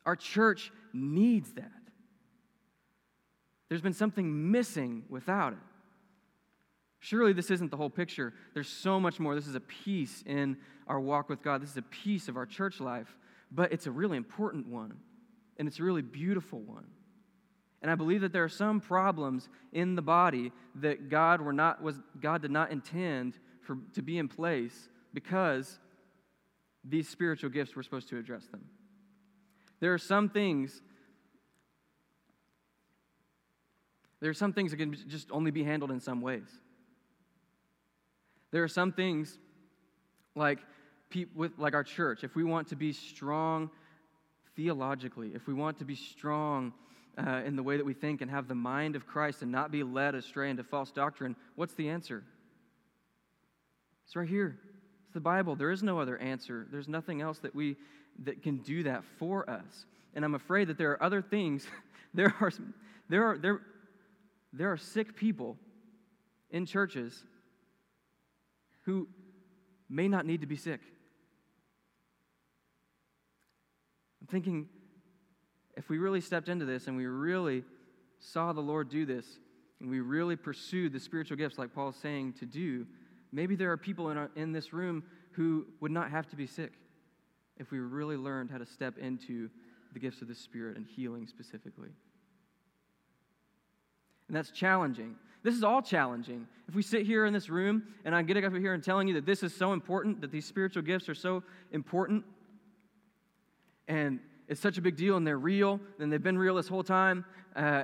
Our 0.06 0.16
church 0.16 0.72
needs 0.94 1.52
that. 1.54 1.72
There's 3.70 3.82
been 3.82 3.94
something 3.94 4.52
missing 4.52 5.04
without 5.10 5.54
it. 5.54 5.60
Surely 7.00 7.34
this 7.34 7.52
isn't 7.52 7.72
the 7.72 7.78
whole 7.78 7.90
picture. 7.90 8.34
There's 8.54 8.68
so 8.68 9.00
much 9.00 9.20
more. 9.20 9.36
This 9.36 9.48
is 9.48 9.56
a 9.56 9.60
piece 9.60 10.24
in 10.26 10.58
our 10.88 11.00
walk 11.00 11.30
with 11.30 11.42
God. 11.42 11.62
This 11.62 11.72
is 11.72 11.78
a 11.78 11.84
piece 11.84 12.28
of 12.28 12.38
our 12.38 12.46
church 12.46 12.80
life, 12.80 13.18
but 13.52 13.72
it's 13.72 13.88
a 13.88 13.92
really 13.92 14.18
important 14.18 14.68
one, 14.68 14.98
and 15.58 15.68
it's 15.68 15.80
a 15.80 15.84
really 15.84 16.02
beautiful 16.02 16.60
one. 16.60 16.86
And 17.82 17.92
I 17.92 17.96
believe 17.96 18.22
that 18.22 18.34
there 18.34 18.44
are 18.44 18.50
some 18.50 18.80
problems 18.80 19.48
in 19.72 19.96
the 19.96 20.02
body 20.02 20.52
that 20.76 21.10
God 21.10 21.42
were 21.42 21.54
not 21.54 21.82
was 21.84 22.02
God 22.20 22.42
did 22.42 22.52
not 22.52 22.72
intend 22.72 23.38
for 23.62 23.78
to 23.94 24.02
be 24.02 24.18
in 24.18 24.28
place 24.28 24.90
because 25.14 25.80
these 26.84 27.08
spiritual 27.08 27.50
gifts 27.50 27.76
were 27.76 27.84
supposed 27.84 28.10
to 28.10 28.18
address 28.18 28.48
them. 28.48 28.66
There 29.80 29.94
are 29.94 30.00
some 30.00 30.30
things 30.30 30.82
there 34.20 34.30
are 34.30 34.34
some 34.34 34.54
things 34.54 34.72
that 34.72 34.78
can 34.78 34.96
just 35.08 35.32
only 35.32 35.52
be 35.52 35.64
handled 35.64 35.92
in 35.92 36.00
some 36.00 36.22
ways. 36.22 36.48
There 38.50 38.64
are 38.64 38.68
some 38.68 38.92
things 38.92 39.38
like 40.34 40.60
with 41.36 41.54
like 41.58 41.74
our 41.74 41.84
church, 41.84 42.24
if 42.24 42.36
we 42.36 42.44
want 42.44 42.68
to 42.70 42.76
be 42.76 42.92
strong 42.92 43.70
theologically, 44.56 45.32
if 45.34 45.48
we 45.48 45.54
want 45.54 45.80
to 45.80 45.86
be 45.86 45.96
strong 45.96 46.74
uh, 47.18 47.42
in 47.46 47.56
the 47.56 47.64
way 47.64 47.78
that 47.78 47.86
we 47.86 47.94
think 47.94 48.22
and 48.22 48.30
have 48.30 48.48
the 48.48 48.56
mind 48.56 48.96
of 48.96 49.08
Christ 49.08 49.42
and 49.42 49.52
not 49.52 49.72
be 49.72 49.84
led 49.84 50.16
astray 50.16 50.50
into 50.50 50.64
false 50.64 50.92
doctrine, 50.92 51.36
what's 51.56 51.74
the 51.76 51.90
answer? 51.90 52.24
It's 54.06 54.16
right 54.16 54.28
here. 54.28 54.58
It's 55.06 55.14
the 55.14 55.20
Bible. 55.20 55.56
There 55.56 55.72
is 55.72 55.84
no 55.84 56.00
other 56.00 56.18
answer. 56.18 56.68
There's 56.72 56.88
nothing 56.88 57.22
else 57.22 57.40
that 57.40 57.56
we 57.56 57.78
that 58.24 58.44
can 58.44 58.58
do 58.58 58.84
that 58.84 59.04
for 59.20 59.50
us. 59.50 59.86
And 60.14 60.24
I'm 60.24 60.36
afraid 60.36 60.70
that 60.70 60.78
there 60.78 60.92
are 60.92 61.04
other 61.04 61.22
things. 61.22 61.68
there 62.14 62.34
are 62.40 62.52
there 63.10 63.24
are 63.24 63.38
there 63.38 63.62
there 64.54 64.72
are 64.72 64.78
sick 64.78 65.16
people 65.16 65.58
in 66.50 66.66
churches 66.66 67.24
who 68.84 69.08
may 69.90 70.08
not 70.08 70.26
need 70.26 70.42
to 70.42 70.48
be 70.48 70.56
sick. 70.56 70.80
I'm 74.26 74.32
thinking 74.32 74.68
if 75.78 75.88
we 75.88 76.00
really 76.00 76.20
stepped 76.20 76.50
into 76.50 76.66
this 76.66 76.88
and 76.88 76.98
we 76.98 77.06
really 77.06 77.64
saw 78.18 78.54
the 78.54 78.62
Lord 78.62 78.90
do 78.90 79.06
this 79.06 79.24
and 79.80 79.88
we 79.88 80.00
really 80.00 80.36
pursued 80.36 80.94
the 80.94 81.00
spiritual 81.00 81.38
gifts 81.38 81.60
like 81.60 81.76
Paul's 81.76 81.96
saying 81.96 82.34
to 82.40 82.48
do, 82.48 82.88
maybe 83.32 83.56
there 83.56 83.72
are 83.72 83.78
people 83.78 84.10
in, 84.10 84.18
our, 84.18 84.32
in 84.36 84.52
this 84.52 84.74
room 84.74 85.04
who 85.34 85.68
would 85.80 85.92
not 85.92 86.10
have 86.10 86.28
to 86.30 86.36
be 86.36 86.48
sick 86.48 86.74
if 87.58 87.70
we 87.70 87.78
really 87.78 88.18
learned 88.18 88.50
how 88.50 88.58
to 88.58 88.66
step 88.66 88.98
into 88.98 89.48
the 89.94 90.00
gifts 90.00 90.24
of 90.24 90.28
the 90.28 90.34
Spirit 90.34 90.76
and 90.76 90.88
healing 90.88 91.28
specifically. 91.28 91.90
And 94.28 94.36
that's 94.36 94.50
challenging. 94.50 95.14
This 95.44 95.54
is 95.54 95.64
all 95.64 95.84
challenging. 95.84 96.48
If 96.68 96.74
we 96.74 96.82
sit 96.82 97.06
here 97.06 97.28
in 97.28 97.34
this 97.34 97.48
room 97.48 97.84
and 98.06 98.16
I'm 98.16 98.26
getting 98.26 98.44
up 98.44 98.54
here 98.54 98.74
and 98.74 98.84
telling 98.84 99.08
you 99.08 99.14
that 99.14 99.28
this 99.28 99.44
is 99.44 99.56
so 99.56 99.72
important, 99.72 100.20
that 100.22 100.32
these 100.32 100.48
spiritual 100.48 100.82
gifts 100.82 101.10
are 101.10 101.14
so 101.14 101.44
important, 101.72 102.26
and 103.88 104.20
it's 104.48 104.62
such 104.62 104.78
a 104.78 104.82
big 104.82 104.96
deal 104.96 105.18
and 105.18 105.26
they're 105.26 105.38
real, 105.38 105.80
and 106.00 106.12
they've 106.12 106.22
been 106.22 106.38
real 106.38 106.56
this 106.56 106.68
whole 106.68 106.84
time, 106.84 107.26
uh, 107.56 107.84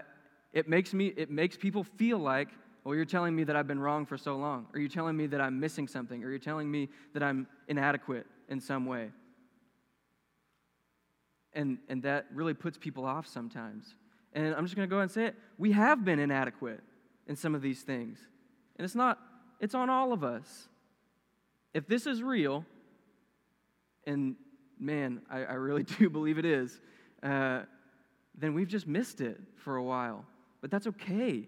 it 0.54 0.68
makes 0.68 0.94
me 0.94 1.08
it 1.08 1.32
makes 1.32 1.56
people 1.56 1.84
feel 1.84 2.18
like 2.18 2.50
well 2.84 2.94
you're 2.94 3.06
telling 3.06 3.34
me 3.34 3.46
that 3.46 3.56
i've 3.56 3.68
been 3.68 3.80
wrong 3.80 4.06
for 4.06 4.18
so 4.18 4.36
long 4.36 4.68
or 4.74 4.82
you're 4.82 4.90
telling 4.90 5.16
me 5.16 5.26
that 5.26 5.40
i'm 5.40 5.58
missing 5.62 5.88
something 5.88 6.26
or 6.26 6.30
you're 6.30 6.40
telling 6.40 6.70
me 6.70 6.90
that 7.14 7.24
i'm 7.24 7.48
inadequate 7.70 8.26
in 8.50 8.60
some 8.60 8.86
way 8.86 9.12
and, 11.54 11.78
and 11.90 12.04
that 12.04 12.28
really 12.34 12.54
puts 12.54 12.78
people 12.78 13.06
off 13.06 13.28
sometimes. 13.28 13.96
And 14.34 14.56
I'm 14.56 14.66
just 14.66 14.76
going 14.76 14.88
to 14.88 14.90
go 14.90 14.98
ahead 14.98 15.04
and 15.04 15.12
say 15.12 15.26
it. 15.26 15.36
We 15.58 15.74
have 15.74 16.06
been 16.06 16.20
inadequate 16.20 16.80
in 17.28 17.36
some 17.36 17.56
of 17.56 17.62
these 17.62 17.82
things. 17.82 18.20
And 18.78 18.86
it's 18.86 18.96
not, 18.96 19.20
it's 19.60 19.76
on 19.76 19.90
all 19.90 20.14
of 20.14 20.24
us. 20.24 20.68
If 21.74 21.88
this 21.88 22.08
is 22.08 22.24
real, 22.24 22.66
and 24.06 24.36
man, 24.82 25.22
I, 25.30 25.44
I 25.44 25.54
really 25.54 25.84
do 26.00 26.10
believe 26.10 26.38
it 26.38 26.46
is, 26.46 26.80
uh, 27.24 27.62
then 28.38 28.54
we've 28.54 28.67
just 28.67 28.88
missed 28.88 29.22
it 29.22 29.39
for 29.58 29.76
a 29.76 29.84
while. 29.84 30.26
But 30.62 30.72
that's 30.72 30.88
okay. 30.88 31.48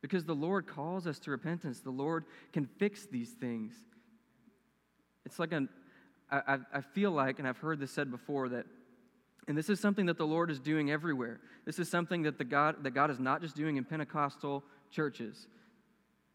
Because 0.00 0.24
the 0.24 0.34
Lord 0.34 0.66
calls 0.66 1.06
us 1.06 1.18
to 1.20 1.30
repentance. 1.30 1.80
The 1.80 1.90
Lord 1.90 2.24
can 2.52 2.66
fix 2.66 3.06
these 3.06 3.30
things. 3.30 3.74
It's 5.24 5.38
like 5.38 5.52
an 5.52 5.68
I, 6.32 6.58
I 6.72 6.80
feel 6.80 7.10
like, 7.10 7.38
and 7.38 7.46
I've 7.46 7.58
heard 7.58 7.78
this 7.78 7.90
said 7.90 8.10
before, 8.10 8.48
that, 8.48 8.64
and 9.48 9.58
this 9.58 9.68
is 9.68 9.78
something 9.78 10.06
that 10.06 10.16
the 10.16 10.26
Lord 10.26 10.50
is 10.50 10.58
doing 10.58 10.90
everywhere. 10.90 11.40
This 11.66 11.78
is 11.78 11.90
something 11.90 12.22
that, 12.22 12.38
the 12.38 12.44
God, 12.44 12.82
that 12.84 12.92
God 12.92 13.10
is 13.10 13.18
not 13.18 13.42
just 13.42 13.54
doing 13.54 13.76
in 13.76 13.84
Pentecostal 13.84 14.64
churches. 14.90 15.46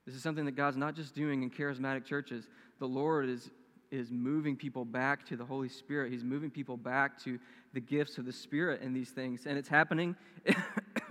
This 0.06 0.14
is 0.14 0.22
something 0.22 0.46
that 0.46 0.56
God's 0.56 0.78
not 0.78 0.96
just 0.96 1.16
doing 1.16 1.42
in 1.42 1.50
charismatic 1.50 2.06
churches. 2.06 2.48
The 2.80 2.88
Lord 2.88 3.28
is, 3.28 3.50
is 3.92 4.12
moving 4.12 4.56
people 4.56 4.86
back 4.86 5.26
to 5.28 5.38
the 5.38 5.46
Holy 5.46 5.70
Spirit. 5.70 6.12
He's 6.12 6.24
moving 6.24 6.50
people 6.50 6.78
back 6.78 7.22
to 7.24 7.40
the 7.74 7.80
gifts 7.80 8.18
of 8.18 8.26
the 8.26 8.34
Spirit 8.34 8.82
in 8.82 8.94
these 8.94 9.10
things. 9.10 9.46
And 9.46 9.58
it's 9.58 9.70
happening 9.70 10.16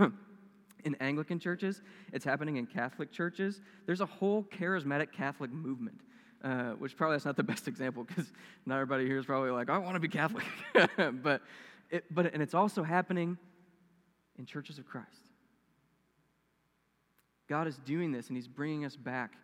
in 0.85 0.95
Anglican 1.01 1.39
churches, 1.39 1.83
it's 2.13 2.25
happening 2.25 2.57
in 2.57 2.67
Catholic 2.67 3.11
churches. 3.11 3.61
There's 3.87 4.01
a 4.01 4.07
whole 4.07 4.45
charismatic 4.45 5.13
Catholic 5.13 5.51
movement, 5.51 6.01
uh, 6.45 6.73
which 6.73 6.97
probably 6.97 7.17
that's 7.17 7.25
not 7.25 7.37
the 7.37 7.43
best 7.43 7.69
example 7.69 8.05
because 8.05 8.33
not 8.65 8.77
everybody 8.77 9.07
here 9.07 9.19
is 9.19 9.27
probably 9.27 9.51
like, 9.51 9.71
I 9.71 9.79
want 9.79 9.95
to 9.95 10.01
be 10.01 10.09
Catholic. 10.09 10.45
but, 11.23 11.43
it, 11.91 12.05
but, 12.11 12.33
and 12.33 12.43
it's 12.43 12.55
also 12.55 12.83
happening 12.83 13.39
in 14.39 14.47
churches 14.47 14.79
of 14.79 14.87
Christ. 14.87 15.09
God 17.49 17.69
is 17.69 17.79
doing 17.79 18.13
this, 18.13 18.29
and 18.29 18.37
He's 18.37 18.49
bringing 18.49 18.85
us 18.85 18.97
back 18.97 19.35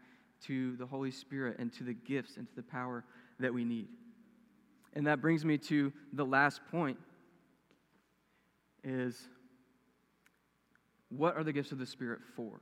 to 0.47 0.77
the 0.77 0.87
Holy 0.87 1.11
Spirit 1.11 1.57
and 1.59 1.73
to 1.75 1.85
the 1.85 1.95
gifts 1.95 2.37
and 2.37 2.49
to 2.49 2.55
the 2.57 2.63
power 2.63 3.05
that 3.43 3.55
we 3.55 3.65
need. 3.65 3.89
And 4.95 5.07
that 5.07 5.21
brings 5.21 5.45
me 5.45 5.59
to 5.59 5.93
the 6.13 6.25
last 6.25 6.61
point 6.71 6.99
is 8.85 9.29
what 11.09 11.37
are 11.37 11.45
the 11.45 11.53
gifts 11.53 11.73
of 11.73 11.79
the 11.79 11.87
Spirit 11.87 12.21
for? 12.35 12.61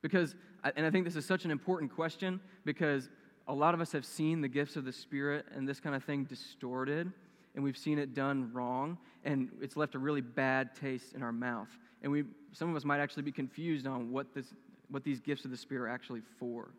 Because, 0.00 0.34
and 0.76 0.84
I 0.84 0.90
think 0.90 1.04
this 1.04 1.16
is 1.16 1.24
such 1.24 1.44
an 1.44 1.50
important 1.50 1.94
question 1.94 2.40
because 2.64 3.08
a 3.48 3.54
lot 3.54 3.74
of 3.74 3.80
us 3.80 3.92
have 3.92 4.04
seen 4.04 4.40
the 4.40 4.48
gifts 4.48 4.76
of 4.76 4.84
the 4.84 4.92
Spirit 4.92 5.46
and 5.54 5.68
this 5.68 5.80
kind 5.80 5.94
of 5.94 6.04
thing 6.04 6.24
distorted, 6.24 7.10
and 7.54 7.64
we've 7.64 7.76
seen 7.76 7.98
it 7.98 8.14
done 8.14 8.52
wrong, 8.52 8.98
and 9.24 9.48
it's 9.60 9.76
left 9.76 9.94
a 9.94 9.98
really 9.98 10.20
bad 10.20 10.74
taste 10.74 11.14
in 11.14 11.22
our 11.22 11.32
mouth. 11.32 11.68
And 12.02 12.10
we, 12.10 12.24
some 12.52 12.68
of 12.70 12.76
us 12.76 12.84
might 12.84 13.00
actually 13.00 13.22
be 13.22 13.32
confused 13.32 13.86
on 13.86 14.10
what, 14.10 14.34
this, 14.34 14.54
what 14.88 15.04
these 15.04 15.20
gifts 15.20 15.44
of 15.44 15.50
the 15.50 15.56
Spirit 15.56 15.88
are 15.88 15.92
actually 15.92 16.22
for. 16.38 16.70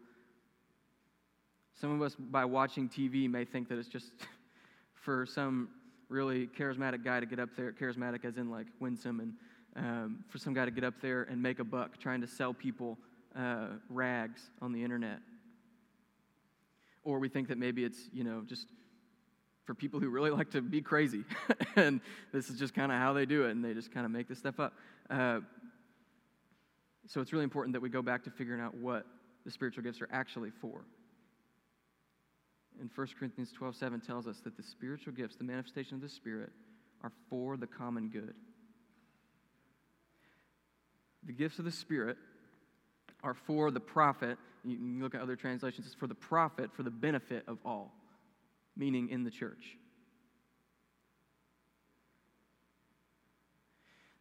Some 1.79 1.91
of 1.91 2.01
us, 2.01 2.15
by 2.15 2.45
watching 2.45 2.89
TV, 2.89 3.29
may 3.29 3.45
think 3.45 3.69
that 3.69 3.77
it's 3.77 3.89
just 3.89 4.11
for 4.93 5.25
some 5.25 5.69
really 6.09 6.47
charismatic 6.47 7.03
guy 7.03 7.19
to 7.19 7.25
get 7.25 7.39
up 7.39 7.49
there, 7.57 7.71
charismatic 7.71 8.23
as 8.25 8.37
in 8.37 8.49
like 8.49 8.67
winsome, 8.79 9.19
and 9.19 9.33
um, 9.75 10.23
for 10.29 10.37
some 10.37 10.53
guy 10.53 10.65
to 10.65 10.71
get 10.71 10.83
up 10.83 10.95
there 11.01 11.23
and 11.23 11.41
make 11.41 11.59
a 11.59 11.63
buck 11.63 11.97
trying 11.99 12.21
to 12.21 12.27
sell 12.27 12.53
people 12.53 12.97
uh, 13.37 13.67
rags 13.89 14.41
on 14.61 14.71
the 14.71 14.83
internet. 14.83 15.19
Or 17.03 17.19
we 17.19 17.27
think 17.27 17.47
that 17.49 17.57
maybe 17.57 17.83
it's, 17.83 18.09
you 18.13 18.23
know, 18.23 18.43
just 18.45 18.67
for 19.65 19.73
people 19.73 19.99
who 19.99 20.09
really 20.09 20.29
like 20.31 20.51
to 20.51 20.61
be 20.61 20.81
crazy. 20.81 21.23
and 21.75 22.01
this 22.31 22.49
is 22.49 22.59
just 22.59 22.73
kind 22.73 22.91
of 22.91 22.99
how 22.99 23.13
they 23.13 23.25
do 23.25 23.45
it, 23.45 23.51
and 23.51 23.63
they 23.63 23.73
just 23.73 23.91
kind 23.91 24.05
of 24.05 24.11
make 24.11 24.27
this 24.27 24.39
stuff 24.39 24.59
up. 24.59 24.73
Uh, 25.09 25.39
so 27.07 27.19
it's 27.19 27.33
really 27.33 27.43
important 27.43 27.73
that 27.73 27.81
we 27.81 27.89
go 27.89 28.01
back 28.01 28.23
to 28.23 28.31
figuring 28.31 28.61
out 28.61 28.75
what 28.75 29.05
the 29.43 29.51
spiritual 29.51 29.83
gifts 29.83 30.01
are 30.01 30.09
actually 30.11 30.51
for. 30.61 30.85
And 32.79 32.89
1 32.93 33.07
Corinthians 33.19 33.51
12 33.51 33.75
7 33.75 34.01
tells 34.01 34.27
us 34.27 34.39
that 34.43 34.57
the 34.57 34.63
spiritual 34.63 35.13
gifts, 35.13 35.35
the 35.35 35.43
manifestation 35.43 35.95
of 35.95 36.01
the 36.01 36.09
Spirit, 36.09 36.49
are 37.01 37.11
for 37.29 37.57
the 37.57 37.67
common 37.67 38.09
good. 38.09 38.33
The 41.25 41.33
gifts 41.33 41.59
of 41.59 41.65
the 41.65 41.71
Spirit 41.71 42.17
are 43.23 43.33
for 43.33 43.71
the 43.71 43.79
profit. 43.79 44.37
You 44.65 44.77
can 44.77 45.01
look 45.01 45.15
at 45.15 45.21
other 45.21 45.35
translations, 45.35 45.87
it's 45.87 45.95
for 45.95 46.07
the 46.07 46.15
profit, 46.15 46.71
for 46.75 46.83
the 46.83 46.91
benefit 46.91 47.43
of 47.47 47.57
all, 47.65 47.93
meaning 48.75 49.09
in 49.09 49.23
the 49.23 49.31
church. 49.31 49.77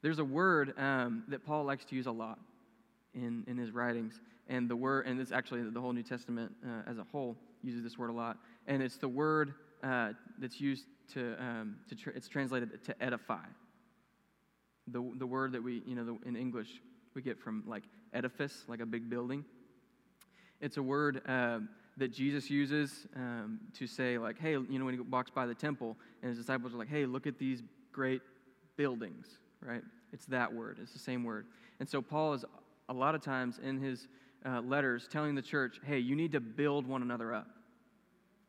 There's 0.02 0.18
a 0.18 0.24
word 0.24 0.74
um, 0.78 1.22
that 1.28 1.46
Paul 1.46 1.64
likes 1.64 1.84
to 1.86 1.94
use 1.94 2.06
a 2.06 2.12
lot 2.12 2.38
in, 3.14 3.44
in 3.46 3.56
his 3.56 3.70
writings, 3.70 4.20
and 4.48 4.68
the 4.68 4.74
word, 4.74 5.06
and 5.06 5.20
it's 5.20 5.30
actually 5.30 5.62
the 5.62 5.80
whole 5.80 5.92
New 5.92 6.02
Testament 6.02 6.52
uh, 6.66 6.90
as 6.90 6.98
a 6.98 7.06
whole 7.12 7.36
uses 7.62 7.83
this 7.83 7.98
word 7.98 8.11
a 8.11 8.12
lot, 8.12 8.38
and 8.66 8.83
it's 8.83 8.96
the 8.96 9.09
word 9.09 9.55
uh, 9.83 10.11
that's 10.38 10.61
used 10.61 10.85
to, 11.14 11.35
um, 11.40 11.77
to 11.88 11.96
it's 12.14 12.29
translated 12.29 12.85
to 12.85 13.03
edify. 13.03 13.44
The, 14.88 15.12
the 15.18 15.27
word 15.27 15.53
that 15.53 15.62
we, 15.62 15.83
you 15.87 15.94
know, 15.94 16.05
the, 16.05 16.29
in 16.29 16.37
English, 16.37 16.68
we 17.14 17.22
get 17.22 17.38
from 17.38 17.64
like 17.66 17.85
edifice, 18.12 18.64
like 18.68 18.81
a 18.81 18.87
big 18.87 19.09
building. 19.09 19.44
It's 20.61 20.77
a 20.77 20.83
word 20.83 21.22
uh, 21.27 21.61
that 21.96 22.12
Jesus 22.12 22.51
uses 22.51 23.07
um, 23.16 23.61
to 23.79 23.87
say, 23.87 24.18
like, 24.18 24.38
hey, 24.38 24.53
you 24.53 24.79
know, 24.79 24.85
when 24.85 24.94
he 24.94 25.01
walks 25.01 25.31
by 25.31 25.46
the 25.46 25.55
temple 25.55 25.96
and 26.22 26.31
his 26.31 26.38
disciples 26.38 26.72
are 26.75 26.79
like, 26.79 26.88
hey, 26.88 27.05
look 27.05 27.27
at 27.27 27.38
these 27.38 27.62
great 27.92 28.22
buildings, 28.77 29.27
right? 29.61 29.83
It's 30.12 30.27
that 30.27 30.53
word, 30.53 30.79
it's 30.81 30.92
the 30.92 30.98
same 30.98 31.25
word. 31.25 31.46
And 31.81 31.88
so 31.88 32.01
Paul 32.01 32.35
is 32.35 32.44
a 32.88 32.92
lot 32.92 33.14
of 33.14 33.22
times 33.22 33.59
in 33.62 33.79
his 33.79 34.09
uh, 34.44 34.61
letters 34.61 35.09
telling 35.11 35.35
the 35.35 35.42
church, 35.42 35.81
hey, 35.85 35.98
you 35.98 36.16
need 36.16 36.33
to 36.33 36.40
build 36.40 36.87
one 36.87 37.02
another 37.02 37.35
up, 37.35 37.48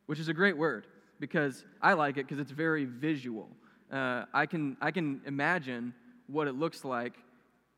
which 0.06 0.19
is 0.19 0.27
a 0.27 0.34
great 0.34 0.58
word 0.58 0.88
because 1.19 1.63
I 1.82 1.93
like 1.93 2.17
it 2.17 2.27
because 2.27 2.39
it's 2.39 2.51
very 2.51 2.86
visual. 2.86 3.47
Uh, 3.91 4.25
I, 4.34 4.45
can, 4.45 4.75
I 4.82 4.91
can 4.91 5.21
imagine 5.25 5.93
what 6.27 6.47
it 6.47 6.56
looks 6.56 6.84
like 6.84 7.13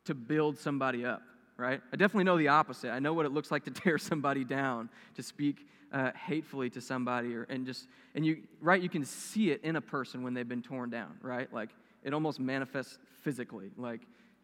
to 0.06 0.14
build 0.14 0.58
somebody 0.58 1.06
up, 1.06 1.22
right? 1.58 1.82
I 1.92 1.96
definitely 1.96 2.24
know 2.24 2.38
the 2.38 2.48
opposite. 2.48 2.92
I 2.92 3.00
know 3.00 3.14
what 3.14 3.26
it 3.26 3.32
looks 3.32 3.52
like 3.52 3.66
to 3.66 3.72
tear 3.72 3.98
somebody 3.98 4.44
down, 4.44 4.90
to 5.16 5.24
speak 5.24 5.68
uh, 5.92 6.12
hatefully 6.14 6.70
to 6.72 6.82
somebody, 6.82 7.36
or, 7.36 7.44
and 7.44 7.66
just, 7.66 7.88
and 8.16 8.26
you, 8.26 8.44
right, 8.62 8.82
you 8.82 8.90
can 8.90 9.06
see 9.06 9.52
it 9.52 9.62
in 9.64 9.76
a 9.76 9.82
person 9.82 10.24
when 10.24 10.34
they've 10.34 10.48
been 10.48 10.62
torn 10.62 10.90
down, 10.90 11.18
right? 11.22 11.52
Like 11.54 11.70
it 12.04 12.14
almost 12.14 12.40
manifests 12.40 12.98
physically, 13.22 13.72
like 13.78 14.02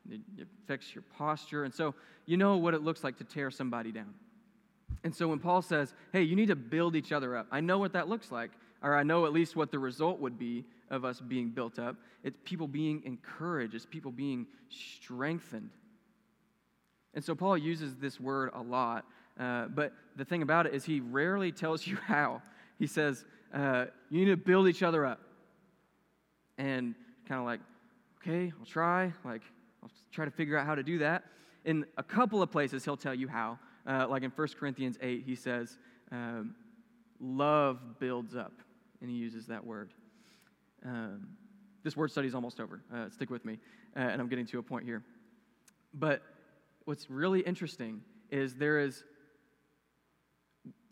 it 0.10 0.48
affects 0.64 0.94
your 0.94 1.04
posture. 1.18 1.64
And 1.64 1.74
so 1.74 1.94
you 2.26 2.38
know 2.38 2.58
what 2.58 2.74
it 2.74 2.82
looks 2.82 3.04
like 3.04 3.18
to 3.18 3.24
tear 3.24 3.52
somebody 3.52 3.92
down. 3.92 4.14
And 5.04 5.16
so 5.16 5.28
when 5.28 5.40
Paul 5.40 5.62
says, 5.62 5.94
hey, 6.12 6.24
you 6.24 6.36
need 6.36 6.48
to 6.48 6.56
build 6.56 6.96
each 6.96 7.12
other 7.12 7.36
up, 7.36 7.48
I 7.52 7.60
know 7.60 7.78
what 7.78 7.94
that 7.94 8.08
looks 8.08 8.32
like, 8.32 8.52
or 8.84 8.96
I 8.96 9.04
know 9.04 9.26
at 9.26 9.34
least 9.34 9.56
what 9.56 9.72
the 9.72 9.80
result 9.80 10.20
would 10.20 10.38
be 10.38 10.66
of 10.90 11.06
us 11.06 11.20
being 11.20 11.50
built 11.50 11.80
up. 11.80 11.96
It's 12.24 12.38
people 12.44 12.68
being 12.68 13.02
encouraged, 13.06 13.74
it's 13.74 13.86
people 13.86 14.12
being 14.12 14.48
strengthened. 14.70 15.72
And 17.14 17.24
so 17.24 17.36
Paul 17.36 17.58
uses 17.58 17.96
this 17.96 18.20
word 18.20 18.52
a 18.54 18.62
lot, 18.62 19.06
uh, 19.40 19.68
but 19.68 19.94
the 20.16 20.26
thing 20.26 20.42
about 20.42 20.66
it 20.66 20.74
is 20.74 20.84
he 20.84 21.00
rarely 21.00 21.52
tells 21.52 21.86
you 21.88 21.96
how. 21.96 22.42
He 22.78 22.88
says, 22.88 23.26
uh, 23.54 23.86
you 24.10 24.26
need 24.26 24.32
to 24.32 24.38
build 24.38 24.68
each 24.68 24.84
other 24.84 25.06
up. 25.06 25.20
And 26.58 26.96
kind 27.28 27.40
of 27.40 27.46
like, 27.46 27.60
okay, 28.22 28.52
I'll 28.60 28.66
try. 28.66 29.14
Like, 29.24 29.42
I'll 29.84 29.92
try 30.12 30.26
to 30.26 30.32
figure 30.32 30.58
out 30.58 30.66
how 30.66 30.76
to 30.76 30.84
do 30.84 31.00
that. 31.00 31.24
In 31.66 31.86
a 31.98 32.04
couple 32.04 32.42
of 32.42 32.52
places, 32.52 32.84
he'll 32.86 32.98
tell 32.98 33.14
you 33.14 33.28
how. 33.28 33.60
Uh, 33.86 34.08
like 34.08 34.24
in 34.24 34.32
1 34.32 34.48
Corinthians 34.60 34.98
8, 35.02 35.24
he 35.26 35.36
says, 35.36 35.78
um, 36.12 36.56
love 37.20 38.00
builds 38.00 38.36
up. 38.36 38.54
And 39.02 39.10
he 39.10 39.16
uses 39.16 39.48
that 39.48 39.66
word. 39.66 39.94
Um, 40.86 41.30
this 41.84 41.98
word 41.98 42.12
study 42.12 42.28
is 42.28 42.36
almost 42.36 42.60
over. 42.60 42.82
Uh, 42.94 43.10
stick 43.10 43.30
with 43.30 43.46
me. 43.46 43.58
Uh, 43.96 44.00
and 44.00 44.22
I'm 44.22 44.28
getting 44.28 44.46
to 44.48 44.60
a 44.60 44.64
point 44.64 44.86
here. 44.86 45.04
But 45.94 46.22
what's 46.86 47.10
really 47.10 47.42
interesting 47.42 48.02
is 48.30 48.56
there 48.56 48.80
is, 48.80 49.04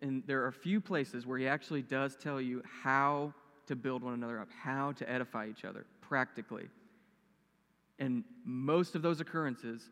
and 0.02 0.24
there 0.26 0.42
are 0.44 0.48
a 0.48 0.54
few 0.54 0.82
places 0.82 1.26
where 1.26 1.38
he 1.38 1.48
actually 1.48 1.82
does 1.82 2.16
tell 2.16 2.42
you 2.42 2.64
how 2.84 3.34
to 3.68 3.76
build 3.76 4.04
one 4.04 4.14
another 4.14 4.40
up, 4.40 4.50
how 4.64 4.92
to 4.94 5.10
edify 5.10 5.48
each 5.48 5.64
other 5.64 5.86
practically. 6.02 6.68
And 8.00 8.24
most 8.46 8.96
of 8.96 9.02
those 9.02 9.20
occurrences 9.20 9.90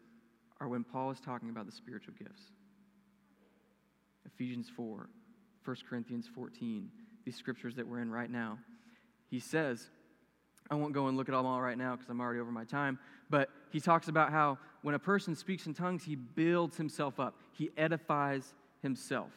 are 0.59 0.67
when 0.67 0.83
Paul 0.83 1.11
is 1.11 1.19
talking 1.19 1.49
about 1.49 1.65
the 1.65 1.71
spiritual 1.71 2.13
gifts. 2.17 2.41
Ephesians 4.25 4.69
4, 4.75 5.09
1 5.65 5.77
Corinthians 5.89 6.27
14, 6.33 6.89
these 7.25 7.35
scriptures 7.35 7.75
that 7.75 7.87
we're 7.87 7.99
in 7.99 8.09
right 8.09 8.29
now. 8.29 8.57
He 9.29 9.39
says, 9.39 9.89
I 10.69 10.75
won't 10.75 10.93
go 10.93 11.07
and 11.07 11.17
look 11.17 11.29
at 11.29 11.33
them 11.33 11.45
all 11.45 11.61
right 11.61 11.77
now 11.77 11.95
because 11.95 12.09
I'm 12.09 12.21
already 12.21 12.39
over 12.39 12.51
my 12.51 12.63
time, 12.63 12.99
but 13.29 13.49
he 13.71 13.79
talks 13.79 14.07
about 14.07 14.31
how 14.31 14.57
when 14.81 14.95
a 14.95 14.99
person 14.99 15.35
speaks 15.35 15.65
in 15.65 15.73
tongues, 15.73 16.03
he 16.03 16.15
builds 16.15 16.77
himself 16.77 17.19
up, 17.19 17.35
he 17.51 17.71
edifies 17.77 18.53
himself. 18.81 19.31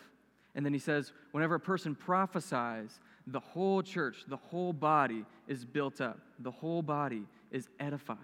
And 0.54 0.64
then 0.64 0.72
he 0.72 0.78
says, 0.78 1.12
whenever 1.32 1.54
a 1.54 1.60
person 1.60 1.94
prophesies, 1.94 3.00
the 3.26 3.40
whole 3.40 3.82
church, 3.82 4.24
the 4.28 4.36
whole 4.36 4.72
body 4.72 5.24
is 5.46 5.64
built 5.64 6.00
up, 6.00 6.18
the 6.40 6.50
whole 6.50 6.82
body 6.82 7.24
is 7.50 7.68
edified. 7.78 8.18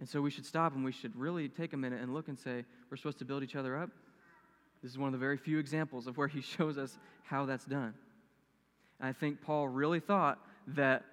And 0.00 0.08
so 0.08 0.22
we 0.22 0.30
should 0.30 0.46
stop 0.46 0.74
and 0.74 0.82
we 0.82 0.92
should 0.92 1.14
really 1.14 1.48
take 1.48 1.74
a 1.74 1.76
minute 1.76 2.00
and 2.00 2.14
look 2.14 2.28
and 2.28 2.38
say, 2.38 2.64
we're 2.90 2.96
supposed 2.96 3.18
to 3.18 3.26
build 3.26 3.42
each 3.42 3.54
other 3.54 3.76
up. 3.76 3.90
This 4.82 4.90
is 4.90 4.98
one 4.98 5.08
of 5.08 5.12
the 5.12 5.18
very 5.18 5.36
few 5.36 5.58
examples 5.58 6.06
of 6.06 6.16
where 6.16 6.26
he 6.26 6.40
shows 6.56 6.78
us 6.78 6.98
how 7.22 7.44
that's 7.44 7.66
done. 7.66 7.92
And 8.98 9.08
I 9.08 9.12
think 9.12 9.42
Paul 9.42 9.68
really 9.68 10.00
thought 10.00 10.38
that 10.68 11.04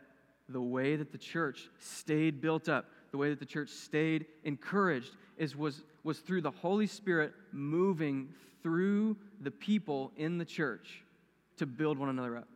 the 0.47 0.62
way 0.62 0.95
that 0.95 1.12
the 1.12 1.17
church 1.17 1.69
stayed 1.80 2.39
built 2.39 2.69
up, 2.69 2.86
the 3.12 3.17
way 3.17 3.30
that 3.30 3.39
the 3.39 3.45
church 3.45 3.69
stayed 3.69 4.26
encouraged, 4.45 5.17
is, 5.38 5.54
was, 5.54 5.84
was 6.06 6.19
through 6.19 6.41
the 6.41 6.52
Holy 6.52 6.88
Spirit 6.88 7.34
moving 7.52 8.30
through 8.63 9.17
the 9.41 9.52
people 9.52 10.13
in 10.15 10.38
the 10.38 10.45
church 10.45 11.04
to 11.58 11.65
build 11.65 11.97
one 11.97 12.08
another 12.08 12.38
up. 12.38 12.47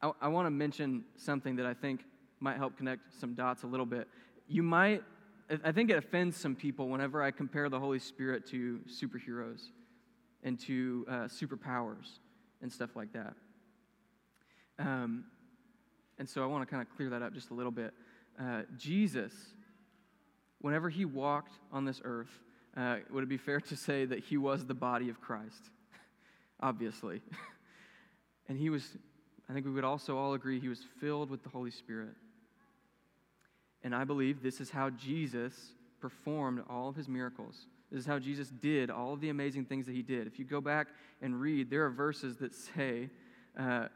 I, 0.00 0.12
I 0.22 0.28
want 0.28 0.46
to 0.46 0.50
mention 0.50 1.04
something 1.16 1.56
that 1.56 1.66
I 1.66 1.74
think 1.74 2.02
might 2.40 2.56
help 2.56 2.76
connect 2.76 3.02
some 3.20 3.34
dots 3.34 3.62
a 3.62 3.66
little 3.66 3.86
bit. 3.86 4.08
You 4.48 4.62
might, 4.62 5.02
I 5.64 5.72
think 5.72 5.90
it 5.90 5.96
offends 5.96 6.36
some 6.36 6.54
people 6.54 6.88
whenever 6.88 7.22
I 7.22 7.30
compare 7.30 7.68
the 7.68 7.80
Holy 7.80 7.98
Spirit 7.98 8.46
to 8.50 8.80
superheroes 8.88 9.62
and 10.42 10.58
to 10.60 11.06
uh, 11.08 11.12
superpowers 11.24 12.18
and 12.62 12.72
stuff 12.72 12.94
like 12.94 13.12
that. 13.12 13.34
Um, 14.78 15.24
and 16.18 16.28
so 16.28 16.42
I 16.42 16.46
want 16.46 16.66
to 16.66 16.70
kind 16.70 16.86
of 16.86 16.94
clear 16.96 17.10
that 17.10 17.22
up 17.22 17.34
just 17.34 17.50
a 17.50 17.54
little 17.54 17.72
bit. 17.72 17.92
uh, 18.40 18.62
Jesus, 18.76 19.32
whenever 20.60 20.88
he 20.88 21.04
walked 21.04 21.52
on 21.72 21.84
this 21.84 22.00
earth, 22.04 22.40
uh, 22.76 22.96
would 23.10 23.22
it 23.22 23.28
be 23.28 23.38
fair 23.38 23.60
to 23.60 23.76
say 23.76 24.04
that 24.04 24.20
he 24.20 24.36
was 24.36 24.66
the 24.66 24.74
body 24.74 25.08
of 25.08 25.20
Christ? 25.20 25.70
Obviously. 26.60 27.22
and 28.48 28.58
he 28.58 28.70
was, 28.70 28.96
I 29.48 29.52
think 29.52 29.64
we 29.64 29.72
would 29.72 29.84
also 29.84 30.16
all 30.16 30.34
agree, 30.34 30.60
he 30.60 30.68
was 30.68 30.80
filled 31.00 31.30
with 31.30 31.42
the 31.42 31.48
Holy 31.48 31.70
Spirit. 31.70 32.14
And 33.86 33.94
I 33.94 34.02
believe 34.02 34.42
this 34.42 34.60
is 34.60 34.68
how 34.68 34.90
Jesus 34.90 35.54
performed 36.00 36.60
all 36.68 36.88
of 36.88 36.96
his 36.96 37.06
miracles. 37.06 37.68
This 37.92 38.00
is 38.00 38.06
how 38.06 38.18
Jesus 38.18 38.48
did 38.48 38.90
all 38.90 39.12
of 39.12 39.20
the 39.20 39.28
amazing 39.28 39.64
things 39.64 39.86
that 39.86 39.92
he 39.92 40.02
did. 40.02 40.26
If 40.26 40.40
you 40.40 40.44
go 40.44 40.60
back 40.60 40.88
and 41.22 41.40
read, 41.40 41.70
there 41.70 41.84
are 41.84 41.90
verses 41.90 42.36
that 42.38 42.52
say, 42.52 43.10
uh, 43.56 43.86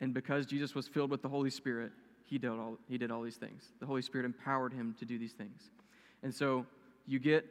and 0.00 0.12
because 0.12 0.46
Jesus 0.46 0.74
was 0.74 0.88
filled 0.88 1.12
with 1.12 1.22
the 1.22 1.28
Holy 1.28 1.50
Spirit, 1.50 1.92
he 2.24 2.38
did, 2.38 2.50
all, 2.50 2.76
he 2.88 2.98
did 2.98 3.12
all 3.12 3.22
these 3.22 3.36
things. 3.36 3.62
The 3.78 3.86
Holy 3.86 4.02
Spirit 4.02 4.24
empowered 4.24 4.72
him 4.72 4.96
to 4.98 5.04
do 5.04 5.16
these 5.16 5.34
things. 5.34 5.70
And 6.24 6.34
so 6.34 6.66
you 7.06 7.20
get 7.20 7.46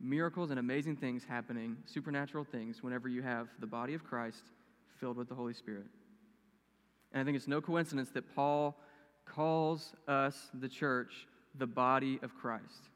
miracles 0.00 0.50
and 0.50 0.58
amazing 0.58 0.96
things 0.96 1.22
happening, 1.22 1.76
supernatural 1.86 2.42
things, 2.42 2.82
whenever 2.82 3.08
you 3.08 3.22
have 3.22 3.46
the 3.60 3.68
body 3.68 3.94
of 3.94 4.02
Christ 4.02 4.42
filled 4.98 5.16
with 5.16 5.28
the 5.28 5.36
Holy 5.36 5.54
Spirit. 5.54 5.86
And 7.12 7.20
I 7.20 7.24
think 7.24 7.36
it's 7.36 7.46
no 7.46 7.60
coincidence 7.60 8.10
that 8.14 8.34
Paul 8.34 8.76
calls 9.24 9.94
us, 10.06 10.50
the 10.54 10.68
church, 10.68 11.26
the 11.56 11.66
body 11.66 12.18
of 12.22 12.34
Christ. 12.34 12.88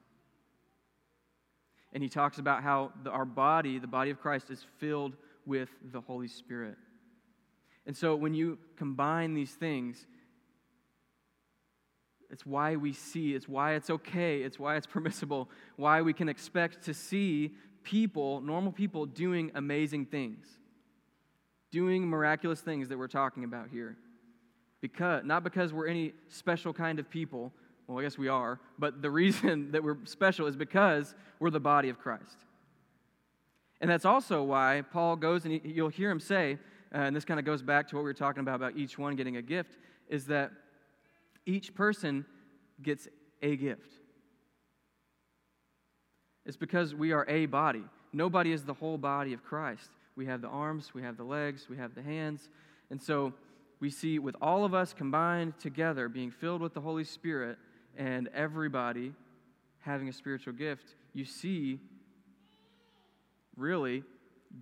And 1.93 2.03
he 2.03 2.09
talks 2.09 2.39
about 2.39 2.63
how 2.63 2.93
the, 3.03 3.11
our 3.11 3.25
body, 3.25 3.79
the 3.79 3.87
body 3.87 4.11
of 4.11 4.21
Christ, 4.21 4.51
is 4.51 4.65
filled 4.79 5.17
with 5.47 5.71
the 5.93 6.01
Holy 6.01 6.29
Spirit. 6.29 6.77
And 7.87 7.97
so 7.97 8.15
when 8.15 8.35
you 8.35 8.59
combine 8.77 9.35
these 9.35 9.53
things, 9.53 10.07
it's 12.31 12.45
why 12.45 12.77
we 12.77 12.93
see, 12.93 13.35
it's 13.35 13.49
why 13.49 13.75
it's 13.75 13.89
okay, 13.89 14.43
it's 14.43 14.59
why 14.59 14.77
it's 14.77 14.87
permissible, 14.99 15.49
why 15.77 16.03
we 16.03 16.13
can 16.13 16.29
expect 16.29 16.83
to 16.85 16.95
see 16.95 17.55
people, 17.83 18.43
normal 18.43 18.73
people, 18.73 19.07
doing 19.07 19.51
amazing 19.55 20.05
things, 20.05 20.47
doing 21.71 22.07
miraculous 22.07 22.61
things 22.61 22.89
that 22.89 22.99
we're 22.99 23.09
talking 23.09 23.45
about 23.45 23.69
here. 23.71 23.97
Because, 24.81 25.25
not 25.25 25.43
because 25.45 25.73
we're 25.73 25.89
any 25.89 26.13
special 26.29 26.73
kind 26.73 26.99
of 26.99 27.11
people, 27.11 27.53
well, 27.87 27.99
I 27.99 28.03
guess 28.03 28.17
we 28.17 28.29
are, 28.29 28.61
but 28.79 29.03
the 29.03 29.11
reason 29.11 29.71
that 29.73 29.83
we're 29.83 29.97
special 30.05 30.47
is 30.47 30.57
because 30.57 31.15
we're 31.41 31.51
the 31.51 31.61
body 31.61 31.89
of 31.89 31.99
Christ. 31.99 32.37
And 33.81 33.91
that's 33.91 34.05
also 34.05 34.43
why 34.43 34.83
Paul 34.93 35.17
goes 35.17 35.45
and 35.45 35.55
he, 35.55 35.61
you'll 35.65 35.89
hear 35.89 36.11
him 36.11 36.21
say, 36.21 36.59
uh, 36.95 36.99
and 36.99 37.15
this 37.15 37.25
kind 37.25 37.39
of 37.39 37.47
goes 37.47 37.63
back 37.63 37.89
to 37.89 37.97
what 37.97 38.03
we 38.03 38.11
were 38.11 38.15
talking 38.15 38.41
about 38.41 38.57
about 38.57 38.77
each 38.77 38.99
one 38.99 39.15
getting 39.17 39.37
a 39.37 39.43
gift, 39.43 39.77
is 40.09 40.27
that 40.27 40.53
each 41.47 41.75
person 41.75 42.25
gets 42.83 43.09
a 43.43 43.57
gift. 43.57 43.93
It's 46.47 46.57
because 46.57 46.95
we 46.95 47.13
are 47.13 47.27
a 47.29 47.47
body. 47.47 47.85
Nobody 48.13 48.53
is 48.53 48.65
the 48.65 48.75
whole 48.75 48.97
body 48.99 49.33
of 49.33 49.45
Christ. 49.45 49.91
We 50.17 50.27
have 50.27 50.41
the 50.41 50.49
arms, 50.49 50.93
we 50.95 51.03
have 51.03 51.17
the 51.17 51.25
legs, 51.25 51.69
we 51.69 51.77
have 51.77 51.95
the 51.95 52.03
hands. 52.03 52.49
And 52.91 53.01
so 53.01 53.33
we 53.81 53.91
see 53.91 54.19
with 54.19 54.35
all 54.41 54.65
of 54.65 54.75
us 54.75 54.93
combined 54.93 55.59
together, 55.59 56.09
being 56.09 56.31
filled 56.31 56.61
with 56.61 56.75
the 56.75 56.81
Holy 56.81 57.05
Spirit, 57.05 57.59
and 57.97 58.29
everybody 58.35 59.13
having 59.81 60.09
a 60.09 60.13
spiritual 60.13 60.53
gift, 60.53 60.95
you 61.15 61.25
see 61.25 61.81
really, 63.57 64.03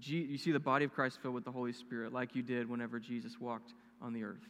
you 0.02 0.38
see 0.38 0.52
the 0.52 0.60
body 0.60 0.84
of 0.84 0.92
Christ 0.92 1.18
filled 1.20 1.34
with 1.34 1.44
the 1.44 1.52
Holy 1.52 1.72
Spirit 1.72 2.12
like 2.12 2.34
you 2.34 2.42
did 2.42 2.68
whenever 2.68 2.98
Jesus 2.98 3.40
walked 3.40 3.72
on 4.00 4.12
the 4.12 4.24
earth. 4.24 4.48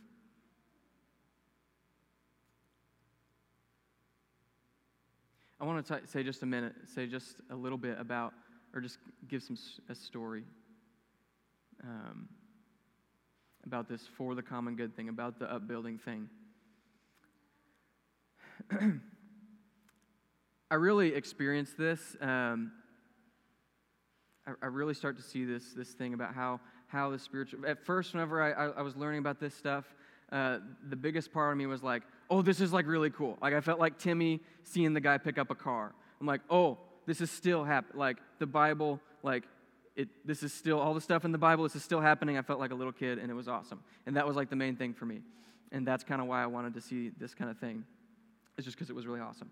I 5.58 5.64
want 5.64 5.86
to 5.86 6.00
t- 6.00 6.06
say 6.06 6.22
just 6.22 6.42
a 6.42 6.46
minute, 6.46 6.74
say 6.94 7.06
just 7.06 7.36
a 7.50 7.56
little 7.56 7.78
bit 7.78 7.98
about, 7.98 8.34
or 8.74 8.80
just 8.80 8.98
give 9.26 9.42
some 9.42 9.56
a 9.88 9.94
story 9.94 10.44
um, 11.82 12.28
about 13.66 13.88
this 13.88 14.02
for 14.16 14.34
the 14.34 14.42
common 14.42 14.76
good 14.76 14.94
thing, 14.96 15.08
about 15.08 15.38
the 15.38 15.52
upbuilding 15.52 15.98
thing. 15.98 16.28
I 20.70 20.74
really 20.76 21.14
experienced 21.14 21.76
this. 21.76 22.16
Um, 22.20 22.72
I, 24.46 24.52
I, 24.62 24.66
really 24.66 24.94
start 24.94 25.16
to 25.16 25.22
see 25.22 25.44
this 25.44 25.72
this 25.76 25.90
thing 25.90 26.14
about 26.14 26.34
how 26.34 26.60
how 26.86 27.10
the 27.10 27.18
spiritual. 27.18 27.66
At 27.66 27.84
first, 27.84 28.14
whenever 28.14 28.42
I, 28.42 28.52
I, 28.52 28.66
I 28.78 28.82
was 28.82 28.96
learning 28.96 29.18
about 29.18 29.40
this 29.40 29.54
stuff, 29.54 29.84
uh, 30.32 30.58
the 30.88 30.96
biggest 30.96 31.32
part 31.32 31.52
of 31.52 31.58
me 31.58 31.66
was 31.66 31.82
like, 31.82 32.02
oh, 32.30 32.42
this 32.42 32.60
is 32.60 32.72
like 32.72 32.86
really 32.86 33.10
cool. 33.10 33.38
Like 33.42 33.54
I 33.54 33.60
felt 33.60 33.78
like 33.78 33.98
Timmy 33.98 34.40
seeing 34.64 34.94
the 34.94 35.00
guy 35.00 35.18
pick 35.18 35.38
up 35.38 35.50
a 35.50 35.54
car. 35.54 35.92
I'm 36.20 36.26
like, 36.26 36.40
oh, 36.50 36.78
this 37.06 37.20
is 37.20 37.30
still 37.30 37.64
happening. 37.64 37.98
Like 37.98 38.18
the 38.38 38.46
Bible, 38.46 39.00
like 39.22 39.44
it, 39.96 40.08
this 40.24 40.42
is 40.42 40.52
still 40.52 40.78
all 40.78 40.94
the 40.94 41.00
stuff 41.00 41.24
in 41.24 41.32
the 41.32 41.38
Bible. 41.38 41.64
This 41.64 41.76
is 41.76 41.82
still 41.82 42.00
happening. 42.00 42.38
I 42.38 42.42
felt 42.42 42.60
like 42.60 42.70
a 42.70 42.74
little 42.74 42.92
kid, 42.92 43.18
and 43.18 43.30
it 43.30 43.34
was 43.34 43.48
awesome. 43.48 43.82
And 44.06 44.16
that 44.16 44.26
was 44.26 44.36
like 44.36 44.50
the 44.50 44.56
main 44.56 44.76
thing 44.76 44.94
for 44.94 45.06
me. 45.06 45.20
And 45.72 45.86
that's 45.86 46.04
kind 46.04 46.20
of 46.20 46.28
why 46.28 46.42
I 46.42 46.46
wanted 46.46 46.74
to 46.74 46.80
see 46.80 47.10
this 47.18 47.34
kind 47.34 47.50
of 47.50 47.58
thing. 47.58 47.84
It's 48.56 48.64
just 48.64 48.76
because 48.76 48.90
it 48.90 48.96
was 48.96 49.06
really 49.06 49.20
awesome. 49.20 49.50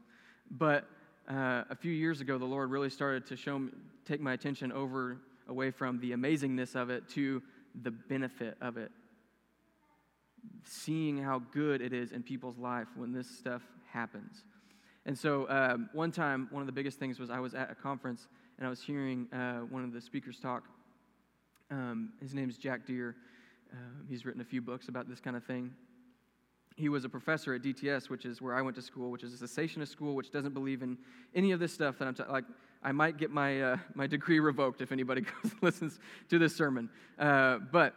But 0.50 0.86
uh, 1.28 1.64
a 1.70 1.74
few 1.74 1.92
years 1.92 2.20
ago, 2.20 2.38
the 2.38 2.44
Lord 2.44 2.70
really 2.70 2.90
started 2.90 3.26
to 3.26 3.36
show 3.36 3.58
me, 3.58 3.70
take 4.04 4.20
my 4.20 4.34
attention 4.34 4.70
over 4.70 5.18
away 5.48 5.70
from 5.70 5.98
the 6.00 6.12
amazingness 6.12 6.74
of 6.74 6.90
it 6.90 7.08
to 7.10 7.42
the 7.82 7.90
benefit 7.90 8.56
of 8.60 8.76
it 8.76 8.92
seeing 10.64 11.18
how 11.18 11.42
good 11.52 11.80
it 11.80 11.92
is 11.92 12.12
in 12.12 12.22
people's 12.22 12.58
life 12.58 12.88
when 12.96 13.12
this 13.12 13.28
stuff 13.28 13.62
happens. 13.90 14.44
And 15.06 15.18
so, 15.18 15.48
um, 15.50 15.90
one 15.92 16.10
time, 16.10 16.48
one 16.50 16.62
of 16.62 16.66
the 16.66 16.72
biggest 16.72 16.98
things 16.98 17.18
was 17.18 17.30
I 17.30 17.38
was 17.38 17.54
at 17.54 17.70
a 17.70 17.74
conference 17.74 18.26
and 18.58 18.66
I 18.66 18.70
was 18.70 18.82
hearing 18.82 19.26
uh, 19.32 19.60
one 19.60 19.84
of 19.84 19.92
the 19.92 20.00
speakers 20.00 20.38
talk. 20.38 20.64
Um, 21.70 22.12
his 22.20 22.34
name 22.34 22.48
is 22.48 22.56
Jack 22.56 22.86
Deere. 22.86 23.16
Uh, 23.72 23.76
he's 24.08 24.24
written 24.24 24.40
a 24.40 24.44
few 24.44 24.60
books 24.60 24.88
about 24.88 25.08
this 25.08 25.20
kind 25.20 25.36
of 25.36 25.44
thing. 25.44 25.72
He 26.76 26.88
was 26.88 27.04
a 27.04 27.08
professor 27.08 27.54
at 27.54 27.62
DTS, 27.62 28.10
which 28.10 28.24
is 28.24 28.42
where 28.42 28.54
I 28.54 28.62
went 28.62 28.76
to 28.76 28.82
school, 28.82 29.10
which 29.10 29.22
is 29.22 29.40
a 29.40 29.44
cessationist 29.44 29.88
school, 29.88 30.14
which 30.14 30.30
doesn't 30.30 30.54
believe 30.54 30.82
in 30.82 30.98
any 31.34 31.52
of 31.52 31.60
this 31.60 31.72
stuff 31.72 31.98
that 31.98 32.08
I'm 32.08 32.14
ta- 32.14 32.30
like. 32.30 32.44
I 32.82 32.92
might 32.92 33.16
get 33.16 33.30
my 33.30 33.62
uh, 33.62 33.76
my 33.94 34.06
degree 34.06 34.40
revoked 34.40 34.82
if 34.82 34.92
anybody 34.92 35.22
goes 35.42 35.52
listens 35.62 35.98
to 36.28 36.38
this 36.38 36.54
sermon. 36.54 36.90
Uh, 37.18 37.58
but 37.72 37.94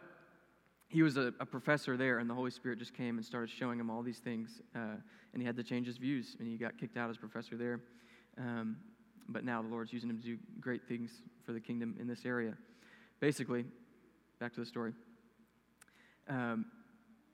he 0.88 1.02
was 1.02 1.16
a, 1.16 1.34
a, 1.40 1.44
professor 1.44 1.96
there, 1.96 2.18
and 2.18 2.30
the 2.30 2.34
Holy 2.34 2.50
Spirit 2.50 2.78
just 2.78 2.94
came 2.94 3.18
and 3.18 3.26
started 3.26 3.50
showing 3.50 3.78
him 3.78 3.90
all 3.90 4.02
these 4.02 4.20
things. 4.20 4.62
Uh, 4.74 4.96
and 5.34 5.42
he 5.42 5.44
had 5.44 5.56
to 5.56 5.62
change 5.62 5.86
his 5.86 5.98
views, 5.98 6.36
and 6.38 6.48
he 6.48 6.56
got 6.56 6.78
kicked 6.78 6.96
out 6.96 7.10
as 7.10 7.18
professor 7.18 7.56
there. 7.56 7.80
Um, 8.38 8.78
but 9.28 9.44
now 9.44 9.62
the 9.62 9.68
Lord's 9.68 9.92
using 9.92 10.10
him 10.10 10.18
to 10.18 10.24
do 10.24 10.38
great 10.60 10.82
things 10.88 11.22
for 11.44 11.52
the 11.52 11.60
kingdom 11.60 11.96
in 12.00 12.06
this 12.06 12.24
area. 12.24 12.54
Basically, 13.20 13.64
back 14.38 14.54
to 14.54 14.60
the 14.60 14.66
story. 14.66 14.92
Um, 16.28 16.66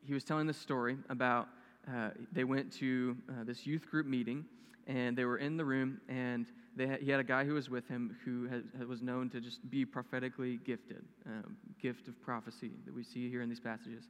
he 0.06 0.14
was 0.14 0.24
telling 0.24 0.46
this 0.46 0.58
story 0.58 0.96
about 1.08 1.48
uh, 1.88 2.10
they 2.32 2.44
went 2.44 2.72
to 2.72 3.16
uh, 3.28 3.44
this 3.44 3.66
youth 3.66 3.90
group 3.90 4.06
meeting, 4.06 4.44
and 4.86 5.16
they 5.16 5.24
were 5.24 5.38
in 5.38 5.56
the 5.56 5.64
room, 5.64 6.00
and 6.08 6.46
had, 6.78 7.00
he 7.00 7.10
had 7.10 7.20
a 7.20 7.24
guy 7.24 7.44
who 7.44 7.54
was 7.54 7.70
with 7.70 7.86
him 7.88 8.16
who 8.24 8.48
has, 8.48 8.62
was 8.86 9.02
known 9.02 9.30
to 9.30 9.40
just 9.40 9.68
be 9.70 9.84
prophetically 9.84 10.58
gifted, 10.64 11.04
um, 11.26 11.56
gift 11.80 12.08
of 12.08 12.20
prophecy 12.22 12.72
that 12.84 12.94
we 12.94 13.02
see 13.02 13.28
here 13.30 13.42
in 13.42 13.48
these 13.48 13.60
passages. 13.60 14.04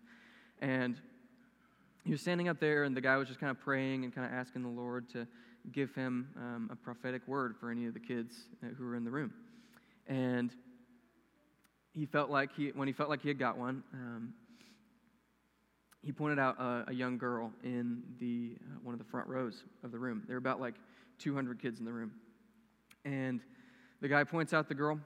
And 0.60 1.00
he 2.04 2.12
was 2.12 2.20
standing 2.20 2.48
up 2.48 2.60
there, 2.60 2.84
and 2.84 2.96
the 2.96 3.00
guy 3.00 3.16
was 3.16 3.28
just 3.28 3.40
kind 3.40 3.50
of 3.50 3.60
praying 3.60 4.04
and 4.04 4.14
kind 4.14 4.26
of 4.26 4.32
asking 4.32 4.62
the 4.62 4.68
Lord 4.68 5.08
to 5.10 5.26
give 5.72 5.94
him 5.94 6.28
um, 6.36 6.68
a 6.72 6.76
prophetic 6.76 7.26
word 7.26 7.56
for 7.58 7.70
any 7.70 7.86
of 7.86 7.94
the 7.94 8.00
kids 8.00 8.34
uh, 8.62 8.68
who 8.76 8.84
were 8.84 8.96
in 8.96 9.04
the 9.04 9.10
room. 9.10 9.32
And 10.06 10.50
he 11.92 12.06
felt 12.06 12.30
like 12.30 12.50
he, 12.54 12.68
when 12.68 12.88
he 12.88 12.92
felt 12.92 13.08
like 13.08 13.22
he 13.22 13.28
had 13.28 13.38
got 13.38 13.56
one, 13.56 13.82
um, 13.92 14.34
he 16.02 16.12
pointed 16.12 16.38
out 16.38 16.60
a, 16.60 16.84
a, 16.88 16.92
young 16.92 17.16
girl 17.16 17.50
in 17.62 18.02
the 18.20 18.56
uh, 18.60 18.78
one 18.82 18.92
of 18.92 18.98
the 18.98 19.06
front 19.06 19.26
rows 19.26 19.64
of 19.82 19.90
the 19.90 19.98
room. 19.98 20.22
There 20.26 20.34
were 20.34 20.38
about 20.38 20.60
like 20.60 20.74
200 21.18 21.60
kids 21.60 21.78
in 21.78 21.86
the 21.86 21.92
room, 21.92 22.12
and 23.06 23.40
the 24.02 24.08
guy 24.08 24.22
points 24.24 24.52
out 24.52 24.68
the 24.68 24.74
girl, 24.74 25.00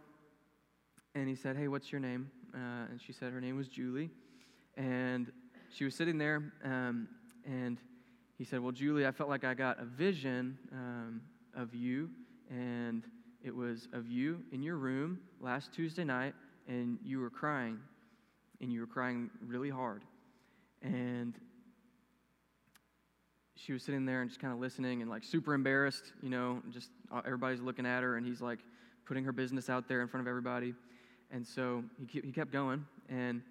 and 1.15 1.29
he 1.29 1.37
said, 1.37 1.57
"Hey, 1.57 1.69
what's 1.69 1.93
your 1.93 2.01
name?" 2.01 2.31
Uh, 2.53 2.91
and 2.91 3.01
she 3.01 3.13
said 3.13 3.33
her 3.33 3.41
name 3.41 3.57
was 3.57 3.69
Julie, 3.69 4.11
and 4.77 5.31
she 5.73 5.85
was 5.85 5.95
sitting 5.95 6.19
there, 6.19 6.53
um, 6.65 7.07
and 7.47 7.79
he 8.39 8.45
said, 8.45 8.61
"Well, 8.61 8.73
Julie, 8.73 9.07
I 9.07 9.11
felt 9.11 9.29
like 9.29 9.45
I 9.45 9.53
got 9.53 9.81
a 9.81 9.85
vision 9.85 10.57
um, 10.73 11.21
of 11.55 11.75
you, 11.75 12.09
and 12.49 13.03
it 13.43 13.55
was 13.55 13.89
of 13.93 14.09
you 14.09 14.41
in 14.53 14.63
your 14.63 14.77
room 14.77 15.19
last 15.41 15.73
Tuesday 15.73 16.05
night, 16.05 16.35
and 16.69 16.99
you 17.03 17.19
were 17.19 17.31
crying, 17.31 17.79
and 18.61 18.73
you 18.73 18.81
were 18.81 18.87
crying 18.87 19.31
really 19.45 19.71
hard, 19.71 20.05
and." 20.83 21.35
she 23.59 23.73
was 23.73 23.83
sitting 23.83 24.07
there 24.07 24.23
and 24.23 24.31
just 24.31 24.41
kind 24.41 24.53
of 24.53 24.61
listening 24.61 25.03
and 25.03 25.11
like 25.11 25.25
super 25.25 25.53
embarrassed, 25.53 26.13
you 26.23 26.31
know, 26.31 26.63
just 26.71 26.91
uh, 27.13 27.21
everybody's 27.27 27.61
looking 27.61 27.85
at 27.87 28.05
her 28.05 28.17
and 28.17 28.25
he's 28.25 28.41
like 28.41 28.61
putting 29.05 29.25
her 29.25 29.33
business 29.33 29.69
out 29.69 29.89
there 29.89 30.01
in 30.01 30.07
front 30.07 30.25
of 30.25 30.29
everybody. 30.29 30.75
And 31.33 31.45
so 31.45 31.83
he, 32.07 32.21
he 32.21 32.31
kept 32.31 32.53
going 32.53 32.87
and 33.09 33.43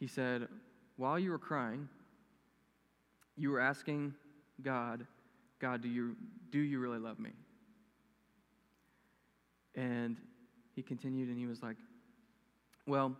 he 0.00 0.08
said, 0.08 0.48
While 0.96 1.16
you 1.16 1.30
were 1.30 1.38
crying, 1.38 1.88
you 3.36 3.50
were 3.50 3.60
asking 3.60 4.14
God 4.62 5.06
God, 5.62 5.80
do 5.80 5.88
you, 5.88 6.16
do 6.50 6.58
you 6.58 6.80
really 6.80 6.98
love 6.98 7.20
me? 7.20 7.30
And 9.76 10.16
he 10.74 10.82
continued 10.82 11.28
and 11.28 11.38
he 11.38 11.46
was 11.46 11.62
like, 11.62 11.76
Well, 12.84 13.16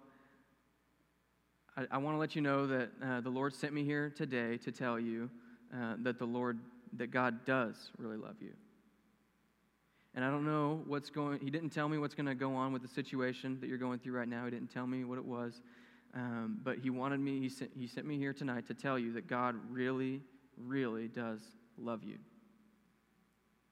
I, 1.77 1.87
I 1.93 1.99
want 1.99 2.17
to 2.17 2.19
let 2.19 2.35
you 2.35 2.43
know 2.43 2.67
that 2.67 2.91
uh, 3.03 3.21
the 3.21 3.31
Lord 3.31 3.55
sent 3.55 3.73
me 3.73 3.85
here 3.85 4.11
today 4.11 4.59
to 4.59 4.73
tell 4.73 4.99
you 4.99 5.31
uh, 5.73 5.95
that 6.01 6.19
the 6.19 6.25
Lord, 6.25 6.59
that 6.97 7.13
God 7.13 7.47
does 7.47 7.77
really 7.97 8.17
love 8.17 8.37
you. 8.41 8.53
And 10.15 10.25
I 10.25 10.31
don't 10.31 10.45
know 10.45 10.83
what's 10.87 11.11
going, 11.11 11.39
he 11.39 11.49
didn't 11.49 11.71
tell 11.71 11.89
me 11.89 11.97
what's 11.97 12.15
going 12.15 12.27
to 12.27 12.35
go 12.35 12.57
on 12.57 12.73
with 12.73 12.83
the 12.83 12.89
situation 12.89 13.57
that 13.61 13.69
you're 13.69 13.79
going 13.79 14.01
through 14.01 14.15
right 14.15 14.29
now. 14.29 14.45
He 14.45 14.51
didn't 14.51 14.71
tell 14.73 14.87
me 14.87 15.05
what 15.05 15.17
it 15.17 15.25
was. 15.25 15.63
Um, 16.13 16.59
but 16.63 16.79
he 16.79 16.91
wanted 16.91 17.21
me, 17.21 17.39
he 17.39 17.49
sent, 17.49 17.71
he 17.79 17.87
sent 17.87 18.05
me 18.05 18.19
here 18.19 18.33
tonight 18.35 18.67
to 18.67 18.75
tell 18.75 18.99
you 18.99 19.13
that 19.13 19.29
God 19.29 19.55
really, 19.71 20.21
really 20.57 21.09
does 21.09 21.41
love 21.79 22.03
you. 22.05 22.19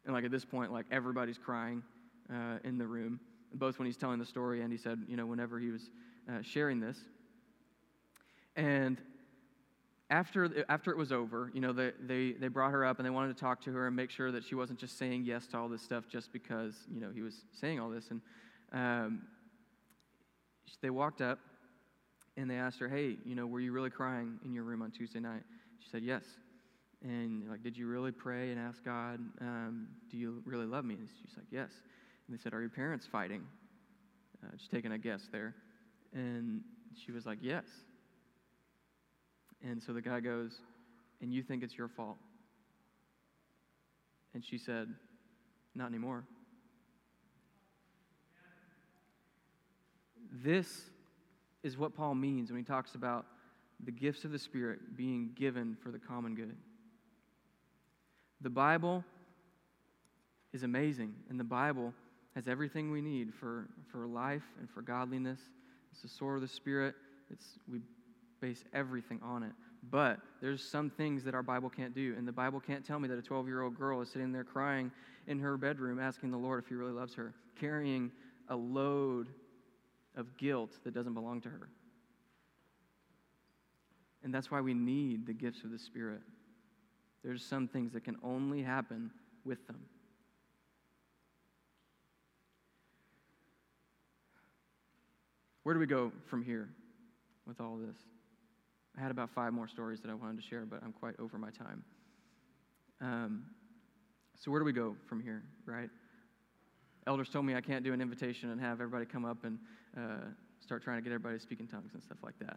And 0.05 0.14
like 0.14 0.24
at 0.24 0.31
this 0.31 0.45
point, 0.45 0.72
like 0.72 0.87
everybody's 0.91 1.39
crying 1.39 1.83
uh, 2.33 2.59
in 2.64 2.78
the 2.78 2.87
room, 2.87 3.20
both 3.55 3.78
when 3.78 3.87
he's 3.87 3.97
telling 3.97 4.18
the 4.18 4.24
story 4.24 4.62
and 4.62 4.72
he 4.72 4.78
said, 4.78 4.99
you 5.09 5.16
know, 5.16 5.26
whenever 5.26 5.59
he 5.59 5.70
was 5.70 5.91
uh, 6.28 6.43
sharing 6.43 6.81
this. 6.81 6.99
And 8.57 9.01
after, 10.11 10.64
after 10.68 10.91
it 10.91 10.97
was 10.97 11.12
over, 11.12 11.51
you 11.55 11.61
know, 11.61 11.72
they, 11.72 11.93
they, 12.01 12.33
they 12.33 12.49
brought 12.49 12.72
her 12.72 12.85
up 12.85 12.99
and 12.99 13.07
they 13.07 13.11
wanted 13.11 13.37
to 13.37 13.41
talk 13.41 13.61
to 13.62 13.72
her 13.72 13.87
and 13.87 13.95
make 13.95 14.11
sure 14.11 14.33
that 14.33 14.45
she 14.45 14.55
wasn't 14.55 14.78
just 14.78 14.99
saying 14.99 15.24
yes 15.24 15.47
to 15.49 15.59
all 15.59 15.68
this 15.68 15.83
stuff 15.83 16.05
just 16.09 16.33
because, 16.33 16.74
you 16.93 17.01
know, 17.01 17.11
he 17.14 17.22
was 17.22 17.45
saying 17.53 17.78
all 17.78 17.91
this. 17.91 18.11
And 18.11 18.20
um, 18.72 19.22
they 20.83 20.91
walked 20.91 21.20
up 21.20 21.39
and 22.37 22.51
they 22.51 22.57
asked 22.57 22.81
her, 22.81 22.89
hey, 22.89 23.16
you 23.24 23.35
know, 23.35 23.47
were 23.47 23.61
you 23.61 23.72
really 23.72 23.91
crying 23.91 24.39
in 24.45 24.53
your 24.53 24.64
room 24.64 24.83
on 24.83 24.91
Tuesday 24.91 25.20
night? 25.20 25.43
She 25.81 25.89
said, 25.91 26.03
yes. 26.03 26.24
And 27.03 27.48
like, 27.48 27.62
did 27.62 27.76
you 27.76 27.86
really 27.86 28.12
pray 28.12 28.51
and 28.51 28.61
ask 28.61 28.84
God, 28.84 29.20
um, 29.40 29.88
do 30.11 30.16
you 30.16 30.42
really 30.44 30.66
love 30.66 30.84
me? 30.84 30.94
And 30.94 31.09
she's 31.09 31.36
like, 31.36 31.46
yes. 31.51 31.70
And 32.26 32.36
they 32.36 32.42
said, 32.42 32.53
are 32.53 32.61
your 32.61 32.70
parents 32.70 33.07
fighting? 33.11 33.42
Uh, 34.42 34.55
just 34.57 34.70
taking 34.70 34.92
a 34.92 34.98
guess 34.98 35.22
there. 35.32 35.55
And 36.12 36.62
she 36.94 37.12
was 37.12 37.24
like, 37.24 37.38
yes. 37.40 37.64
And 39.62 39.82
so 39.82 39.92
the 39.92 40.01
guy 40.01 40.20
goes, 40.20 40.59
And 41.20 41.32
you 41.32 41.42
think 41.42 41.62
it's 41.62 41.76
your 41.76 41.88
fault? 41.88 42.16
And 44.34 44.44
she 44.44 44.59
said, 44.59 44.88
Not 45.74 45.88
anymore. 45.88 46.24
This 50.32 50.90
is 51.62 51.76
what 51.76 51.94
Paul 51.94 52.14
means 52.14 52.51
when 52.51 52.59
he 52.59 52.64
talks 52.64 52.94
about 52.94 53.26
the 53.84 53.90
gifts 53.90 54.24
of 54.24 54.30
the 54.30 54.38
Spirit 54.38 54.96
being 54.96 55.30
given 55.34 55.76
for 55.82 55.90
the 55.90 55.98
common 55.98 56.34
good. 56.34 56.57
The 58.41 58.51
Bible 58.51 59.05
is 60.53 60.62
amazing, 60.62 61.14
and 61.28 61.38
the 61.38 61.45
Bible 61.45 61.93
has 62.34 62.49
everything 62.49 62.91
we 62.91 63.01
need 63.01 63.34
for, 63.34 63.68
for 63.91 64.07
life 64.07 64.45
and 64.59 64.70
for 64.70 64.82
godliness. 64.82 65.41
It's 65.93 66.03
the 66.03 66.09
sword 66.09 66.36
of 66.36 66.43
the 66.43 66.49
Spirit. 66.49 66.95
It's, 67.30 67.59
we 67.70 67.80
base 68.41 68.64
everything 68.72 69.20
on 69.22 69.43
it. 69.43 69.53
But 69.91 70.18
there's 70.41 70.62
some 70.62 70.91
things 70.91 71.24
that 71.24 71.34
our 71.34 71.43
Bible 71.43 71.70
can't 71.70 71.95
do. 71.95 72.14
And 72.16 72.26
the 72.26 72.32
Bible 72.32 72.61
can't 72.61 72.84
tell 72.84 72.99
me 72.99 73.09
that 73.09 73.18
a 73.18 73.22
12 73.22 73.47
year 73.47 73.62
old 73.62 73.76
girl 73.76 74.01
is 74.01 74.11
sitting 74.11 74.32
there 74.32 74.45
crying 74.45 74.91
in 75.26 75.38
her 75.38 75.57
bedroom 75.57 75.99
asking 75.99 76.30
the 76.30 76.38
Lord 76.38 76.62
if 76.62 76.68
he 76.68 76.74
really 76.74 76.93
loves 76.93 77.14
her, 77.14 77.34
carrying 77.59 78.11
a 78.49 78.57
load 78.57 79.28
of 80.16 80.36
guilt 80.36 80.78
that 80.84 80.93
doesn't 80.93 81.14
belong 81.14 81.41
to 81.43 81.49
her. 81.49 81.68
And 84.22 84.34
that's 84.34 84.51
why 84.51 84.61
we 84.61 84.74
need 84.74 85.26
the 85.26 85.32
gifts 85.32 85.64
of 85.64 85.70
the 85.70 85.78
Spirit. 85.78 86.20
There's 87.22 87.44
some 87.44 87.68
things 87.68 87.92
that 87.92 88.04
can 88.04 88.16
only 88.22 88.62
happen 88.62 89.10
with 89.44 89.66
them. 89.66 89.80
Where 95.62 95.74
do 95.74 95.80
we 95.80 95.86
go 95.86 96.12
from 96.26 96.42
here 96.42 96.68
with 97.46 97.60
all 97.60 97.76
this? 97.76 97.96
I 98.96 99.00
had 99.00 99.10
about 99.10 99.30
five 99.30 99.52
more 99.52 99.68
stories 99.68 100.00
that 100.00 100.10
I 100.10 100.14
wanted 100.14 100.40
to 100.40 100.46
share, 100.46 100.64
but 100.64 100.82
I'm 100.82 100.92
quite 100.92 101.14
over 101.20 101.38
my 101.38 101.50
time. 101.50 101.84
Um, 103.00 103.44
so, 104.34 104.50
where 104.50 104.60
do 104.60 104.64
we 104.64 104.72
go 104.72 104.96
from 105.06 105.20
here, 105.20 105.42
right? 105.66 105.90
Elders 107.06 107.28
told 107.28 107.44
me 107.44 107.54
I 107.54 107.60
can't 107.60 107.84
do 107.84 107.92
an 107.92 108.00
invitation 108.00 108.50
and 108.50 108.60
have 108.60 108.80
everybody 108.80 109.04
come 109.04 109.24
up 109.24 109.44
and 109.44 109.58
uh, 109.96 110.24
start 110.60 110.82
trying 110.82 110.98
to 110.98 111.02
get 111.02 111.12
everybody 111.12 111.36
to 111.36 111.42
speak 111.42 111.60
in 111.60 111.66
tongues 111.66 111.92
and 111.94 112.02
stuff 112.02 112.18
like 112.22 112.38
that. 112.40 112.56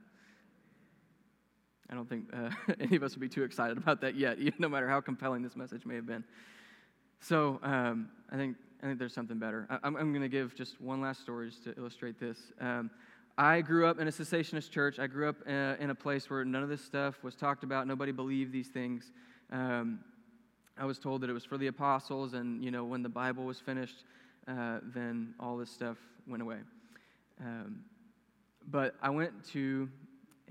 I 1.90 1.96
don't 1.96 2.08
think 2.08 2.26
uh, 2.34 2.50
any 2.80 2.96
of 2.96 3.04
us 3.04 3.14
would 3.14 3.22
be 3.22 3.30
too 3.30 3.44
excited 3.44 3.78
about 3.78 4.02
that 4.02 4.16
yet, 4.16 4.40
even 4.40 4.56
no 4.60 4.70
matter 4.70 4.88
how 4.88 5.02
compelling 5.02 5.42
this 5.42 5.56
message 5.56 5.86
may 5.86 5.96
have 5.96 6.06
been. 6.06 6.24
So, 7.20 7.60
um, 7.64 8.10
I 8.32 8.36
think 8.36 8.58
I 8.82 8.88
think 8.88 9.00
there's 9.00 9.14
something 9.14 9.40
better. 9.40 9.66
I, 9.70 9.88
am 9.88 9.94
going 9.94 10.22
to 10.22 10.28
give 10.28 10.56
just 10.56 10.82
one 10.82 11.00
last 11.00 11.22
story 11.22 11.50
just 11.50 11.64
to 11.64 11.74
illustrate 11.78 12.20
this. 12.20 12.38
Um, 12.60 12.92
I 13.38 13.62
grew 13.62 13.88
up 13.88 14.00
in 14.00 14.10
a 14.10 14.12
cessationist 14.12 14.72
church. 14.72 15.00
I 15.00 15.08
grew 15.08 15.30
up 15.30 15.38
uh, 15.48 15.76
in 15.80 15.90
a 15.90 15.96
place 15.96 16.30
where 16.30 16.44
none 16.44 16.64
of 16.64 16.70
this 16.70 16.84
stuff 16.84 17.24
was 17.24 17.34
talked 17.34 17.64
about. 17.64 17.88
Nobody 17.88 18.12
believed 18.12 18.52
these 18.52 18.68
things. 18.68 19.14
Um, 19.52 20.00
I 20.78 20.86
was 20.86 21.00
told 21.00 21.22
that 21.22 21.30
it 21.30 21.34
was 21.34 21.46
for 21.46 21.58
the 21.58 21.68
apostles, 21.68 22.34
and 22.34 22.62
you 22.62 22.72
know, 22.72 22.84
when 22.84 23.04
the 23.04 23.10
Bible 23.10 23.46
was 23.46 23.60
finished, 23.60 24.04
uh, 24.48 24.80
then 24.94 25.34
all 25.40 25.56
this 25.56 25.70
stuff 25.72 25.98
went 26.28 26.44
away. 26.44 26.58
Um, 27.40 27.84
but 28.70 28.96
I 29.02 29.10
went 29.10 29.32
to 29.52 29.90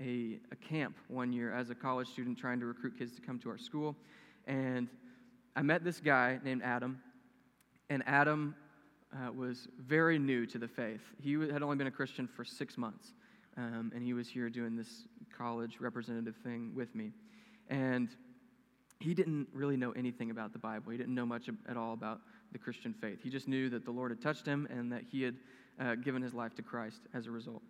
a, 0.03 0.39
a 0.51 0.55
camp 0.55 0.97
one 1.07 1.31
year 1.31 1.53
as 1.53 1.69
a 1.69 1.75
college 1.75 2.07
student, 2.07 2.37
trying 2.37 2.59
to 2.59 2.65
recruit 2.65 2.97
kids 2.97 3.15
to 3.15 3.21
come 3.21 3.39
to 3.39 3.49
our 3.49 3.57
school, 3.57 3.95
and 4.47 4.87
I 5.55 5.61
met 5.61 5.83
this 5.83 5.99
guy 5.99 6.39
named 6.43 6.61
Adam. 6.63 6.99
And 7.89 8.03
Adam 8.07 8.55
uh, 9.13 9.31
was 9.31 9.67
very 9.79 10.17
new 10.17 10.45
to 10.47 10.57
the 10.57 10.67
faith. 10.67 11.01
He 11.21 11.33
had 11.33 11.61
only 11.61 11.75
been 11.75 11.87
a 11.87 11.91
Christian 11.91 12.27
for 12.27 12.43
six 12.43 12.77
months, 12.77 13.13
um, 13.57 13.91
and 13.93 14.03
he 14.03 14.13
was 14.13 14.27
here 14.27 14.49
doing 14.49 14.75
this 14.75 15.07
college 15.37 15.77
representative 15.79 16.35
thing 16.43 16.71
with 16.75 16.93
me. 16.95 17.11
And 17.69 18.09
he 18.99 19.13
didn't 19.13 19.47
really 19.53 19.77
know 19.77 19.91
anything 19.91 20.31
about 20.31 20.53
the 20.53 20.59
Bible. 20.59 20.91
He 20.91 20.97
didn't 20.97 21.13
know 21.13 21.25
much 21.25 21.49
at 21.67 21.77
all 21.77 21.93
about 21.93 22.21
the 22.51 22.57
Christian 22.57 22.93
faith. 22.93 23.19
He 23.21 23.29
just 23.29 23.47
knew 23.47 23.69
that 23.69 23.85
the 23.85 23.91
Lord 23.91 24.11
had 24.11 24.21
touched 24.21 24.45
him 24.45 24.67
and 24.71 24.91
that 24.91 25.03
he 25.11 25.21
had 25.21 25.35
uh, 25.79 25.95
given 25.95 26.21
his 26.21 26.33
life 26.33 26.55
to 26.55 26.61
Christ 26.61 27.01
as 27.13 27.27
a 27.27 27.31
result. 27.31 27.63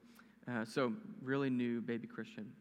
Uh, 0.49 0.65
so, 0.65 0.93
really 1.21 1.49
new 1.49 1.81
baby 1.81 2.07
Christian. 2.07 2.51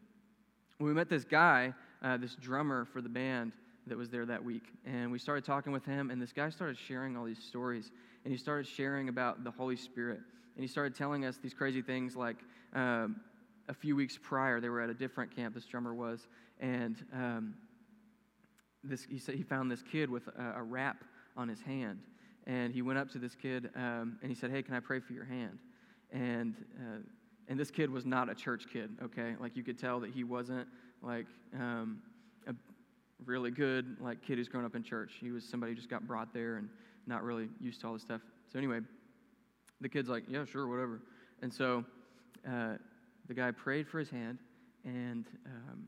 We 0.79 0.93
met 0.93 1.09
this 1.09 1.25
guy, 1.25 1.73
uh, 2.01 2.17
this 2.17 2.35
drummer 2.35 2.85
for 2.85 3.01
the 3.01 3.09
band 3.09 3.53
that 3.87 3.97
was 3.97 4.09
there 4.09 4.25
that 4.25 4.43
week, 4.43 4.63
and 4.85 5.11
we 5.11 5.19
started 5.19 5.43
talking 5.43 5.73
with 5.73 5.85
him, 5.85 6.09
and 6.09 6.21
this 6.21 6.31
guy 6.31 6.49
started 6.49 6.77
sharing 6.77 7.17
all 7.17 7.25
these 7.25 7.43
stories 7.43 7.91
and 8.23 8.31
he 8.31 8.37
started 8.37 8.67
sharing 8.67 9.09
about 9.09 9.43
the 9.43 9.51
Holy 9.51 9.75
Spirit. 9.75 10.19
And 10.55 10.63
he 10.63 10.67
started 10.67 10.95
telling 10.95 11.25
us 11.25 11.37
these 11.37 11.53
crazy 11.53 11.81
things 11.81 12.15
like 12.15 12.37
um, 12.73 13.17
a 13.67 13.73
few 13.73 13.95
weeks 13.95 14.17
prior, 14.21 14.59
they 14.59 14.69
were 14.69 14.81
at 14.81 14.89
a 14.89 14.93
different 14.93 15.35
camp, 15.35 15.55
this 15.55 15.65
drummer 15.65 15.93
was, 15.93 16.27
and 16.59 17.03
um, 17.13 17.55
this, 18.83 19.05
he 19.09 19.17
said 19.17 19.35
he 19.35 19.43
found 19.43 19.71
this 19.71 19.81
kid 19.81 20.09
with 20.09 20.27
a, 20.27 20.53
a, 20.57 20.63
wrap 20.63 21.03
on 21.35 21.47
his 21.47 21.61
hand. 21.61 21.99
And 22.45 22.73
he 22.73 22.81
went 22.81 22.99
up 22.99 23.09
to 23.11 23.19
this 23.19 23.35
kid 23.35 23.69
um, 23.75 24.17
and 24.21 24.29
he 24.29 24.35
said, 24.35 24.51
Hey, 24.51 24.61
can 24.61 24.75
I 24.75 24.79
pray 24.79 24.99
for 24.99 25.13
your 25.13 25.25
hand? 25.25 25.57
And, 26.11 26.55
uh, 26.77 26.99
and 27.47 27.59
this 27.59 27.71
kid 27.71 27.89
was 27.89 28.05
not 28.05 28.29
a 28.29 28.35
church 28.35 28.65
kid, 28.71 28.91
okay? 29.03 29.35
Like 29.39 29.55
you 29.55 29.63
could 29.63 29.77
tell 29.77 29.99
that 30.01 30.11
he 30.11 30.23
wasn't 30.23 30.67
like 31.01 31.25
um, 31.53 31.99
a 32.47 32.53
really 33.25 33.51
good 33.51 33.97
like 33.99 34.21
kid 34.21 34.37
who's 34.37 34.47
grown 34.47 34.65
up 34.65 34.75
in 34.75 34.83
church. 34.83 35.13
He 35.19 35.31
was 35.31 35.43
somebody 35.43 35.71
who 35.71 35.75
just 35.75 35.89
got 35.89 36.07
brought 36.07 36.33
there 36.33 36.55
and 36.55 36.69
not 37.05 37.23
really 37.23 37.49
used 37.59 37.81
to 37.81 37.87
all 37.87 37.93
this 37.93 38.01
stuff. 38.01 38.21
So 38.51 38.57
anyway, 38.57 38.79
the 39.81 39.89
kid's 39.89 40.09
like, 40.09 40.23
yeah, 40.27 40.45
sure, 40.45 40.67
whatever. 40.67 41.01
And 41.41 41.53
so 41.53 41.83
uh, 42.49 42.75
the 43.27 43.33
guy 43.33 43.51
prayed 43.51 43.87
for 43.87 43.99
his 43.99 44.09
hand, 44.09 44.39
and 44.85 45.25
um, 45.45 45.87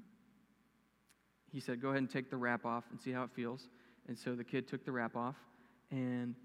he 1.51 1.59
said, 1.59 1.81
go 1.81 1.89
ahead 1.89 1.99
and 1.99 2.09
take 2.09 2.29
the 2.29 2.37
wrap 2.37 2.65
off 2.65 2.83
and 2.91 2.99
see 2.99 3.11
how 3.11 3.23
it 3.23 3.29
feels. 3.33 3.69
And 4.07 4.17
so 4.17 4.35
the 4.35 4.43
kid 4.43 4.67
took 4.67 4.83
the 4.83 4.91
wrap 4.91 5.15
off, 5.15 5.35
and 5.91 6.35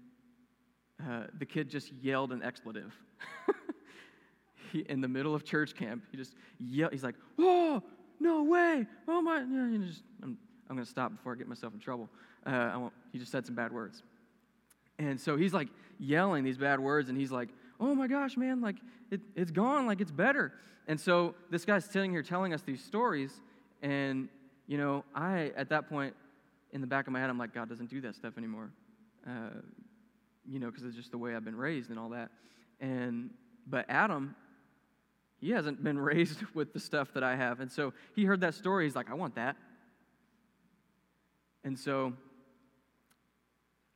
uh, 1.05 1.23
the 1.37 1.45
kid 1.45 1.69
just 1.69 1.91
yelled 2.01 2.31
an 2.31 2.41
expletive. 2.41 2.93
he, 4.71 4.85
in 4.87 5.01
the 5.01 5.07
middle 5.07 5.35
of 5.35 5.43
church 5.43 5.75
camp, 5.75 6.03
he 6.11 6.17
just 6.17 6.35
yelled. 6.59 6.91
He's 6.91 7.03
like, 7.03 7.15
"Oh, 7.37 7.81
no 8.19 8.43
way! 8.43 8.85
Oh 9.07 9.21
my!" 9.21 9.37
Yeah, 9.39 9.77
just, 9.85 10.03
I'm, 10.23 10.37
I'm 10.69 10.75
going 10.75 10.85
to 10.85 10.89
stop 10.89 11.11
before 11.11 11.33
I 11.33 11.35
get 11.35 11.47
myself 11.47 11.73
in 11.73 11.79
trouble. 11.79 12.09
Uh, 12.45 12.89
he 13.11 13.19
just 13.19 13.31
said 13.31 13.45
some 13.45 13.55
bad 13.55 13.71
words. 13.71 14.03
And 14.97 15.19
so 15.19 15.35
he's 15.35 15.53
like 15.53 15.67
yelling 15.99 16.43
these 16.43 16.57
bad 16.57 16.79
words, 16.79 17.09
and 17.09 17.17
he's 17.17 17.31
like, 17.31 17.49
oh 17.81 17.95
my 17.95 18.07
gosh, 18.07 18.37
man, 18.37 18.61
like 18.61 18.77
it, 19.09 19.19
it's 19.35 19.51
gone, 19.51 19.87
like 19.87 19.99
it's 19.99 20.11
better. 20.11 20.53
And 20.87 20.99
so 20.99 21.35
this 21.49 21.65
guy's 21.65 21.85
sitting 21.85 22.11
here 22.11 22.23
telling 22.23 22.53
us 22.53 22.61
these 22.61 22.83
stories, 22.83 23.41
and 23.81 24.29
you 24.67 24.77
know, 24.77 25.03
I 25.13 25.51
at 25.57 25.69
that 25.69 25.89
point 25.89 26.15
in 26.71 26.79
the 26.79 26.87
back 26.87 27.07
of 27.07 27.13
my 27.13 27.19
head, 27.19 27.29
I'm 27.29 27.37
like, 27.37 27.53
God 27.53 27.67
doesn't 27.67 27.89
do 27.89 27.99
that 28.01 28.15
stuff 28.15 28.37
anymore, 28.37 28.71
uh, 29.27 29.59
you 30.47 30.59
know, 30.59 30.67
because 30.67 30.83
it's 30.83 30.95
just 30.95 31.11
the 31.11 31.17
way 31.17 31.35
I've 31.35 31.43
been 31.43 31.57
raised 31.57 31.89
and 31.89 31.99
all 31.99 32.09
that. 32.09 32.29
And 32.79 33.31
but 33.67 33.85
Adam, 33.89 34.35
he 35.41 35.51
hasn't 35.51 35.83
been 35.83 35.99
raised 35.99 36.41
with 36.53 36.71
the 36.71 36.79
stuff 36.79 37.13
that 37.13 37.23
I 37.23 37.35
have, 37.35 37.59
and 37.59 37.69
so 37.71 37.93
he 38.15 38.23
heard 38.23 38.41
that 38.41 38.53
story. 38.53 38.85
He's 38.85 38.95
like, 38.95 39.09
I 39.09 39.15
want 39.15 39.35
that. 39.35 39.57
And 41.63 41.77
so 41.77 42.13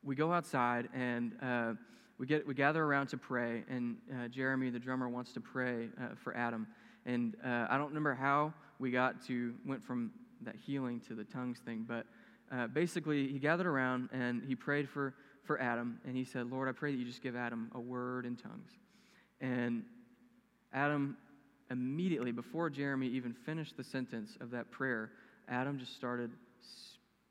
we 0.03 0.15
go 0.15 0.31
outside 0.31 0.87
and 0.93 1.31
uh, 1.41 1.73
we, 2.19 2.27
get, 2.27 2.45
we 2.45 2.53
gather 2.53 2.83
around 2.83 3.07
to 3.07 3.17
pray. 3.17 3.63
And 3.67 3.97
uh, 4.13 4.27
Jeremy, 4.27 4.69
the 4.69 4.79
drummer, 4.79 5.09
wants 5.09 5.33
to 5.33 5.41
pray 5.41 5.89
uh, 5.99 6.09
for 6.23 6.37
Adam. 6.37 6.67
And 7.05 7.35
uh, 7.43 7.65
I 7.69 7.77
don't 7.77 7.87
remember 7.87 8.13
how 8.13 8.53
we 8.79 8.91
got 8.91 9.25
to, 9.27 9.55
went 9.65 9.83
from 9.83 10.11
that 10.43 10.55
healing 10.55 10.99
to 11.07 11.15
the 11.15 11.23
tongues 11.23 11.59
thing, 11.59 11.85
but 11.87 12.05
uh, 12.51 12.67
basically 12.67 13.27
he 13.27 13.39
gathered 13.39 13.65
around 13.65 14.09
and 14.11 14.43
he 14.43 14.53
prayed 14.53 14.87
for, 14.87 15.15
for 15.43 15.59
Adam. 15.59 15.99
And 16.05 16.15
he 16.15 16.23
said, 16.23 16.51
Lord, 16.51 16.69
I 16.69 16.71
pray 16.71 16.91
that 16.91 16.97
you 16.97 17.05
just 17.05 17.23
give 17.23 17.35
Adam 17.35 17.71
a 17.73 17.79
word 17.79 18.27
in 18.27 18.35
tongues. 18.35 18.71
And 19.41 19.83
Adam 20.71 21.17
immediately, 21.71 22.31
before 22.31 22.69
Jeremy 22.69 23.07
even 23.07 23.33
finished 23.33 23.77
the 23.77 23.83
sentence 23.83 24.37
of 24.41 24.51
that 24.51 24.71
prayer, 24.71 25.11
Adam 25.47 25.79
just 25.79 25.95
started 25.95 26.31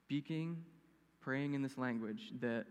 speaking, 0.04 0.56
praying 1.20 1.54
in 1.54 1.62
this 1.62 1.78
language 1.78 2.32
that 2.40 2.64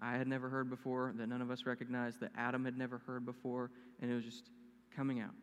I 0.00 0.16
had 0.16 0.26
never 0.26 0.48
heard 0.48 0.68
before, 0.68 1.14
that 1.16 1.28
none 1.28 1.40
of 1.40 1.50
us 1.50 1.66
recognized, 1.66 2.20
that 2.20 2.32
Adam 2.36 2.64
had 2.64 2.76
never 2.76 2.98
heard 3.06 3.24
before, 3.24 3.70
and 4.00 4.10
it 4.10 4.14
was 4.14 4.24
just 4.24 4.50
coming 4.94 5.20
out. 5.20 5.34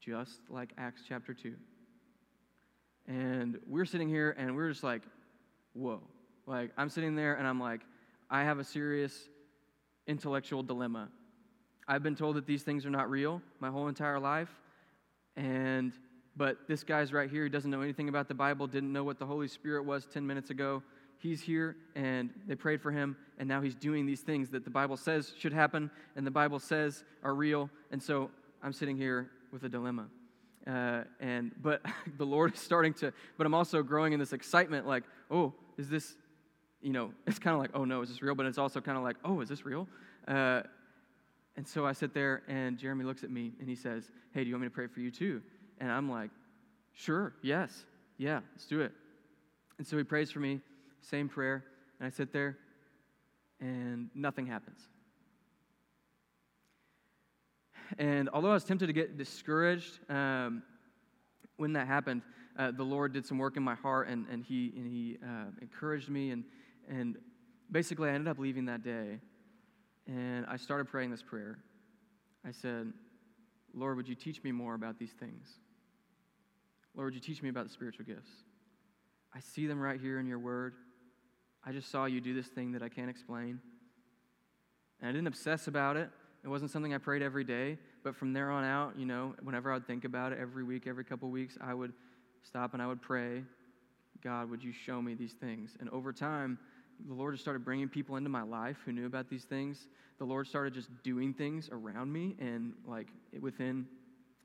Just 0.00 0.40
like 0.48 0.70
Acts 0.78 1.02
chapter 1.08 1.34
2. 1.34 1.54
And 3.08 3.58
we're 3.66 3.84
sitting 3.84 4.08
here 4.08 4.34
and 4.38 4.54
we're 4.56 4.68
just 4.68 4.84
like, 4.84 5.02
whoa. 5.72 6.00
Like, 6.46 6.70
I'm 6.76 6.88
sitting 6.88 7.16
there 7.16 7.34
and 7.34 7.46
I'm 7.46 7.60
like, 7.60 7.80
I 8.30 8.44
have 8.44 8.58
a 8.58 8.64
serious 8.64 9.28
intellectual 10.06 10.62
dilemma. 10.62 11.08
I've 11.88 12.02
been 12.02 12.16
told 12.16 12.36
that 12.36 12.46
these 12.46 12.62
things 12.62 12.84
are 12.84 12.90
not 12.90 13.08
real 13.10 13.40
my 13.60 13.70
whole 13.70 13.88
entire 13.88 14.18
life. 14.18 14.50
And 15.36 15.92
but 16.36 16.68
this 16.68 16.84
guy's 16.84 17.12
right 17.12 17.30
here, 17.30 17.44
he 17.44 17.48
doesn't 17.48 17.70
know 17.70 17.80
anything 17.80 18.08
about 18.08 18.28
the 18.28 18.34
Bible, 18.34 18.66
didn't 18.66 18.92
know 18.92 19.04
what 19.04 19.18
the 19.18 19.24
Holy 19.24 19.48
Spirit 19.48 19.84
was 19.84 20.06
10 20.06 20.26
minutes 20.26 20.50
ago. 20.50 20.82
He's 21.18 21.40
here 21.40 21.76
and 21.94 22.30
they 22.46 22.54
prayed 22.54 22.82
for 22.82 22.90
him, 22.90 23.16
and 23.38 23.48
now 23.48 23.62
he's 23.62 23.74
doing 23.74 24.04
these 24.04 24.20
things 24.20 24.50
that 24.50 24.64
the 24.64 24.70
Bible 24.70 24.98
says 24.98 25.32
should 25.38 25.52
happen 25.52 25.90
and 26.14 26.26
the 26.26 26.30
Bible 26.30 26.58
says 26.58 27.04
are 27.22 27.34
real. 27.34 27.70
And 27.90 28.02
so 28.02 28.30
I'm 28.62 28.72
sitting 28.72 28.96
here 28.96 29.30
with 29.50 29.64
a 29.64 29.68
dilemma. 29.68 30.06
Uh, 30.66 31.04
and 31.20 31.52
but 31.62 31.82
the 32.18 32.26
Lord 32.26 32.54
is 32.54 32.60
starting 32.60 32.92
to, 32.94 33.12
but 33.38 33.46
I'm 33.46 33.54
also 33.54 33.82
growing 33.82 34.12
in 34.12 34.20
this 34.20 34.32
excitement, 34.32 34.86
like, 34.86 35.04
oh, 35.30 35.54
is 35.78 35.88
this, 35.88 36.16
you 36.82 36.92
know, 36.92 37.12
it's 37.26 37.38
kind 37.38 37.54
of 37.54 37.60
like, 37.60 37.70
oh 37.72 37.84
no, 37.84 38.02
is 38.02 38.08
this 38.08 38.20
real? 38.20 38.34
But 38.34 38.46
it's 38.46 38.58
also 38.58 38.80
kind 38.80 38.98
of 38.98 39.04
like, 39.04 39.16
oh, 39.24 39.40
is 39.40 39.48
this 39.48 39.64
real? 39.64 39.88
Uh, 40.28 40.62
and 41.56 41.66
so 41.66 41.86
I 41.86 41.92
sit 41.92 42.12
there, 42.12 42.42
and 42.48 42.78
Jeremy 42.78 43.04
looks 43.04 43.24
at 43.24 43.30
me 43.30 43.52
and 43.60 43.68
he 43.68 43.74
says, 43.74 44.10
Hey, 44.32 44.42
do 44.42 44.48
you 44.48 44.54
want 44.54 44.62
me 44.62 44.68
to 44.68 44.74
pray 44.74 44.86
for 44.86 45.00
you 45.00 45.10
too? 45.10 45.42
And 45.80 45.90
I'm 45.90 46.10
like, 46.10 46.30
Sure, 46.92 47.34
yes, 47.42 47.84
yeah, 48.18 48.40
let's 48.54 48.66
do 48.66 48.80
it. 48.80 48.92
And 49.78 49.86
so 49.86 49.96
he 49.96 50.04
prays 50.04 50.30
for 50.30 50.40
me, 50.40 50.60
same 51.02 51.28
prayer, 51.28 51.64
and 51.98 52.06
I 52.06 52.10
sit 52.10 52.32
there, 52.32 52.56
and 53.60 54.10
nothing 54.14 54.46
happens. 54.46 54.80
And 57.98 58.28
although 58.32 58.50
I 58.50 58.54
was 58.54 58.64
tempted 58.64 58.86
to 58.86 58.92
get 58.92 59.16
discouraged 59.16 59.98
um, 60.10 60.62
when 61.56 61.74
that 61.74 61.86
happened, 61.86 62.22
uh, 62.58 62.70
the 62.70 62.82
Lord 62.82 63.12
did 63.12 63.26
some 63.26 63.38
work 63.38 63.56
in 63.56 63.62
my 63.62 63.74
heart, 63.74 64.08
and, 64.08 64.26
and 64.30 64.42
He, 64.42 64.72
and 64.76 64.86
he 64.86 65.18
uh, 65.22 65.50
encouraged 65.60 66.08
me. 66.08 66.30
And, 66.30 66.44
and 66.88 67.16
basically, 67.70 68.08
I 68.08 68.14
ended 68.14 68.28
up 68.28 68.38
leaving 68.38 68.64
that 68.66 68.82
day 68.82 69.20
and 70.06 70.46
I 70.46 70.56
started 70.56 70.88
praying 70.88 71.10
this 71.10 71.22
prayer. 71.22 71.58
I 72.46 72.52
said, 72.52 72.92
Lord, 73.74 73.96
would 73.96 74.08
you 74.08 74.14
teach 74.14 74.42
me 74.42 74.52
more 74.52 74.74
about 74.74 74.98
these 74.98 75.12
things? 75.18 75.48
Lord, 76.94 77.06
would 77.06 77.14
you 77.14 77.20
teach 77.20 77.42
me 77.42 77.48
about 77.48 77.64
the 77.64 77.72
spiritual 77.72 78.04
gifts? 78.04 78.30
I 79.34 79.40
see 79.40 79.66
them 79.66 79.80
right 79.80 80.00
here 80.00 80.18
in 80.18 80.26
your 80.26 80.38
word. 80.38 80.74
I 81.64 81.72
just 81.72 81.90
saw 81.90 82.06
you 82.06 82.20
do 82.20 82.34
this 82.34 82.46
thing 82.46 82.72
that 82.72 82.82
I 82.82 82.88
can't 82.88 83.10
explain. 83.10 83.60
And 85.00 85.10
I 85.10 85.12
didn't 85.12 85.26
obsess 85.26 85.66
about 85.66 85.96
it. 85.96 86.08
It 86.44 86.48
wasn't 86.48 86.70
something 86.70 86.94
I 86.94 86.98
prayed 86.98 87.22
every 87.22 87.44
day. 87.44 87.76
But 88.04 88.16
from 88.16 88.32
there 88.32 88.50
on 88.50 88.64
out, 88.64 88.96
you 88.96 89.04
know, 89.04 89.34
whenever 89.42 89.72
I'd 89.72 89.86
think 89.86 90.04
about 90.04 90.32
it 90.32 90.38
every 90.40 90.62
week, 90.62 90.86
every 90.86 91.04
couple 91.04 91.28
weeks, 91.28 91.58
I 91.60 91.74
would 91.74 91.92
stop 92.42 92.72
and 92.72 92.82
I 92.82 92.86
would 92.86 93.02
pray, 93.02 93.42
God, 94.22 94.48
would 94.48 94.62
you 94.62 94.72
show 94.72 95.02
me 95.02 95.14
these 95.14 95.34
things? 95.34 95.76
And 95.80 95.90
over 95.90 96.12
time, 96.12 96.58
the 97.04 97.14
Lord 97.14 97.34
just 97.34 97.44
started 97.44 97.64
bringing 97.64 97.88
people 97.88 98.16
into 98.16 98.30
my 98.30 98.42
life 98.42 98.76
who 98.84 98.92
knew 98.92 99.06
about 99.06 99.28
these 99.28 99.44
things. 99.44 99.86
The 100.18 100.24
Lord 100.24 100.46
started 100.46 100.74
just 100.74 100.88
doing 101.02 101.34
things 101.34 101.68
around 101.70 102.12
me 102.12 102.36
and 102.38 102.72
like 102.86 103.08
within 103.40 103.86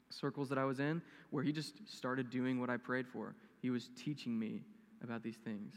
circles 0.09 0.49
that 0.49 0.57
I 0.57 0.65
was 0.65 0.79
in 0.79 1.01
where 1.29 1.43
He 1.43 1.51
just 1.51 1.73
started 1.87 2.29
doing 2.29 2.59
what 2.59 2.69
I 2.69 2.77
prayed 2.77 3.07
for. 3.07 3.35
He 3.61 3.69
was 3.69 3.89
teaching 3.95 4.37
me 4.37 4.61
about 5.03 5.23
these 5.23 5.37
things. 5.37 5.73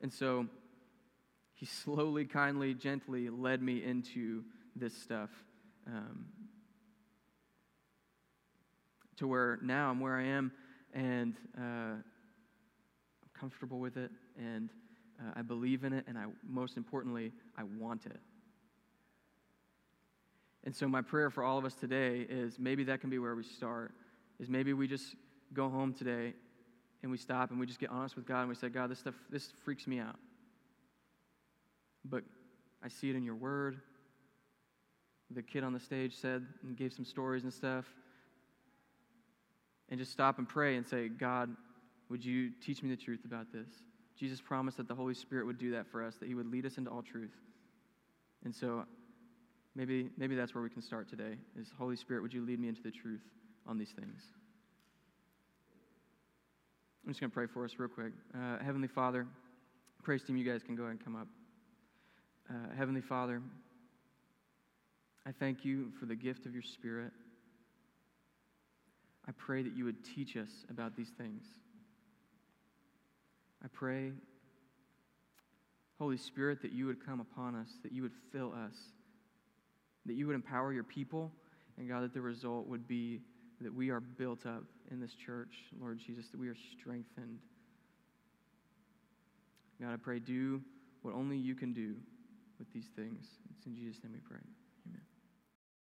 And 0.00 0.12
so 0.12 0.46
He 1.54 1.66
slowly, 1.66 2.24
kindly, 2.24 2.74
gently 2.74 3.28
led 3.28 3.62
me 3.62 3.84
into 3.84 4.44
this 4.74 4.96
stuff 4.96 5.30
um, 5.86 6.26
to 9.16 9.26
where 9.26 9.58
now 9.62 9.90
I'm 9.90 10.00
where 10.00 10.16
I 10.16 10.24
am 10.24 10.52
and 10.94 11.36
uh, 11.58 11.60
I'm 11.60 12.02
comfortable 13.38 13.78
with 13.78 13.96
it 13.96 14.10
and 14.38 14.70
uh, 15.20 15.32
I 15.36 15.42
believe 15.42 15.84
in 15.84 15.92
it, 15.92 16.04
and 16.08 16.16
I, 16.16 16.24
most 16.48 16.76
importantly, 16.76 17.32
I 17.56 17.62
want 17.78 18.06
it. 18.06 18.20
And 20.64 20.74
so, 20.74 20.88
my 20.88 21.02
prayer 21.02 21.30
for 21.30 21.42
all 21.42 21.58
of 21.58 21.64
us 21.64 21.74
today 21.74 22.26
is 22.28 22.58
maybe 22.58 22.84
that 22.84 23.00
can 23.00 23.10
be 23.10 23.18
where 23.18 23.34
we 23.34 23.44
start. 23.44 23.92
Is 24.38 24.48
maybe 24.48 24.72
we 24.72 24.86
just 24.88 25.14
go 25.52 25.68
home 25.68 25.92
today 25.92 26.34
and 27.02 27.10
we 27.10 27.18
stop 27.18 27.50
and 27.50 27.58
we 27.58 27.66
just 27.66 27.78
get 27.78 27.90
honest 27.90 28.16
with 28.16 28.26
God 28.26 28.40
and 28.40 28.48
we 28.48 28.54
say, 28.54 28.68
God, 28.68 28.90
this 28.90 28.98
stuff, 28.98 29.14
this 29.30 29.52
freaks 29.64 29.86
me 29.86 29.98
out. 29.98 30.16
But 32.04 32.24
I 32.82 32.88
see 32.88 33.10
it 33.10 33.16
in 33.16 33.24
your 33.24 33.34
word. 33.34 33.80
The 35.30 35.42
kid 35.42 35.62
on 35.64 35.72
the 35.72 35.80
stage 35.80 36.14
said 36.14 36.44
and 36.62 36.76
gave 36.76 36.92
some 36.92 37.04
stories 37.04 37.44
and 37.44 37.52
stuff. 37.52 37.84
And 39.88 39.98
just 39.98 40.12
stop 40.12 40.38
and 40.38 40.48
pray 40.48 40.76
and 40.76 40.86
say, 40.86 41.08
God, 41.08 41.50
would 42.08 42.24
you 42.24 42.50
teach 42.64 42.82
me 42.82 42.90
the 42.90 42.96
truth 42.96 43.24
about 43.24 43.52
this? 43.52 43.68
Jesus 44.20 44.38
promised 44.38 44.76
that 44.76 44.86
the 44.86 44.94
Holy 44.94 45.14
Spirit 45.14 45.46
would 45.46 45.56
do 45.56 45.70
that 45.70 45.86
for 45.86 46.04
us, 46.04 46.16
that 46.20 46.28
He 46.28 46.34
would 46.34 46.52
lead 46.52 46.66
us 46.66 46.76
into 46.76 46.90
all 46.90 47.00
truth. 47.00 47.32
And 48.44 48.54
so 48.54 48.84
maybe, 49.74 50.10
maybe 50.18 50.34
that's 50.34 50.54
where 50.54 50.62
we 50.62 50.68
can 50.68 50.82
start 50.82 51.08
today 51.08 51.38
is 51.58 51.68
Holy 51.78 51.96
Spirit, 51.96 52.20
would 52.20 52.34
you 52.34 52.44
lead 52.44 52.60
me 52.60 52.68
into 52.68 52.82
the 52.82 52.90
truth 52.90 53.22
on 53.66 53.78
these 53.78 53.92
things? 53.98 54.20
I'm 57.02 57.10
just 57.10 57.20
going 57.20 57.30
to 57.30 57.34
pray 57.34 57.46
for 57.46 57.64
us 57.64 57.72
real 57.78 57.88
quick. 57.88 58.12
Uh, 58.34 58.62
Heavenly 58.62 58.88
Father, 58.88 59.26
praise 60.02 60.22
team, 60.22 60.36
you 60.36 60.44
guys 60.44 60.62
can 60.62 60.76
go 60.76 60.82
ahead 60.82 60.92
and 60.92 61.04
come 61.04 61.16
up. 61.16 61.28
Uh, 62.50 62.76
Heavenly 62.76 63.00
Father, 63.00 63.40
I 65.26 65.32
thank 65.32 65.64
you 65.64 65.92
for 65.98 66.04
the 66.04 66.14
gift 66.14 66.44
of 66.44 66.52
your 66.52 66.62
Spirit. 66.62 67.12
I 69.26 69.32
pray 69.32 69.62
that 69.62 69.74
you 69.74 69.86
would 69.86 70.04
teach 70.04 70.36
us 70.36 70.50
about 70.68 70.94
these 70.94 71.10
things. 71.16 71.42
I 73.62 73.68
pray, 73.72 74.12
Holy 75.98 76.16
Spirit, 76.16 76.62
that 76.62 76.72
you 76.72 76.86
would 76.86 77.04
come 77.04 77.20
upon 77.20 77.54
us, 77.54 77.68
that 77.82 77.92
you 77.92 78.02
would 78.02 78.14
fill 78.32 78.52
us, 78.52 78.74
that 80.06 80.14
you 80.14 80.26
would 80.26 80.34
empower 80.34 80.72
your 80.72 80.84
people, 80.84 81.30
and 81.76 81.88
God, 81.88 82.02
that 82.02 82.14
the 82.14 82.20
result 82.20 82.66
would 82.66 82.88
be 82.88 83.20
that 83.60 83.74
we 83.74 83.90
are 83.90 84.00
built 84.00 84.46
up 84.46 84.64
in 84.90 85.00
this 85.00 85.14
church, 85.14 85.64
Lord 85.78 85.98
Jesus, 85.98 86.28
that 86.28 86.40
we 86.40 86.48
are 86.48 86.56
strengthened. 86.78 87.38
God, 89.80 89.92
I 89.92 89.96
pray, 89.96 90.18
do 90.18 90.62
what 91.02 91.14
only 91.14 91.36
you 91.36 91.54
can 91.54 91.72
do 91.72 91.94
with 92.58 92.72
these 92.72 92.86
things. 92.96 93.26
It's 93.56 93.66
in 93.66 93.74
Jesus' 93.74 94.02
name 94.02 94.12
we 94.12 94.20
pray. 94.20 94.40